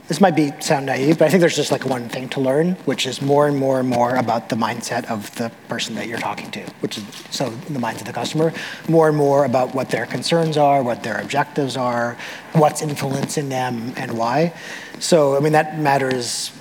This 0.07 0.23
might 0.23 0.35
be 0.35 0.53
sound 0.61 0.87
naive, 0.87 1.19
but 1.19 1.27
I 1.27 1.29
think 1.29 1.43
there's 1.43 1.55
just 1.55 1.71
like 1.71 1.85
one 1.85 2.09
thing 2.09 2.31
to 2.31 2.41
learn, 2.41 2.73
which 2.87 3.07
is 3.07 3.21
more 3.21 3.47
and 3.47 3.59
more 3.59 3.79
and 3.79 3.87
more 3.87 4.15
about 4.15 4.49
the 4.49 4.57
mindset 4.57 5.05
of 5.11 5.35
the 5.35 5.51
person 5.69 5.97
that 5.97 6.07
you're 6.07 6.17
talking 6.17 6.51
to, 6.53 6.61
which 6.81 6.97
is 6.97 7.05
so 7.29 7.51
the 7.51 7.79
minds 7.79 8.01
of 8.01 8.07
the 8.07 8.15
customer, 8.15 8.55
more 8.89 9.09
and 9.09 9.17
more 9.19 9.45
about 9.45 9.75
what 9.75 9.91
their 9.91 10.07
concerns 10.07 10.57
are, 10.57 10.83
what 10.83 11.03
their 11.03 11.21
objectives 11.21 11.77
are, 11.77 12.17
what's 12.55 12.81
influencing 12.81 13.51
them, 13.51 13.93
and 13.99 14.17
why. 14.17 14.55
So, 14.99 15.37
I 15.37 15.41
mean, 15.41 15.53
that 15.53 15.79
matters 15.79 16.53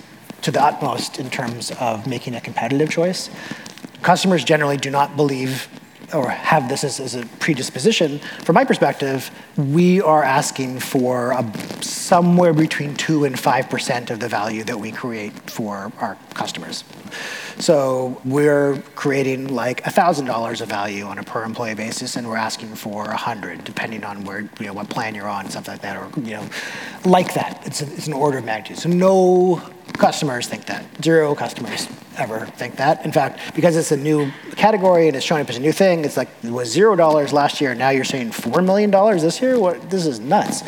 to 0.47 0.51
the 0.51 0.63
utmost 0.63 1.19
in 1.19 1.29
terms 1.29 1.71
of 1.71 2.07
making 2.07 2.33
a 2.33 2.39
competitive 2.39 2.89
choice. 2.89 3.29
Customers 4.01 4.45
generally 4.45 4.77
do 4.77 4.89
not 4.89 5.17
believe 5.17 5.67
or 6.13 6.29
have 6.29 6.69
this 6.69 6.85
as, 6.85 7.01
as, 7.01 7.15
a 7.15 7.25
predisposition, 7.41 8.19
from 8.45 8.53
my 8.53 8.63
perspective, 8.63 9.29
we 9.57 9.99
are 9.99 10.23
asking 10.23 10.79
for 10.79 11.31
a, 11.31 11.53
somewhere 11.83 12.53
between 12.53 12.95
2 12.95 13.25
and 13.25 13.35
5% 13.35 14.09
of 14.09 14.21
the 14.21 14.29
value 14.29 14.63
that 14.63 14.79
we 14.79 14.89
create 14.89 15.33
for 15.49 15.91
our 15.99 16.17
customers. 16.33 16.85
So 17.59 18.21
we're 18.23 18.81
creating 18.95 19.53
like 19.53 19.83
$1,000 19.83 20.61
of 20.61 20.69
value 20.69 21.03
on 21.03 21.19
a 21.19 21.23
per 21.23 21.43
employee 21.43 21.75
basis, 21.75 22.15
and 22.15 22.25
we're 22.25 22.37
asking 22.37 22.75
for 22.75 23.03
100, 23.03 23.65
depending 23.65 24.05
on 24.05 24.23
where, 24.23 24.49
you 24.61 24.67
know, 24.67 24.73
what 24.73 24.89
plan 24.89 25.13
you're 25.13 25.27
on, 25.27 25.49
stuff 25.49 25.67
like 25.67 25.81
that, 25.81 25.97
or, 25.97 26.21
you 26.21 26.37
know, 26.37 26.47
like 27.03 27.33
that. 27.33 27.67
It's, 27.67 27.81
a, 27.81 27.85
it's 27.85 28.07
an 28.07 28.13
order 28.13 28.37
of 28.37 28.45
magnitude. 28.45 28.77
So 28.77 28.87
no 28.87 29.61
customers 29.93 30.47
think 30.47 30.65
that. 30.65 30.85
Zero 31.03 31.35
customers 31.35 31.87
ever 32.17 32.45
think 32.45 32.77
that. 32.77 33.05
In 33.05 33.11
fact, 33.11 33.55
because 33.55 33.75
it's 33.75 33.91
a 33.91 33.97
new 33.97 34.31
category 34.55 35.07
and 35.07 35.15
it's 35.15 35.25
showing 35.25 35.41
up 35.41 35.49
as 35.49 35.57
a 35.57 35.61
new 35.61 35.71
thing, 35.71 36.05
it's 36.05 36.17
like 36.17 36.29
it 36.43 36.51
was 36.51 36.71
zero 36.71 36.95
dollars 36.95 37.33
last 37.33 37.61
year, 37.61 37.71
and 37.71 37.79
now 37.79 37.89
you're 37.89 38.03
saying 38.03 38.31
four 38.31 38.61
million 38.61 38.89
dollars 38.89 39.21
this 39.21 39.41
year. 39.41 39.59
What? 39.59 39.89
This 39.89 40.05
is 40.05 40.19
nuts. 40.19 40.63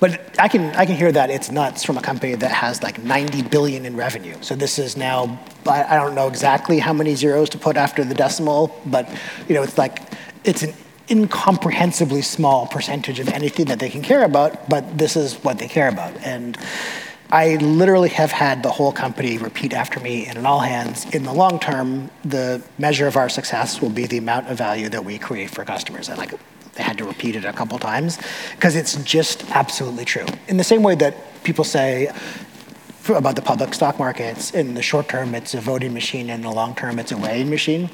But 0.00 0.20
I 0.38 0.48
can 0.48 0.74
I 0.74 0.86
can 0.86 0.96
hear 0.96 1.12
that 1.12 1.30
it's 1.30 1.50
nuts 1.50 1.84
from 1.84 1.96
a 1.96 2.02
company 2.02 2.34
that 2.34 2.50
has 2.50 2.82
like 2.82 3.02
90 3.02 3.42
billion 3.42 3.86
in 3.86 3.96
revenue. 3.96 4.36
So 4.40 4.54
this 4.54 4.78
is 4.78 4.96
now 4.96 5.38
I 5.66 5.96
don't 5.96 6.14
know 6.14 6.28
exactly 6.28 6.78
how 6.78 6.92
many 6.92 7.14
zeros 7.14 7.48
to 7.50 7.58
put 7.58 7.76
after 7.76 8.04
the 8.04 8.14
decimal, 8.14 8.78
but 8.86 9.08
you 9.48 9.54
know 9.54 9.62
it's 9.62 9.78
like 9.78 10.02
it's 10.44 10.62
an 10.62 10.74
incomprehensibly 11.08 12.22
small 12.22 12.66
percentage 12.66 13.20
of 13.20 13.28
anything 13.28 13.66
that 13.66 13.78
they 13.78 13.90
can 13.90 14.02
care 14.02 14.24
about, 14.24 14.68
but 14.68 14.96
this 14.96 15.16
is 15.16 15.34
what 15.44 15.58
they 15.58 15.68
care 15.68 15.88
about. 15.88 16.14
And 16.24 16.56
I 17.30 17.56
literally 17.56 18.10
have 18.10 18.30
had 18.30 18.62
the 18.62 18.70
whole 18.70 18.92
company 18.92 19.38
repeat 19.38 19.72
after 19.72 19.98
me 20.00 20.26
in 20.26 20.36
an 20.36 20.46
all 20.46 20.60
hands. 20.60 21.04
In 21.14 21.24
the 21.24 21.32
long 21.32 21.58
term, 21.58 22.10
the 22.24 22.62
measure 22.78 23.06
of 23.06 23.16
our 23.16 23.28
success 23.28 23.80
will 23.80 23.90
be 23.90 24.06
the 24.06 24.18
amount 24.18 24.48
of 24.48 24.58
value 24.58 24.88
that 24.90 25.04
we 25.04 25.18
create 25.18 25.50
for 25.50 25.64
customers. 25.64 26.08
And 26.08 26.18
like 26.18 26.34
they 26.74 26.82
had 26.82 26.98
to 26.98 27.04
repeat 27.04 27.36
it 27.36 27.44
a 27.44 27.52
couple 27.52 27.78
times 27.78 28.18
because 28.52 28.76
it's 28.76 28.96
just 29.02 29.50
absolutely 29.50 30.04
true. 30.04 30.26
In 30.48 30.56
the 30.56 30.64
same 30.64 30.82
way 30.82 30.94
that 30.96 31.42
people 31.44 31.64
say 31.64 32.12
about 33.08 33.36
the 33.36 33.42
public 33.42 33.74
stock 33.74 33.98
markets, 33.98 34.50
in 34.52 34.74
the 34.74 34.82
short 34.82 35.08
term 35.08 35.34
it's 35.34 35.54
a 35.54 35.60
voting 35.60 35.92
machine, 35.92 36.30
and 36.30 36.44
in 36.44 36.50
the 36.50 36.54
long 36.54 36.74
term 36.74 36.98
it's 36.98 37.12
a 37.12 37.18
weighing 37.18 37.50
machine 37.50 37.90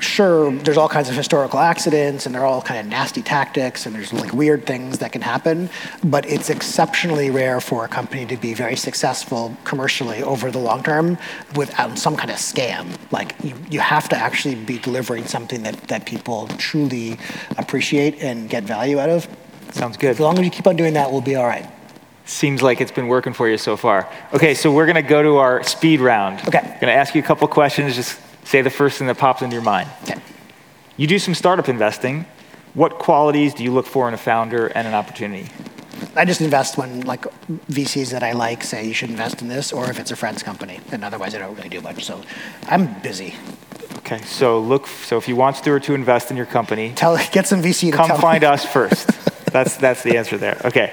sure, 0.00 0.50
there's 0.50 0.76
all 0.76 0.88
kinds 0.88 1.08
of 1.08 1.16
historical 1.16 1.58
accidents 1.58 2.26
and 2.26 2.34
they're 2.34 2.44
all 2.44 2.62
kind 2.62 2.80
of 2.80 2.86
nasty 2.86 3.22
tactics 3.22 3.86
and 3.86 3.94
there's 3.94 4.12
like 4.12 4.32
weird 4.32 4.66
things 4.66 4.98
that 4.98 5.12
can 5.12 5.22
happen, 5.22 5.68
but 6.02 6.28
it's 6.28 6.50
exceptionally 6.50 7.30
rare 7.30 7.60
for 7.60 7.84
a 7.84 7.88
company 7.88 8.26
to 8.26 8.36
be 8.36 8.54
very 8.54 8.76
successful 8.76 9.56
commercially 9.64 10.22
over 10.22 10.50
the 10.50 10.58
long 10.58 10.82
term 10.82 11.18
without 11.56 11.98
some 11.98 12.16
kind 12.16 12.30
of 12.30 12.36
scam. 12.36 12.96
Like 13.10 13.34
you, 13.42 13.54
you 13.70 13.80
have 13.80 14.08
to 14.10 14.16
actually 14.16 14.54
be 14.54 14.78
delivering 14.78 15.24
something 15.26 15.62
that, 15.62 15.76
that 15.88 16.06
people 16.06 16.48
truly 16.58 17.18
appreciate 17.58 18.22
and 18.22 18.48
get 18.48 18.64
value 18.64 18.98
out 18.98 19.10
of. 19.10 19.28
Sounds 19.72 19.96
good. 19.96 20.10
As 20.10 20.20
long 20.20 20.38
as 20.38 20.44
you 20.44 20.50
keep 20.50 20.66
on 20.66 20.76
doing 20.76 20.94
that, 20.94 21.10
we'll 21.10 21.20
be 21.20 21.36
all 21.36 21.46
right. 21.46 21.68
Seems 22.26 22.62
like 22.62 22.80
it's 22.80 22.92
been 22.92 23.08
working 23.08 23.34
for 23.34 23.48
you 23.48 23.58
so 23.58 23.76
far. 23.76 24.08
Okay, 24.32 24.54
so 24.54 24.72
we're 24.72 24.86
going 24.86 24.94
to 24.96 25.02
go 25.02 25.22
to 25.22 25.36
our 25.36 25.62
speed 25.62 26.00
round. 26.00 26.40
Okay. 26.48 26.58
I'm 26.58 26.64
going 26.64 26.80
to 26.80 26.92
ask 26.92 27.14
you 27.14 27.20
a 27.20 27.24
couple 27.24 27.46
questions, 27.48 27.94
just 27.96 28.18
Say 28.44 28.62
the 28.62 28.70
first 28.70 28.98
thing 28.98 29.06
that 29.08 29.18
pops 29.18 29.42
into 29.42 29.54
your 29.54 29.62
mind. 29.64 29.88
Okay. 30.04 30.20
You 30.96 31.06
do 31.06 31.18
some 31.18 31.34
startup 31.34 31.68
investing. 31.68 32.26
What 32.74 32.98
qualities 32.98 33.54
do 33.54 33.64
you 33.64 33.72
look 33.72 33.86
for 33.86 34.08
in 34.08 34.14
a 34.14 34.18
founder 34.18 34.66
and 34.66 34.86
an 34.86 34.94
opportunity? 34.94 35.48
I 36.16 36.24
just 36.24 36.40
invest 36.40 36.76
when 36.76 37.00
like 37.02 37.22
VCs 37.70 38.10
that 38.12 38.22
I 38.22 38.32
like 38.32 38.62
say 38.62 38.86
you 38.86 38.94
should 38.94 39.10
invest 39.10 39.42
in 39.42 39.48
this, 39.48 39.72
or 39.72 39.90
if 39.90 39.98
it's 39.98 40.10
a 40.10 40.16
friend's 40.16 40.42
company, 40.42 40.80
and 40.92 41.04
otherwise 41.04 41.34
I 41.34 41.38
don't 41.38 41.54
really 41.56 41.68
do 41.68 41.80
much. 41.80 42.04
So 42.04 42.20
I'm 42.68 43.00
busy. 43.00 43.34
Okay, 43.98 44.20
so 44.22 44.60
look. 44.60 44.86
So 44.86 45.16
if 45.16 45.28
you 45.28 45.36
want 45.36 45.56
Stewart 45.56 45.82
to 45.84 45.94
invest 45.94 46.30
in 46.30 46.36
your 46.36 46.46
company, 46.46 46.92
Tell, 46.94 47.16
get 47.32 47.46
some 47.46 47.62
VC 47.62 47.90
to 47.90 47.96
come 47.96 48.20
find 48.20 48.42
me. 48.42 48.46
us 48.48 48.64
first. 48.64 49.08
That's 49.54 49.76
that's 49.76 50.02
the 50.02 50.16
answer 50.16 50.36
there. 50.36 50.60
Okay. 50.64 50.92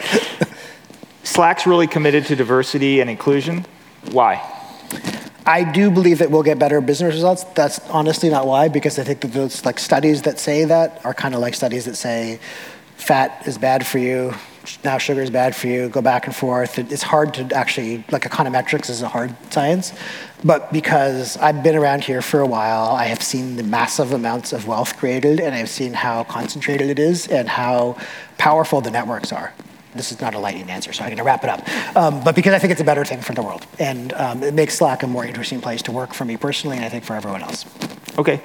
Slack's 1.24 1.66
really 1.66 1.88
committed 1.88 2.28
to 2.28 2.36
diversity 2.36 3.00
and 3.00 3.10
inclusion. 3.10 3.66
Why? 4.12 4.36
I 5.46 5.64
do 5.64 5.90
believe 5.90 6.20
that 6.20 6.30
we'll 6.30 6.44
get 6.44 6.60
better 6.60 6.80
business 6.82 7.14
results. 7.16 7.44
That's 7.56 7.80
honestly 7.90 8.30
not 8.30 8.46
why, 8.46 8.68
because 8.68 9.00
I 9.00 9.04
think 9.04 9.22
that 9.22 9.34
those 9.34 9.66
like 9.66 9.80
studies 9.80 10.22
that 10.24 10.40
say 10.40 10.66
that 10.66 11.04
are 11.04 11.14
kind 11.14 11.34
of 11.34 11.42
like 11.42 11.56
studies 11.56 11.86
that 11.86 11.96
say 11.96 12.40
fat 12.96 13.48
is 13.48 13.58
bad 13.58 13.86
for 13.86 13.98
you, 13.98 14.34
now 14.84 15.00
sugar 15.00 15.22
is 15.22 15.32
bad 15.32 15.56
for 15.56 15.68
you, 15.68 15.90
go 15.90 16.02
back 16.02 16.28
and 16.28 16.36
forth. 16.36 16.78
It's 16.78 17.02
hard 17.02 17.34
to 17.36 17.56
actually, 17.56 18.06
like 18.12 18.24
econometrics 18.24 18.90
is 18.90 19.02
a 19.02 19.08
hard 19.08 19.36
science. 19.52 19.94
But 20.44 20.72
because 20.72 21.38
I've 21.38 21.64
been 21.64 21.76
around 21.76 22.04
here 22.04 22.22
for 22.22 22.40
a 22.42 22.46
while, 22.46 22.90
I 22.90 23.06
have 23.06 23.24
seen 23.24 23.56
the 23.56 23.64
massive 23.64 24.14
amounts 24.14 24.54
of 24.54 24.68
wealth 24.68 24.98
created, 24.98 25.40
and 25.40 25.56
I've 25.56 25.70
seen 25.70 25.94
how 25.94 26.24
concentrated 26.26 26.90
it 26.90 27.00
is 27.00 27.28
and 27.28 27.50
how 27.50 27.98
powerful 28.38 28.82
the 28.82 28.92
networks 28.92 29.32
are. 29.32 29.54
This 29.94 30.12
is 30.12 30.22
not 30.22 30.34
a 30.34 30.40
lightning 30.40 30.70
answer, 30.70 30.94
so 30.94 31.04
I'm 31.04 31.10
going 31.10 31.18
to 31.18 31.24
wrap 31.24 31.44
it 31.44 31.50
up. 31.50 31.96
Um, 31.96 32.24
but 32.24 32.36
because 32.36 32.54
I 32.54 32.60
think 32.60 32.72
it's 32.72 32.82
a 32.82 32.86
better 32.86 33.06
thing 33.06 33.22
for 33.22 33.34
the 33.34 33.42
world, 33.42 33.66
and 33.80 34.14
um, 34.14 34.44
it 34.44 34.54
makes 34.54 34.76
Slack 34.76 35.04
a 35.04 35.08
more 35.08 35.26
interesting 35.26 35.62
place 35.62 35.82
to 35.84 35.92
work 35.92 36.14
for 36.14 36.26
me 36.26 36.38
personally, 36.38 36.78
and 36.78 36.86
I 36.86 36.90
think 36.90 37.04
for 37.04 37.16
everyone 37.16 37.42
else. 37.42 37.66
Okay. 38.18 38.42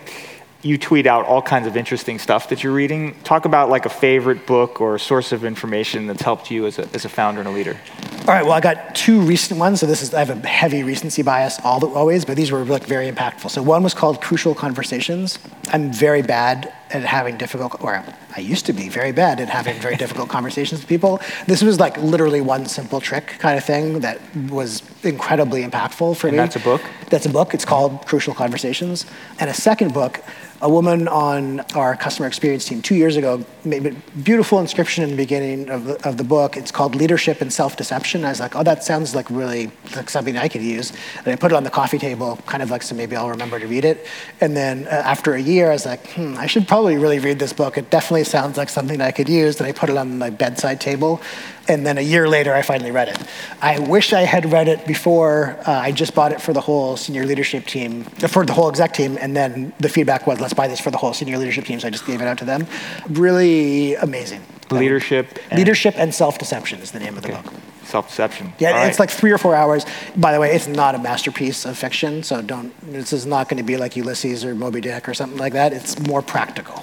You 0.63 0.79
tweet 0.79 1.07
out 1.07 1.27
all 1.27 1.43
kinds 1.43 1.69
of 1.69 1.77
interesting 1.77 2.19
stuff 2.19 2.49
that 2.49 2.65
you're 2.65 2.73
reading. 2.73 3.15
Talk 3.23 3.45
about 3.45 3.69
like 3.69 3.87
a 3.87 3.91
favorite 3.91 4.47
book 4.47 4.81
or 4.81 4.97
a 4.97 4.99
source 4.99 5.31
of 5.31 5.45
information 5.45 6.07
that's 6.09 6.23
helped 6.23 6.51
you 6.51 6.67
as 6.67 6.79
a, 6.81 6.89
as 6.93 7.05
a 7.05 7.09
founder 7.09 7.41
and 7.41 7.49
a 7.49 7.53
leader. 7.53 7.77
All 8.23 8.35
right, 8.35 8.43
well, 8.43 8.55
I 8.55 8.61
got 8.61 8.97
two 8.97 9.21
recent 9.21 9.61
ones. 9.61 9.79
So 9.79 9.87
this 9.87 10.03
is 10.03 10.13
I 10.13 10.25
have 10.25 10.31
a 10.31 10.49
heavy 10.49 10.83
recency 10.83 11.23
bias 11.23 11.61
all 11.63 11.79
the, 11.79 11.87
always, 11.87 12.25
but 12.25 12.37
these 12.37 12.51
were 12.51 12.65
like 12.65 12.85
very 12.85 13.09
impactful. 13.09 13.51
So 13.51 13.63
one 13.63 13.85
was 13.85 13.95
called 13.95 14.21
Crucial 14.21 14.55
Conversations. 14.55 15.39
I'm 15.69 15.93
very 15.93 16.23
bad 16.23 16.73
at 16.91 17.05
having 17.05 17.37
difficult, 17.37 17.81
or 17.85 18.03
I 18.37 18.41
used 18.41 18.67
to 18.67 18.75
be 18.75 18.91
very 18.91 19.13
bad 19.13 19.41
at 19.41 19.49
having 19.49 19.81
very 19.81 19.97
difficult 19.97 20.29
conversations 20.29 20.81
with 20.83 20.89
people. 20.89 21.21
This 21.47 21.63
was 21.63 21.81
like 21.81 21.97
literally 21.97 22.43
one 22.43 22.67
simple 22.67 23.01
trick 23.01 23.27
kind 23.39 23.57
of 23.57 23.65
thing 23.65 24.01
that 24.01 24.21
was 24.51 24.83
incredibly 25.03 25.65
impactful 25.65 26.17
for 26.19 26.27
And 26.29 26.37
me. 26.37 26.43
that's 26.43 26.57
a 26.57 26.61
book? 26.61 26.83
That's 27.11 27.27
a 27.27 27.31
book. 27.31 27.55
It's 27.55 27.65
called 27.65 28.05
Crucial 28.07 28.35
Conversations. 28.35 29.07
And 29.39 29.49
a 29.49 29.55
second 29.55 29.95
book, 29.95 30.23
a 30.63 30.71
woman 30.71 31.07
on 31.07 31.61
our 31.75 31.95
customer 31.97 32.27
experience 32.27 32.65
team 32.65 32.81
two 32.81 32.95
years 32.95 33.17
ago 33.17 33.45
made 33.65 33.87
a 33.87 33.91
beautiful 34.23 34.59
inscription 34.59 35.05
in 35.05 35.11
the 35.11 35.17
beginning 35.17 35.69
of 35.69 35.85
the, 35.85 36.09
of 36.09 36.17
the 36.17 36.25
book. 36.25 36.57
It's 36.57 36.71
called 36.71 36.95
Leadership 36.95 37.41
and 37.41 37.53
Self 37.53 37.77
Deception. 37.77 38.25
I 38.25 38.31
was 38.31 38.41
like, 38.41 38.57
oh, 38.57 38.63
that 38.63 38.83
sounds 38.83 39.15
like 39.15 39.29
really 39.31 39.71
like 39.95 40.09
something 40.09 40.37
I 40.37 40.49
could 40.49 40.63
use. 40.63 40.93
And 41.19 41.29
I 41.29 41.37
put 41.37 41.53
it 41.53 41.55
on 41.55 41.65
the 41.65 41.71
coffee 41.71 41.99
table, 41.99 42.39
kind 42.47 42.63
of 42.63 42.71
like 42.71 42.83
so 42.83 42.95
maybe 42.95 43.17
I'll 43.17 43.31
remember 43.31 43.59
to 43.59 43.67
read 43.67 43.85
it. 43.85 44.07
And 44.41 44.57
then 44.57 44.87
uh, 44.87 44.91
after 44.91 45.35
a 45.35 45.41
year, 45.41 45.69
I 45.71 45.75
was 45.75 45.87
like, 45.87 46.13
hmm, 46.13 46.37
I 46.39 46.47
should 46.47 46.67
probably 46.67 46.97
really 46.97 47.19
read 47.19 47.39
this 47.39 47.53
book. 47.53 47.77
It 47.77 47.91
definitely 47.91 48.25
sounds 48.25 48.57
like 48.57 48.69
something 48.71 49.01
I 49.01 49.11
could 49.11 49.29
use. 49.29 49.59
And 49.61 49.67
I 49.67 49.73
put 49.73 49.91
it 49.91 49.97
on 49.97 50.19
my 50.19 50.31
bedside 50.31 50.81
table. 50.81 51.21
And 51.69 51.85
then 51.87 51.99
a 51.99 52.03
year 52.03 52.29
later, 52.29 52.55
I 52.55 52.63
finally 52.63 52.91
read 52.91 53.09
it. 53.09 53.19
I 53.61 53.79
wish 53.81 54.13
I 54.13 54.23
had 54.23 54.53
read 54.53 54.69
it 54.69 54.87
before. 54.87 55.59
Uh, 55.67 55.73
I 55.73 55.91
just 55.93 56.15
bought 56.15 56.33
it 56.33 56.41
for 56.41 56.53
the 56.53 56.61
whole 56.61 56.97
senior 56.97 57.25
leadership 57.27 57.67
team, 57.67 58.05
for 58.05 58.45
the 58.47 58.53
whole 58.53 58.69
exec 58.69 58.95
team, 58.95 59.19
and 59.21 59.37
then 59.37 59.73
the 59.81 59.89
feedback 59.89 60.27
was, 60.27 60.41
let's 60.41 60.55
buy 60.55 60.69
this 60.69 60.81
for 60.81 60.91
the 60.91 60.99
whole 60.99 61.13
senior 61.13 61.39
leadership 61.39 61.65
team. 61.65 61.81
So 61.81 61.89
I 61.89 61.91
just 61.91 62.07
gave 62.07 62.21
it 62.21 62.27
out 62.29 62.39
to 62.39 62.45
them. 62.45 62.67
Really 63.11 63.95
amazing. 63.97 64.43
Leadership. 64.71 65.39
And, 65.51 65.59
Leadership 65.59 65.95
and 65.97 66.15
self-deception 66.15 66.81
is 66.81 66.91
the 66.91 66.99
name 66.99 67.17
of 67.17 67.23
the 67.23 67.33
Okay. 67.33 67.43
book. 67.43 67.53
Self-deception. 67.85 68.53
Yeah, 68.59 68.71
All 68.73 68.77
it's 68.87 68.99
right. 68.99 69.01
like 69.01 69.11
three 69.11 69.31
or 69.31 69.39
four 69.39 69.55
hours. 69.55 69.87
By 70.17 70.33
the 70.33 70.41
way, 70.41 70.51
it's 70.53 70.67
not 70.67 70.97
a 70.97 70.99
masterpiece 70.99 71.65
of 71.65 71.79
fiction, 71.79 72.25
so 72.25 72.43
don't. 72.43 72.73
This 72.93 73.13
is 73.13 73.27
not 73.27 73.49
going 73.49 73.59
to 73.59 73.63
be 73.63 73.77
like 73.77 73.95
Ulysses 73.97 74.45
or 74.45 74.57
Moby 74.57 74.81
Dick 74.81 75.09
or 75.09 75.15
something 75.15 75.39
like 75.39 75.53
that. 75.53 75.73
It's 75.73 75.97
more 76.01 76.21
practical. 76.21 76.83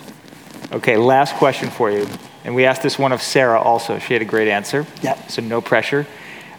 Okay, 0.73 0.97
last 0.97 1.35
question 1.35 1.69
for 1.69 1.91
you. 1.91 2.07
And 2.43 2.55
we 2.55 2.65
asked 2.65 2.81
this 2.81 2.97
one 2.97 3.11
of 3.11 3.21
Sarah 3.21 3.61
also. 3.61 3.99
She 3.99 4.13
had 4.13 4.23
a 4.23 4.25
great 4.25 4.47
answer. 4.47 4.87
Yep. 5.03 5.29
So 5.29 5.41
no 5.43 5.61
pressure. 5.61 6.07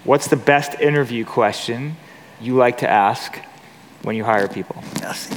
What's 0.04 0.28
the 0.28 0.36
best 0.36 0.80
interview 0.80 1.24
question 1.24 1.96
you 2.40 2.54
like 2.54 2.78
to 2.78 2.88
ask 2.88 3.40
when 4.02 4.14
you 4.14 4.22
hire 4.22 4.46
people? 4.46 4.76
Yes. 5.00 5.30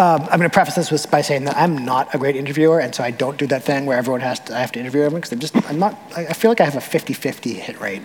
Um, 0.00 0.22
I'm 0.22 0.38
going 0.38 0.40
to 0.40 0.50
preface 0.50 0.74
this 0.74 0.90
with, 0.90 1.08
by 1.12 1.20
saying 1.20 1.44
that 1.44 1.56
I'm 1.56 1.84
not 1.84 2.12
a 2.12 2.18
great 2.18 2.34
interviewer, 2.34 2.80
and 2.80 2.92
so 2.92 3.04
I 3.04 3.12
don't 3.12 3.38
do 3.38 3.46
that 3.46 3.62
thing 3.62 3.86
where 3.86 3.96
everyone 3.96 4.22
has 4.22 4.40
to, 4.40 4.56
I 4.56 4.60
have 4.60 4.72
to 4.72 4.80
interview 4.80 5.02
everyone 5.02 5.20
because 5.20 5.32
I'm 5.32 5.38
just, 5.38 5.54
I'm 5.70 5.78
not, 5.78 5.96
I 6.16 6.26
I 6.26 6.32
feel 6.32 6.50
like 6.50 6.60
I 6.60 6.64
have 6.64 6.74
a 6.74 6.80
50-50 6.80 7.54
hit 7.54 7.80
rate. 7.80 8.02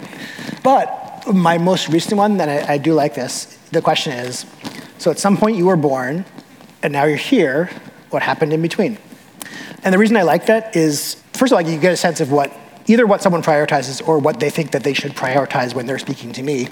But 0.62 1.26
my 1.34 1.58
most 1.58 1.90
recent 1.90 2.18
one, 2.18 2.38
that 2.38 2.48
I, 2.48 2.74
I 2.74 2.78
do 2.78 2.94
like 2.94 3.16
this, 3.16 3.58
the 3.72 3.82
question 3.82 4.14
is, 4.14 4.46
so 5.00 5.10
at 5.10 5.18
some 5.18 5.38
point 5.38 5.58
you 5.58 5.66
were 5.66 5.78
born, 5.78 6.26
and 6.84 6.94
now 6.94 7.06
you're 7.06 7.18
here, 7.18 7.72
what 8.12 8.22
happened 8.22 8.54
in 8.54 8.62
between? 8.62 9.00
And 9.84 9.94
the 9.94 9.98
reason 9.98 10.18
I 10.18 10.24
like 10.24 10.48
that 10.48 10.76
is, 10.76 11.16
first 11.34 11.52
of 11.52 11.58
all, 11.58 11.62
you 11.62 11.80
get 11.80 11.94
a 11.94 11.98
sense 11.98 12.20
of 12.22 12.32
what, 12.32 12.52
either 12.88 13.08
what 13.08 13.22
someone 13.22 13.42
prioritizes 13.42 14.06
or 14.08 14.20
what 14.20 14.40
they 14.40 14.50
think 14.50 14.72
that 14.72 14.84
they 14.84 14.94
should 14.94 15.14
prioritize 15.14 15.74
when 15.74 15.86
they're 15.86 16.00
speaking 16.00 16.32
to 16.34 16.44
me 16.44 16.68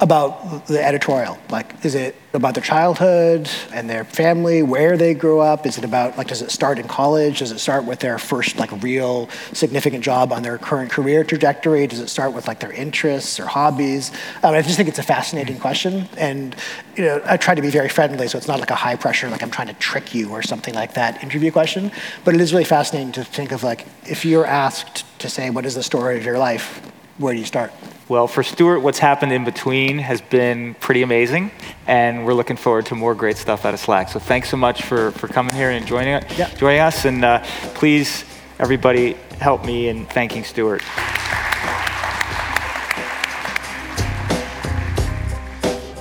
about 0.00 0.66
the 0.66 0.84
editorial. 0.84 1.38
Like, 1.48 1.84
is 1.84 1.94
it 1.94 2.16
about 2.34 2.54
their 2.54 2.62
childhood 2.62 3.48
and 3.72 3.88
their 3.88 4.04
family, 4.04 4.62
where 4.62 4.98
they 4.98 5.14
grew 5.14 5.40
up? 5.40 5.64
Is 5.64 5.78
it 5.78 5.84
about, 5.84 6.18
like, 6.18 6.26
does 6.26 6.42
it 6.42 6.50
start 6.50 6.78
in 6.78 6.86
college? 6.86 7.38
Does 7.38 7.50
it 7.50 7.60
start 7.60 7.86
with 7.86 8.00
their 8.00 8.18
first, 8.18 8.58
like, 8.58 8.70
real 8.82 9.30
significant 9.54 10.04
job 10.04 10.32
on 10.32 10.42
their 10.42 10.58
current 10.58 10.90
career 10.90 11.24
trajectory? 11.24 11.86
Does 11.86 12.00
it 12.00 12.08
start 12.08 12.34
with, 12.34 12.46
like, 12.46 12.60
their 12.60 12.72
interests 12.72 13.40
or 13.40 13.46
hobbies? 13.46 14.10
Um, 14.42 14.54
I 14.54 14.60
just 14.60 14.76
think 14.76 14.88
it's 14.90 14.98
a 14.98 15.02
fascinating 15.02 15.58
question. 15.58 16.08
And, 16.18 16.54
you 16.94 17.04
know, 17.04 17.22
I 17.24 17.38
try 17.38 17.54
to 17.54 17.62
be 17.62 17.70
very 17.70 17.88
friendly, 17.88 18.28
so 18.28 18.36
it's 18.36 18.48
not 18.48 18.60
like 18.60 18.70
a 18.70 18.74
high 18.74 18.96
pressure, 18.96 19.30
like 19.30 19.42
I'm 19.42 19.50
trying 19.50 19.68
to 19.68 19.74
trick 19.74 20.14
you 20.14 20.30
or 20.30 20.42
something 20.42 20.74
like 20.74 20.92
that 20.94 21.22
interview 21.22 21.50
question. 21.50 21.90
But 22.24 22.34
it 22.34 22.42
is 22.42 22.52
really 22.52 22.64
fascinating 22.64 23.12
to 23.12 23.24
think 23.24 23.50
of, 23.50 23.62
like, 23.62 23.86
if 24.04 24.26
you're 24.26 24.46
asked 24.46 25.04
to 25.20 25.30
say, 25.30 25.48
what 25.48 25.64
is 25.64 25.74
the 25.74 25.82
story 25.82 26.18
of 26.18 26.24
your 26.24 26.38
life? 26.38 26.92
Where 27.18 27.32
do 27.32 27.38
you 27.40 27.46
start? 27.46 27.72
Well, 28.08 28.28
for 28.28 28.42
Stewart, 28.42 28.82
what's 28.82 28.98
happened 28.98 29.32
in 29.32 29.44
between 29.44 29.98
has 29.98 30.20
been 30.20 30.74
pretty 30.74 31.02
amazing, 31.02 31.50
and 31.86 32.24
we're 32.26 32.34
looking 32.34 32.56
forward 32.56 32.86
to 32.86 32.94
more 32.94 33.14
great 33.14 33.36
stuff 33.36 33.64
out 33.64 33.74
of 33.74 33.80
Slack. 33.80 34.10
So 34.10 34.18
thanks 34.20 34.48
so 34.50 34.56
much 34.56 34.82
for, 34.82 35.10
for 35.12 35.26
coming 35.26 35.54
here 35.54 35.70
and 35.70 35.86
joining, 35.86 36.22
Yeah. 36.36 36.52
joining 36.54 36.80
us, 36.80 37.04
and 37.04 37.24
uh, 37.24 37.42
please, 37.74 38.24
everybody, 38.58 39.14
help 39.40 39.64
me 39.64 39.88
in 39.88 40.06
thanking 40.06 40.44
Stewart. 40.44 40.82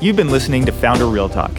You've 0.01 0.15
been 0.17 0.29
listening 0.29 0.65
to 0.65 0.71
Founder 0.71 1.07
Real 1.07 1.29
Talk. 1.29 1.51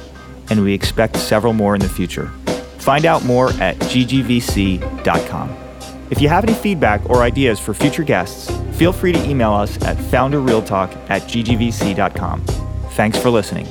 and 0.50 0.62
we 0.62 0.72
expect 0.72 1.16
several 1.16 1.52
more 1.52 1.74
in 1.74 1.80
the 1.80 1.88
future. 1.88 2.28
Find 2.78 3.04
out 3.04 3.24
more 3.24 3.50
at 3.54 3.76
ggvc.com. 3.78 5.69
If 6.10 6.20
you 6.20 6.28
have 6.28 6.44
any 6.44 6.54
feedback 6.54 7.08
or 7.08 7.22
ideas 7.22 7.60
for 7.60 7.72
future 7.72 8.02
guests, 8.02 8.50
feel 8.76 8.92
free 8.92 9.12
to 9.12 9.30
email 9.30 9.52
us 9.52 9.80
at 9.84 9.96
founderrealtalk 9.96 10.90
at 11.08 11.22
ggvc.com. 11.22 12.44
Thanks 12.90 13.16
for 13.18 13.30
listening. 13.30 13.66